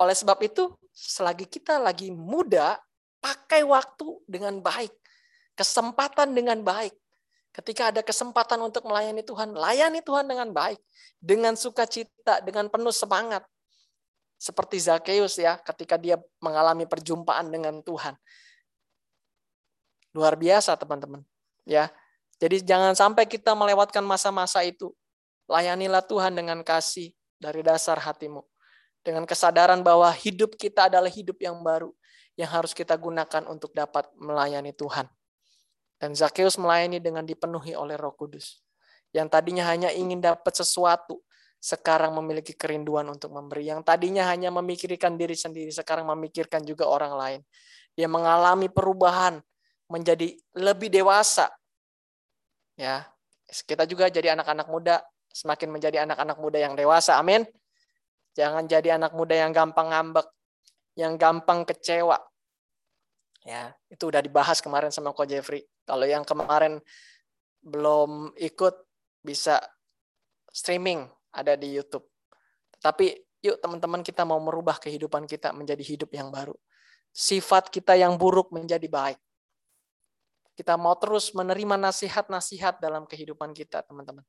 Oleh 0.00 0.16
sebab 0.16 0.40
itu, 0.40 0.72
selagi 0.96 1.44
kita 1.44 1.76
lagi 1.76 2.08
muda, 2.08 2.80
pakai 3.20 3.60
waktu 3.68 4.24
dengan 4.24 4.64
baik, 4.64 4.92
kesempatan 5.52 6.32
dengan 6.32 6.64
baik. 6.64 6.96
Ketika 7.52 7.92
ada 7.92 8.00
kesempatan 8.00 8.56
untuk 8.64 8.88
melayani 8.88 9.20
Tuhan, 9.20 9.52
layani 9.52 10.00
Tuhan 10.00 10.24
dengan 10.24 10.48
baik, 10.48 10.80
dengan 11.20 11.52
sukacita, 11.52 12.40
dengan 12.40 12.72
penuh 12.72 12.94
semangat 12.94 13.44
seperti 14.40 14.80
Zakheus 14.80 15.36
ya 15.36 15.60
ketika 15.60 16.00
dia 16.00 16.16
mengalami 16.40 16.88
perjumpaan 16.88 17.52
dengan 17.52 17.84
Tuhan. 17.84 18.16
Luar 20.16 20.32
biasa 20.40 20.80
teman-teman. 20.80 21.20
Ya. 21.68 21.92
Jadi 22.40 22.64
jangan 22.64 22.96
sampai 22.96 23.28
kita 23.28 23.52
melewatkan 23.52 24.00
masa-masa 24.00 24.64
itu. 24.64 24.96
Layanilah 25.44 26.00
Tuhan 26.00 26.32
dengan 26.32 26.64
kasih 26.64 27.12
dari 27.36 27.60
dasar 27.60 28.00
hatimu. 28.00 28.40
Dengan 29.04 29.28
kesadaran 29.28 29.84
bahwa 29.84 30.08
hidup 30.08 30.56
kita 30.56 30.88
adalah 30.88 31.12
hidup 31.12 31.36
yang 31.36 31.60
baru 31.60 31.92
yang 32.40 32.48
harus 32.48 32.72
kita 32.72 32.96
gunakan 32.96 33.44
untuk 33.44 33.76
dapat 33.76 34.08
melayani 34.16 34.72
Tuhan. 34.72 35.04
Dan 36.00 36.16
Zakheus 36.16 36.56
melayani 36.56 36.96
dengan 36.96 37.28
dipenuhi 37.28 37.76
oleh 37.76 38.00
Roh 38.00 38.16
Kudus. 38.16 38.64
Yang 39.12 39.28
tadinya 39.36 39.68
hanya 39.68 39.92
ingin 39.92 40.24
dapat 40.24 40.56
sesuatu, 40.56 41.20
sekarang 41.60 42.16
memiliki 42.16 42.56
kerinduan 42.56 43.04
untuk 43.12 43.36
memberi. 43.36 43.68
Yang 43.68 43.84
tadinya 43.84 44.24
hanya 44.32 44.48
memikirkan 44.48 45.20
diri 45.20 45.36
sendiri, 45.36 45.68
sekarang 45.68 46.08
memikirkan 46.08 46.64
juga 46.64 46.88
orang 46.88 47.12
lain. 47.14 47.40
Dia 47.92 48.08
mengalami 48.08 48.72
perubahan 48.72 49.38
menjadi 49.92 50.32
lebih 50.56 50.88
dewasa. 50.88 51.52
Ya, 52.80 53.04
kita 53.68 53.84
juga 53.84 54.08
jadi 54.08 54.32
anak-anak 54.32 54.72
muda, 54.72 55.04
semakin 55.28 55.68
menjadi 55.68 56.08
anak-anak 56.08 56.40
muda 56.40 56.56
yang 56.56 56.72
dewasa. 56.72 57.20
Amin. 57.20 57.44
Jangan 58.32 58.64
jadi 58.64 58.96
anak 58.96 59.12
muda 59.12 59.36
yang 59.36 59.52
gampang 59.52 59.92
ngambek, 59.92 60.24
yang 60.96 61.20
gampang 61.20 61.68
kecewa. 61.68 62.16
Ya, 63.44 63.76
itu 63.92 64.08
udah 64.08 64.24
dibahas 64.24 64.64
kemarin 64.64 64.88
sama 64.88 65.12
Ko 65.12 65.28
Jeffrey. 65.28 65.68
Kalau 65.84 66.08
yang 66.08 66.24
kemarin 66.24 66.80
belum 67.60 68.32
ikut 68.40 68.72
bisa 69.20 69.60
streaming 70.48 71.04
ada 71.30 71.54
di 71.54 71.74
YouTube. 71.74 72.06
Tapi 72.80 73.14
yuk 73.40 73.56
teman-teman 73.60 74.04
kita 74.04 74.22
mau 74.28 74.38
merubah 74.38 74.76
kehidupan 74.76 75.24
kita 75.24 75.50
menjadi 75.56 75.80
hidup 75.82 76.10
yang 76.12 76.28
baru. 76.28 76.54
Sifat 77.10 77.72
kita 77.72 77.98
yang 77.98 78.14
buruk 78.14 78.54
menjadi 78.54 78.86
baik. 78.86 79.18
Kita 80.54 80.76
mau 80.76 80.92
terus 81.00 81.32
menerima 81.32 81.80
nasihat-nasihat 81.80 82.84
dalam 82.84 83.08
kehidupan 83.08 83.56
kita, 83.56 83.80
teman-teman. 83.80 84.22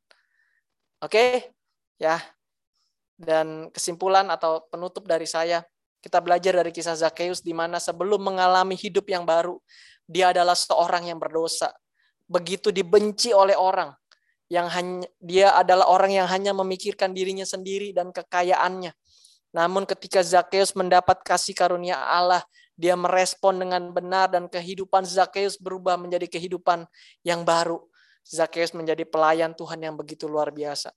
Oke? 1.04 1.52
Ya. 1.99 2.24
Dan 3.20 3.70
kesimpulan 3.70 4.32
atau 4.32 4.66
penutup 4.72 5.06
dari 5.06 5.28
saya, 5.28 5.62
kita 6.02 6.18
belajar 6.18 6.58
dari 6.58 6.74
kisah 6.74 6.97
Zakheus 6.97 7.45
di 7.45 7.54
mana 7.54 7.78
sebelum 7.78 8.18
mengalami 8.18 8.74
hidup 8.74 9.06
yang 9.12 9.22
baru, 9.22 9.62
dia 10.10 10.34
adalah 10.34 10.58
seorang 10.58 11.12
yang 11.12 11.22
berdosa. 11.22 11.70
Begitu 12.26 12.74
dibenci 12.74 13.30
oleh 13.36 13.54
orang, 13.54 13.93
yang 14.52 14.68
hanya 14.68 15.08
dia 15.24 15.56
adalah 15.56 15.88
orang 15.88 16.12
yang 16.12 16.28
hanya 16.28 16.52
memikirkan 16.52 17.16
dirinya 17.16 17.47
sendiri 17.47 17.95
dan 17.95 18.12
kekayaannya. 18.12 18.91
Namun 19.56 19.88
ketika 19.88 20.20
Zakheus 20.20 20.76
mendapat 20.76 21.24
kasih 21.24 21.56
karunia 21.56 21.95
Allah, 21.95 22.43
dia 22.76 22.99
merespon 22.99 23.64
dengan 23.64 23.95
benar 23.95 24.28
dan 24.28 24.52
kehidupan 24.52 25.08
Zakheus 25.08 25.56
berubah 25.56 25.95
menjadi 25.95 26.28
kehidupan 26.28 26.84
yang 27.24 27.47
baru. 27.47 27.80
Zakheus 28.28 28.76
menjadi 28.76 29.08
pelayan 29.08 29.56
Tuhan 29.56 29.80
yang 29.80 29.95
begitu 29.95 30.28
luar 30.28 30.52
biasa. 30.52 30.91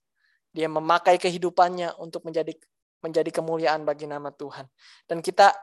Dia 0.51 0.67
memakai 0.67 1.15
kehidupannya 1.15 1.95
untuk 1.95 2.27
menjadi 2.27 2.51
menjadi 2.99 3.31
kemuliaan 3.39 3.87
bagi 3.87 4.03
nama 4.03 4.35
Tuhan. 4.35 4.67
Dan 5.07 5.23
kita 5.23 5.55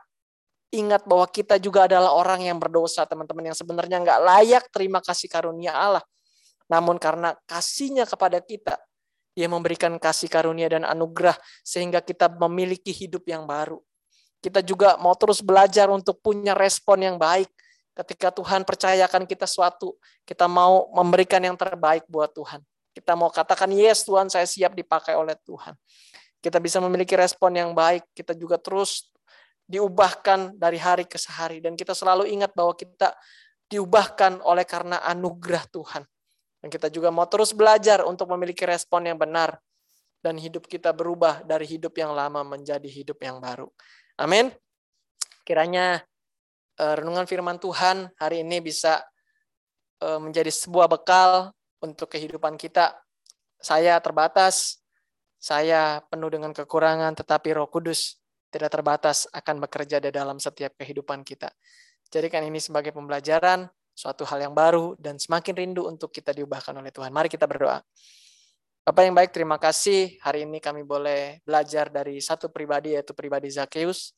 ingat 0.73 1.05
bahwa 1.05 1.29
kita 1.29 1.61
juga 1.61 1.85
adalah 1.85 2.09
orang 2.09 2.41
yang 2.41 2.57
berdosa, 2.57 3.05
teman-teman 3.05 3.53
yang 3.53 3.57
sebenarnya 3.57 4.01
nggak 4.01 4.19
layak 4.25 4.63
terima 4.73 4.97
kasih 4.97 5.29
karunia 5.29 5.77
Allah. 5.77 6.01
Namun 6.73 6.97
karena 6.97 7.37
kasihnya 7.45 8.09
kepada 8.09 8.41
kita, 8.41 8.81
dia 9.37 9.45
memberikan 9.45 9.93
kasih 10.01 10.25
karunia 10.25 10.73
dan 10.73 10.89
anugerah 10.89 11.37
sehingga 11.61 12.01
kita 12.01 12.33
memiliki 12.33 12.89
hidup 12.89 13.29
yang 13.29 13.45
baru. 13.45 13.77
Kita 14.41 14.65
juga 14.65 14.97
mau 14.97 15.13
terus 15.13 15.45
belajar 15.45 15.93
untuk 15.93 16.17
punya 16.17 16.57
respon 16.57 17.05
yang 17.05 17.21
baik 17.21 17.45
Ketika 17.93 18.33
Tuhan 18.33 18.65
percayakan 18.65 19.29
kita 19.29 19.45
suatu, 19.45 19.93
kita 20.25 20.49
mau 20.49 20.89
memberikan 20.97 21.37
yang 21.37 21.53
terbaik 21.53 22.09
buat 22.09 22.33
Tuhan. 22.33 22.57
Kita 22.89 23.13
mau 23.13 23.29
katakan, 23.29 23.69
yes 23.69 24.01
Tuhan 24.01 24.33
saya 24.33 24.49
siap 24.49 24.73
dipakai 24.73 25.13
oleh 25.13 25.37
Tuhan. 25.45 25.77
Kita 26.41 26.57
bisa 26.57 26.81
memiliki 26.81 27.13
respon 27.13 27.53
yang 27.53 27.77
baik. 27.77 28.09
Kita 28.17 28.33
juga 28.33 28.57
terus 28.57 29.13
diubahkan 29.69 30.57
dari 30.57 30.81
hari 30.81 31.05
ke 31.05 31.21
hari. 31.29 31.61
Dan 31.61 31.77
kita 31.77 31.93
selalu 31.93 32.33
ingat 32.33 32.57
bahwa 32.57 32.73
kita 32.73 33.13
diubahkan 33.69 34.41
oleh 34.41 34.65
karena 34.65 34.97
anugerah 35.05 35.69
Tuhan. 35.69 36.03
Dan 36.63 36.71
kita 36.71 36.87
juga 36.87 37.11
mau 37.11 37.27
terus 37.27 37.51
belajar 37.51 38.07
untuk 38.07 38.31
memiliki 38.31 38.63
respon 38.63 39.03
yang 39.03 39.19
benar. 39.19 39.59
Dan 40.23 40.39
hidup 40.39 40.71
kita 40.71 40.95
berubah 40.95 41.43
dari 41.43 41.67
hidup 41.67 41.91
yang 41.99 42.15
lama 42.15 42.39
menjadi 42.47 42.87
hidup 42.87 43.19
yang 43.19 43.43
baru. 43.43 43.67
Amin. 44.15 44.47
Kiranya 45.43 45.99
eh, 46.79 46.93
renungan 46.95 47.27
firman 47.27 47.59
Tuhan 47.59 48.07
hari 48.15 48.47
ini 48.47 48.63
bisa 48.63 49.03
eh, 49.99 50.19
menjadi 50.23 50.47
sebuah 50.47 50.87
bekal 50.87 51.51
untuk 51.83 52.07
kehidupan 52.15 52.55
kita. 52.55 52.95
Saya 53.59 53.99
terbatas, 53.99 54.79
saya 55.35 55.99
penuh 56.07 56.31
dengan 56.31 56.55
kekurangan, 56.55 57.19
tetapi 57.19 57.59
Roh 57.59 57.67
Kudus 57.67 58.23
tidak 58.47 58.71
terbatas 58.71 59.27
akan 59.35 59.59
bekerja 59.67 59.99
di 59.99 60.07
dalam 60.15 60.39
setiap 60.39 60.79
kehidupan 60.79 61.27
kita. 61.27 61.51
Jadikan 62.07 62.47
ini 62.47 62.63
sebagai 62.63 62.95
pembelajaran, 62.95 63.67
suatu 63.93 64.25
hal 64.25 64.49
yang 64.49 64.53
baru, 64.57 64.97
dan 64.97 65.21
semakin 65.21 65.53
rindu 65.53 65.85
untuk 65.85 66.09
kita 66.09 66.33
diubahkan 66.33 66.73
oleh 66.73 66.89
Tuhan. 66.89 67.13
Mari 67.13 67.29
kita 67.29 67.45
berdoa. 67.45 67.79
Bapak 68.83 69.03
yang 69.07 69.15
baik, 69.15 69.31
terima 69.31 69.55
kasih. 69.55 70.19
Hari 70.19 70.43
ini 70.43 70.59
kami 70.59 70.83
boleh 70.83 71.39
belajar 71.47 71.87
dari 71.87 72.19
satu 72.19 72.51
pribadi, 72.51 72.99
yaitu 72.99 73.15
pribadi 73.15 73.47
Zakheus. 73.47 74.11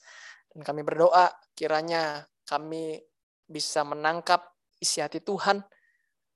Dan 0.49 0.65
kami 0.65 0.82
berdoa, 0.82 1.30
kiranya 1.53 2.26
kami 2.49 2.97
bisa 3.45 3.86
menangkap 3.86 4.41
isi 4.82 5.05
hati 5.05 5.21
Tuhan, 5.21 5.61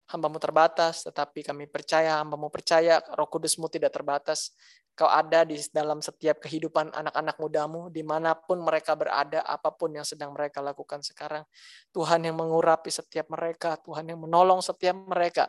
hambamu 0.10 0.42
terbatas, 0.42 1.06
tetapi 1.06 1.46
kami 1.46 1.70
percaya, 1.70 2.18
hambamu 2.18 2.50
percaya, 2.50 2.98
roh 3.14 3.30
kudusmu 3.30 3.70
tidak 3.70 3.94
terbatas. 3.94 4.58
Kau 4.98 5.08
ada 5.08 5.48
di 5.48 5.56
dalam 5.72 6.04
setiap 6.04 6.44
kehidupan 6.44 6.92
anak-anak 6.92 7.40
mudamu, 7.40 7.88
di 7.88 8.04
mana 8.04 8.36
pun 8.36 8.60
mereka 8.60 9.00
berada, 9.00 9.40
apa 9.48 9.72
pun 9.72 9.96
yang 9.96 10.04
sedang 10.04 10.36
mereka 10.36 10.60
lakukan 10.60 11.00
sekarang. 11.00 11.48
Tuhan 11.96 12.28
yang 12.28 12.36
mengurapi 12.36 12.92
setiap 12.92 13.32
mereka, 13.32 13.80
Tuhan 13.80 14.12
yang 14.12 14.20
menolong 14.20 14.60
setiap 14.60 15.00
mereka, 15.00 15.48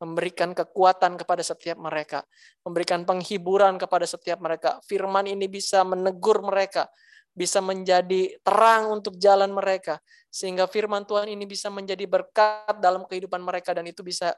memberikan 0.00 0.56
kekuatan 0.56 1.20
kepada 1.20 1.44
setiap 1.44 1.76
mereka, 1.76 2.24
memberikan 2.64 3.04
penghiburan 3.04 3.76
kepada 3.76 4.08
setiap 4.08 4.40
mereka. 4.40 4.80
Firman 4.88 5.28
ini 5.28 5.44
bisa 5.44 5.84
menegur 5.84 6.40
mereka, 6.40 6.88
bisa 7.36 7.60
menjadi 7.60 8.32
terang 8.40 8.88
untuk 8.96 9.20
jalan 9.20 9.52
mereka. 9.52 10.00
Sehingga 10.32 10.64
firman 10.64 11.04
Tuhan 11.04 11.28
ini 11.28 11.44
bisa 11.44 11.68
menjadi 11.68 12.08
berkat 12.08 12.80
dalam 12.80 13.04
kehidupan 13.04 13.44
mereka 13.44 13.76
dan 13.76 13.84
itu 13.84 14.00
bisa 14.00 14.32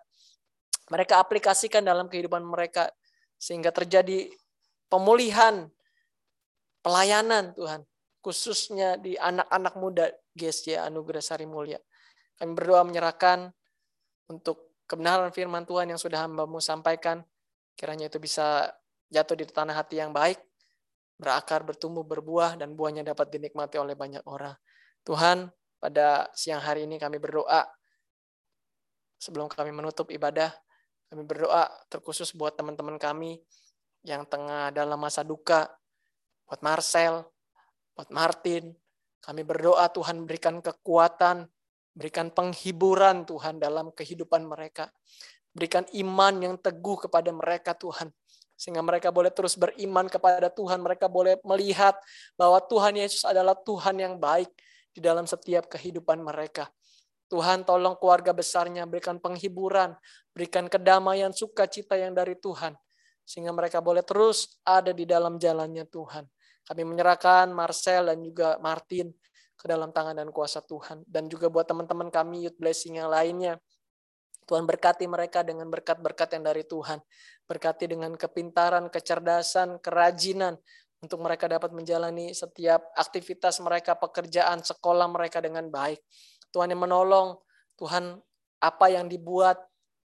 mereka 0.90 1.22
aplikasikan 1.22 1.86
dalam 1.86 2.10
kehidupan 2.10 2.42
mereka. 2.42 2.90
Sehingga 3.38 3.70
terjadi 3.70 4.26
pemulihan, 4.90 5.70
pelayanan 6.82 7.54
Tuhan. 7.54 7.86
Khususnya 8.18 8.98
di 8.98 9.14
anak-anak 9.14 9.74
muda 9.78 10.10
GSJ 10.34 10.82
Anugerah 10.82 11.22
Sari 11.22 11.46
Mulia. 11.46 11.78
Kami 12.34 12.50
berdoa 12.50 12.82
menyerahkan 12.82 13.46
untuk 14.26 14.74
kebenaran 14.90 15.30
firman 15.30 15.62
Tuhan 15.62 15.94
yang 15.94 16.02
sudah 16.02 16.26
hambamu 16.26 16.58
sampaikan. 16.58 17.22
Kiranya 17.78 18.10
itu 18.10 18.18
bisa 18.18 18.74
jatuh 19.06 19.38
di 19.38 19.46
tanah 19.46 19.78
hati 19.78 20.02
yang 20.02 20.10
baik 20.10 20.47
berakar, 21.18 21.66
bertumbuh, 21.66 22.06
berbuah, 22.06 22.54
dan 22.54 22.78
buahnya 22.78 23.02
dapat 23.02 23.34
dinikmati 23.34 23.76
oleh 23.76 23.98
banyak 23.98 24.22
orang. 24.24 24.54
Tuhan, 25.02 25.50
pada 25.82 26.30
siang 26.32 26.62
hari 26.62 26.86
ini 26.86 26.96
kami 26.96 27.18
berdoa, 27.18 27.66
sebelum 29.18 29.50
kami 29.50 29.74
menutup 29.74 30.08
ibadah, 30.14 30.54
kami 31.10 31.26
berdoa 31.26 31.66
terkhusus 31.90 32.30
buat 32.38 32.54
teman-teman 32.54 32.96
kami 32.96 33.42
yang 34.06 34.22
tengah 34.30 34.70
dalam 34.70 34.96
masa 34.96 35.26
duka, 35.26 35.66
buat 36.46 36.62
Marcel, 36.62 37.26
buat 37.98 38.08
Martin, 38.14 38.70
kami 39.18 39.42
berdoa 39.42 39.90
Tuhan 39.90 40.22
berikan 40.22 40.62
kekuatan, 40.62 41.50
berikan 41.90 42.30
penghiburan 42.30 43.26
Tuhan 43.26 43.58
dalam 43.58 43.90
kehidupan 43.90 44.46
mereka. 44.46 44.86
Berikan 45.50 45.82
iman 45.98 46.34
yang 46.38 46.54
teguh 46.62 47.10
kepada 47.10 47.34
mereka 47.34 47.74
Tuhan 47.74 48.14
sehingga 48.58 48.82
mereka 48.82 49.14
boleh 49.14 49.30
terus 49.30 49.54
beriman 49.54 50.10
kepada 50.10 50.50
Tuhan. 50.50 50.82
Mereka 50.82 51.06
boleh 51.06 51.38
melihat 51.46 51.94
bahwa 52.34 52.58
Tuhan 52.58 52.98
Yesus 52.98 53.22
adalah 53.22 53.54
Tuhan 53.54 54.02
yang 54.02 54.18
baik 54.18 54.50
di 54.90 54.98
dalam 54.98 55.30
setiap 55.30 55.70
kehidupan 55.70 56.18
mereka. 56.18 56.66
Tuhan 57.30 57.62
tolong 57.62 57.94
keluarga 57.94 58.34
besarnya, 58.34 58.82
berikan 58.82 59.22
penghiburan, 59.22 59.94
berikan 60.34 60.66
kedamaian, 60.66 61.30
sukacita 61.30 61.94
yang 61.94 62.18
dari 62.18 62.34
Tuhan. 62.34 62.74
Sehingga 63.22 63.54
mereka 63.54 63.78
boleh 63.78 64.02
terus 64.02 64.58
ada 64.66 64.90
di 64.90 65.06
dalam 65.06 65.38
jalannya 65.38 65.86
Tuhan. 65.86 66.26
Kami 66.66 66.82
menyerahkan 66.82 67.52
Marcel 67.54 68.10
dan 68.10 68.18
juga 68.24 68.58
Martin 68.58 69.12
ke 69.54 69.68
dalam 69.68 69.92
tangan 69.92 70.18
dan 70.18 70.32
kuasa 70.34 70.64
Tuhan. 70.64 71.04
Dan 71.04 71.28
juga 71.30 71.46
buat 71.52 71.68
teman-teman 71.68 72.08
kami 72.08 72.48
Youth 72.48 72.58
Blessing 72.58 72.98
yang 72.98 73.12
lainnya, 73.12 73.60
Tuhan 74.48 74.64
berkati 74.64 75.04
mereka 75.04 75.44
dengan 75.44 75.68
berkat-berkat 75.68 76.40
yang 76.40 76.44
dari 76.48 76.64
Tuhan. 76.64 77.04
Berkati 77.44 77.84
dengan 77.84 78.16
kepintaran, 78.16 78.88
kecerdasan, 78.88 79.76
kerajinan 79.84 80.56
untuk 81.04 81.20
mereka 81.20 81.46
dapat 81.46 81.70
menjalani 81.76 82.32
setiap 82.32 82.80
aktivitas 82.96 83.60
mereka, 83.60 83.92
pekerjaan, 83.92 84.64
sekolah 84.64 85.06
mereka 85.06 85.44
dengan 85.44 85.68
baik. 85.68 86.00
Tuhan 86.48 86.72
yang 86.72 86.80
menolong, 86.80 87.36
Tuhan 87.76 88.16
apa 88.58 88.86
yang 88.88 89.06
dibuat, 89.06 89.60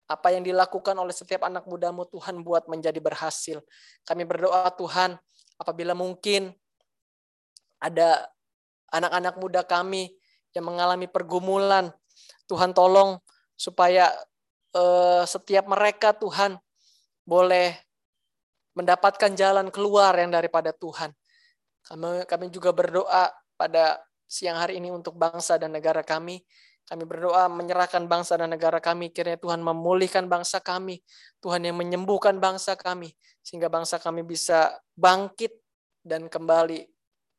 apa 0.09 0.33
yang 0.35 0.43
dilakukan 0.43 0.97
oleh 0.97 1.13
setiap 1.15 1.45
anak 1.47 1.63
mudamu, 1.69 2.03
Tuhan 2.09 2.41
buat 2.41 2.67
menjadi 2.67 2.97
berhasil. 2.99 3.61
Kami 4.03 4.25
berdoa 4.27 4.67
Tuhan, 4.75 5.15
apabila 5.61 5.93
mungkin 5.95 6.51
ada 7.79 8.27
anak-anak 8.91 9.35
muda 9.39 9.61
kami 9.63 10.11
yang 10.51 10.67
mengalami 10.67 11.07
pergumulan, 11.07 11.93
Tuhan 12.49 12.75
tolong 12.75 13.21
supaya 13.63 14.11
uh, 14.75 15.23
setiap 15.23 15.63
mereka 15.71 16.11
Tuhan 16.11 16.59
boleh 17.23 17.79
mendapatkan 18.75 19.31
jalan 19.39 19.71
keluar 19.71 20.11
yang 20.19 20.35
daripada 20.35 20.75
Tuhan. 20.75 21.15
Kami, 21.87 22.27
kami 22.27 22.45
juga 22.51 22.75
berdoa 22.75 23.31
pada 23.55 24.03
siang 24.27 24.59
hari 24.59 24.83
ini 24.83 24.91
untuk 24.91 25.15
bangsa 25.15 25.55
dan 25.55 25.71
negara 25.71 26.03
kami. 26.03 26.43
Kami 26.83 27.07
berdoa 27.07 27.47
menyerahkan 27.47 28.03
bangsa 28.11 28.35
dan 28.35 28.51
negara 28.51 28.83
kami. 28.83 29.07
Kiranya 29.15 29.39
Tuhan 29.39 29.63
memulihkan 29.63 30.27
bangsa 30.27 30.59
kami. 30.59 30.99
Tuhan 31.39 31.63
yang 31.63 31.79
menyembuhkan 31.79 32.43
bangsa 32.43 32.75
kami. 32.75 33.15
Sehingga 33.39 33.71
bangsa 33.71 34.03
kami 34.03 34.27
bisa 34.27 34.75
bangkit 34.99 35.55
dan 36.03 36.27
kembali 36.27 36.83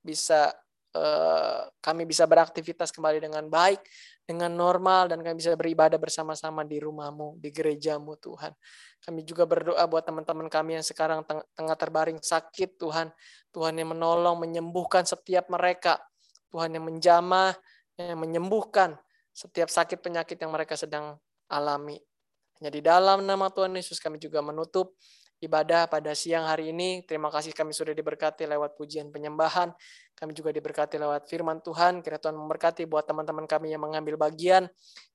bisa 0.00 0.48
eh, 0.96 1.60
kami 1.84 2.08
bisa 2.08 2.24
beraktivitas 2.24 2.88
kembali 2.88 3.20
dengan 3.20 3.44
baik 3.52 3.84
dengan 4.24 4.56
normal 4.56 5.12
dan 5.12 5.20
kami 5.20 5.36
bisa 5.36 5.52
beribadah 5.52 6.00
bersama-sama 6.00 6.64
di 6.64 6.80
rumahmu, 6.80 7.36
di 7.36 7.52
gerejamu 7.52 8.16
Tuhan. 8.16 8.56
Kami 9.04 9.20
juga 9.20 9.44
berdoa 9.44 9.84
buat 9.84 10.04
teman-teman 10.08 10.48
kami 10.48 10.80
yang 10.80 10.86
sekarang 10.86 11.20
tengah 11.28 11.76
terbaring 11.76 12.16
sakit 12.24 12.80
Tuhan. 12.80 13.12
Tuhan 13.52 13.76
yang 13.76 13.92
menolong, 13.92 14.40
menyembuhkan 14.40 15.04
setiap 15.04 15.52
mereka. 15.52 16.00
Tuhan 16.48 16.72
yang 16.72 16.88
menjamah, 16.88 17.52
yang 18.00 18.16
menyembuhkan 18.16 18.96
setiap 19.34 19.68
sakit 19.68 20.00
penyakit 20.00 20.40
yang 20.40 20.54
mereka 20.54 20.78
sedang 20.78 21.20
alami. 21.52 22.00
Hanya 22.58 22.70
di 22.70 22.80
dalam 22.80 23.26
nama 23.26 23.50
Tuhan 23.52 23.76
Yesus 23.76 24.00
kami 24.00 24.16
juga 24.22 24.40
menutup 24.40 24.96
ibadah 25.40 25.90
pada 25.90 26.12
siang 26.12 26.46
hari 26.46 26.70
ini. 26.70 27.02
Terima 27.02 27.32
kasih 27.32 27.50
kami 27.50 27.74
sudah 27.74 27.96
diberkati 27.96 28.46
lewat 28.46 28.78
pujian 28.78 29.10
penyembahan. 29.10 29.72
Kami 30.14 30.30
juga 30.36 30.54
diberkati 30.54 30.98
lewat 31.00 31.26
firman 31.26 31.58
Tuhan. 31.64 32.02
Kira 32.04 32.22
Tuhan 32.22 32.38
memberkati 32.38 32.86
buat 32.86 33.08
teman-teman 33.08 33.48
kami 33.48 33.74
yang 33.74 33.82
mengambil 33.82 34.14
bagian, 34.14 34.70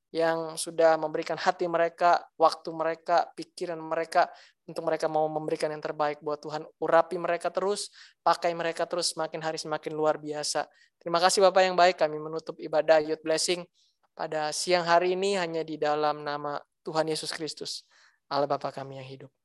yang 0.10 0.58
sudah 0.60 0.98
memberikan 0.98 1.38
hati 1.38 1.70
mereka, 1.70 2.20
waktu 2.36 2.70
mereka, 2.74 3.30
pikiran 3.38 3.78
mereka, 3.78 4.28
untuk 4.70 4.86
mereka 4.86 5.10
mau 5.10 5.26
memberikan 5.26 5.74
yang 5.74 5.82
terbaik 5.82 6.22
buat 6.22 6.38
Tuhan. 6.42 6.66
Urapi 6.78 7.18
mereka 7.18 7.50
terus, 7.50 7.90
pakai 8.22 8.54
mereka 8.54 8.86
terus, 8.86 9.18
semakin 9.18 9.42
hari 9.42 9.58
semakin 9.58 9.94
luar 9.98 10.22
biasa. 10.22 10.70
Terima 11.02 11.18
kasih 11.18 11.42
Bapak 11.50 11.62
yang 11.66 11.74
baik, 11.78 11.98
kami 11.98 12.22
menutup 12.22 12.60
ibadah 12.62 13.02
Youth 13.02 13.26
Blessing 13.26 13.66
pada 14.14 14.52
siang 14.52 14.84
hari 14.84 15.16
ini 15.16 15.40
hanya 15.40 15.64
di 15.64 15.80
dalam 15.80 16.28
nama 16.28 16.60
Tuhan 16.84 17.08
Yesus 17.08 17.32
Kristus, 17.32 17.88
Allah 18.28 18.52
Bapa 18.52 18.68
kami 18.68 19.00
yang 19.00 19.08
hidup. 19.08 19.39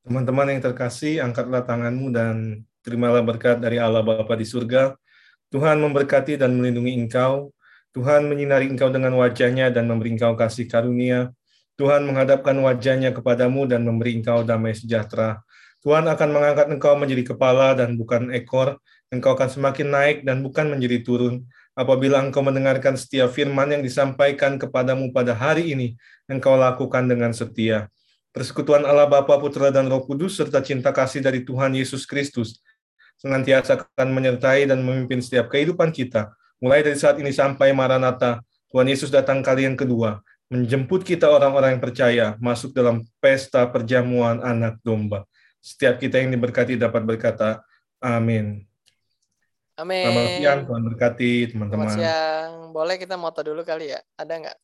Teman-teman 0.00 0.48
yang 0.48 0.64
terkasih, 0.64 1.20
angkatlah 1.20 1.60
tanganmu 1.68 2.08
dan 2.08 2.64
terimalah 2.80 3.20
berkat 3.20 3.60
dari 3.60 3.76
Allah 3.76 4.00
Bapa 4.00 4.32
di 4.32 4.48
surga. 4.48 4.96
Tuhan 5.52 5.76
memberkati 5.76 6.40
dan 6.40 6.56
melindungi 6.56 6.96
engkau. 6.96 7.52
Tuhan 7.92 8.24
menyinari 8.24 8.70
engkau 8.72 8.88
dengan 8.88 9.12
wajahnya 9.20 9.68
dan 9.68 9.84
memberi 9.90 10.16
engkau 10.16 10.32
kasih 10.40 10.64
karunia. 10.72 11.34
Tuhan 11.76 12.08
menghadapkan 12.08 12.56
wajahnya 12.56 13.12
kepadamu 13.12 13.68
dan 13.68 13.84
memberi 13.84 14.16
engkau 14.16 14.40
damai 14.40 14.72
sejahtera. 14.72 15.44
Tuhan 15.84 16.08
akan 16.08 16.28
mengangkat 16.32 16.66
engkau 16.72 16.96
menjadi 16.96 17.36
kepala 17.36 17.76
dan 17.76 18.00
bukan 18.00 18.32
ekor. 18.32 18.80
Engkau 19.12 19.36
akan 19.36 19.48
semakin 19.52 19.88
naik 19.90 20.16
dan 20.24 20.40
bukan 20.40 20.70
menjadi 20.72 21.04
turun. 21.04 21.44
apabila 21.78 22.20
engkau 22.20 22.44
mendengarkan 22.44 22.92
setiap 22.98 23.32
firman 23.32 23.72
yang 23.72 23.80
disampaikan 23.80 24.60
kepadamu 24.60 25.14
pada 25.16 25.32
hari 25.32 25.72
ini, 25.72 25.96
engkau 26.28 26.52
lakukan 26.52 27.08
dengan 27.08 27.32
setia. 27.32 27.88
Persekutuan 28.30 28.86
Allah 28.86 29.10
Bapa, 29.10 29.42
Putra, 29.42 29.74
dan 29.74 29.90
Roh 29.90 30.06
Kudus, 30.06 30.38
serta 30.38 30.62
cinta 30.62 30.94
kasih 30.94 31.18
dari 31.18 31.42
Tuhan 31.42 31.74
Yesus 31.74 32.06
Kristus, 32.06 32.62
senantiasa 33.18 33.82
akan 33.82 34.08
menyertai 34.14 34.70
dan 34.70 34.80
memimpin 34.86 35.18
setiap 35.18 35.50
kehidupan 35.50 35.90
kita, 35.90 36.30
mulai 36.62 36.86
dari 36.86 36.94
saat 36.94 37.18
ini 37.18 37.34
sampai 37.34 37.74
Maranatha, 37.74 38.38
Tuhan 38.70 38.86
Yesus 38.86 39.10
datang 39.10 39.42
kali 39.42 39.66
yang 39.66 39.74
kedua, 39.74 40.22
menjemput 40.46 41.02
kita 41.02 41.26
orang-orang 41.26 41.78
yang 41.78 41.82
percaya 41.82 42.26
masuk 42.38 42.70
dalam 42.70 43.02
pesta 43.18 43.66
perjamuan 43.66 44.38
anak 44.42 44.78
domba. 44.86 45.26
Setiap 45.58 45.98
kita 45.98 46.22
yang 46.22 46.30
diberkati 46.30 46.78
dapat 46.78 47.02
berkata, 47.02 47.66
amin. 47.98 48.62
Amin. 49.74 50.04
Selamat 50.06 50.30
siang, 50.38 50.60
Tuhan 50.70 50.82
berkati 50.92 51.32
teman-teman. 51.50 51.86
Selamat 51.88 51.98
siang. 51.98 52.50
Boleh 52.70 52.96
kita 53.00 53.18
moto 53.18 53.40
dulu 53.42 53.64
kali 53.66 53.90
ya? 53.90 54.00
Ada 54.14 54.32
nggak? 54.38 54.58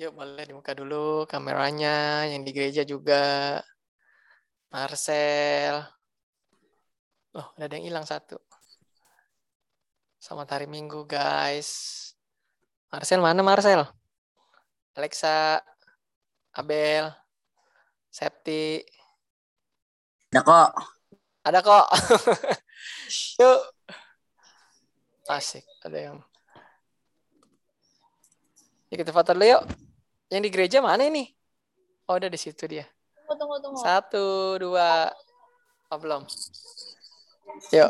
Yuk 0.00 0.16
boleh 0.16 0.48
dibuka 0.48 0.72
dulu 0.72 1.28
kameranya, 1.28 2.24
yang 2.24 2.40
di 2.48 2.50
gereja 2.56 2.80
juga. 2.80 3.60
Marcel. 4.72 5.84
Oh, 7.36 7.44
udah 7.60 7.66
ada 7.68 7.76
yang 7.76 7.92
hilang 7.92 8.08
satu. 8.08 8.40
Selamat 10.16 10.56
hari 10.56 10.64
Minggu, 10.64 11.04
guys. 11.04 11.68
Marcel 12.88 13.20
mana 13.20 13.44
Marcel? 13.44 13.84
Alexa, 14.96 15.60
Abel, 16.56 17.12
Septi. 18.08 18.80
Ada 20.32 20.40
kok. 20.40 20.70
Ada 21.44 21.58
kok. 21.60 21.86
Yuk. 23.44 23.60
Asik, 25.28 25.68
ada 25.84 25.98
yang. 26.00 26.18
Yuk 28.92 29.00
kita 29.00 29.12
foto 29.16 29.32
dulu 29.32 29.48
yuk. 29.48 29.64
Yang 30.28 30.40
di 30.44 30.50
gereja 30.52 30.78
mana 30.84 31.08
ini? 31.08 31.32
Oh, 32.04 32.20
udah 32.20 32.28
di 32.28 32.36
situ 32.36 32.68
dia. 32.68 32.84
Tunggu, 33.24 33.40
tunggu, 33.40 33.56
tunggu. 33.64 33.80
Satu, 33.80 34.60
dua. 34.60 35.08
Oh, 35.88 35.96
belum. 35.96 36.28
Yuk. 37.72 37.88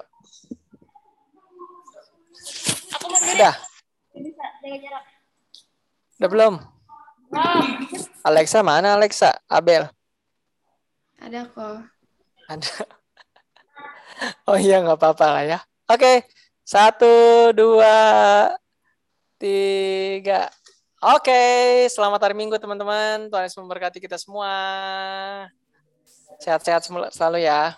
Aku 2.95 3.05
mau 3.11 3.19
dulu. 3.19 3.35
Udah. 3.35 3.55
Bisa, 4.15 4.47
jaga 4.63 4.77
jarak. 4.79 5.05
Udah 6.23 6.31
belum? 6.31 6.55
Alexa 8.23 8.63
mana 8.63 8.95
Alexa? 8.95 9.35
Abel. 9.51 9.91
Ada 11.19 11.51
kok. 11.51 11.83
Ada. 12.47 12.73
Oh 14.47 14.55
iya 14.55 14.79
nggak 14.79 15.03
apa-apa 15.03 15.27
lah 15.35 15.43
ya. 15.43 15.59
Oke, 15.91 16.31
satu, 16.63 17.51
dua, 17.51 18.55
tiga. 19.35 20.47
Oke, 21.03 21.35
selamat 21.91 22.31
hari 22.31 22.35
Minggu 22.39 22.55
teman-teman. 22.63 23.27
Tuhan 23.27 23.43
Yesus 23.43 23.59
memberkati 23.59 23.99
kita 23.99 24.15
semua. 24.15 24.55
Sehat-sehat 26.39 26.87
selalu 27.11 27.43
ya. 27.43 27.75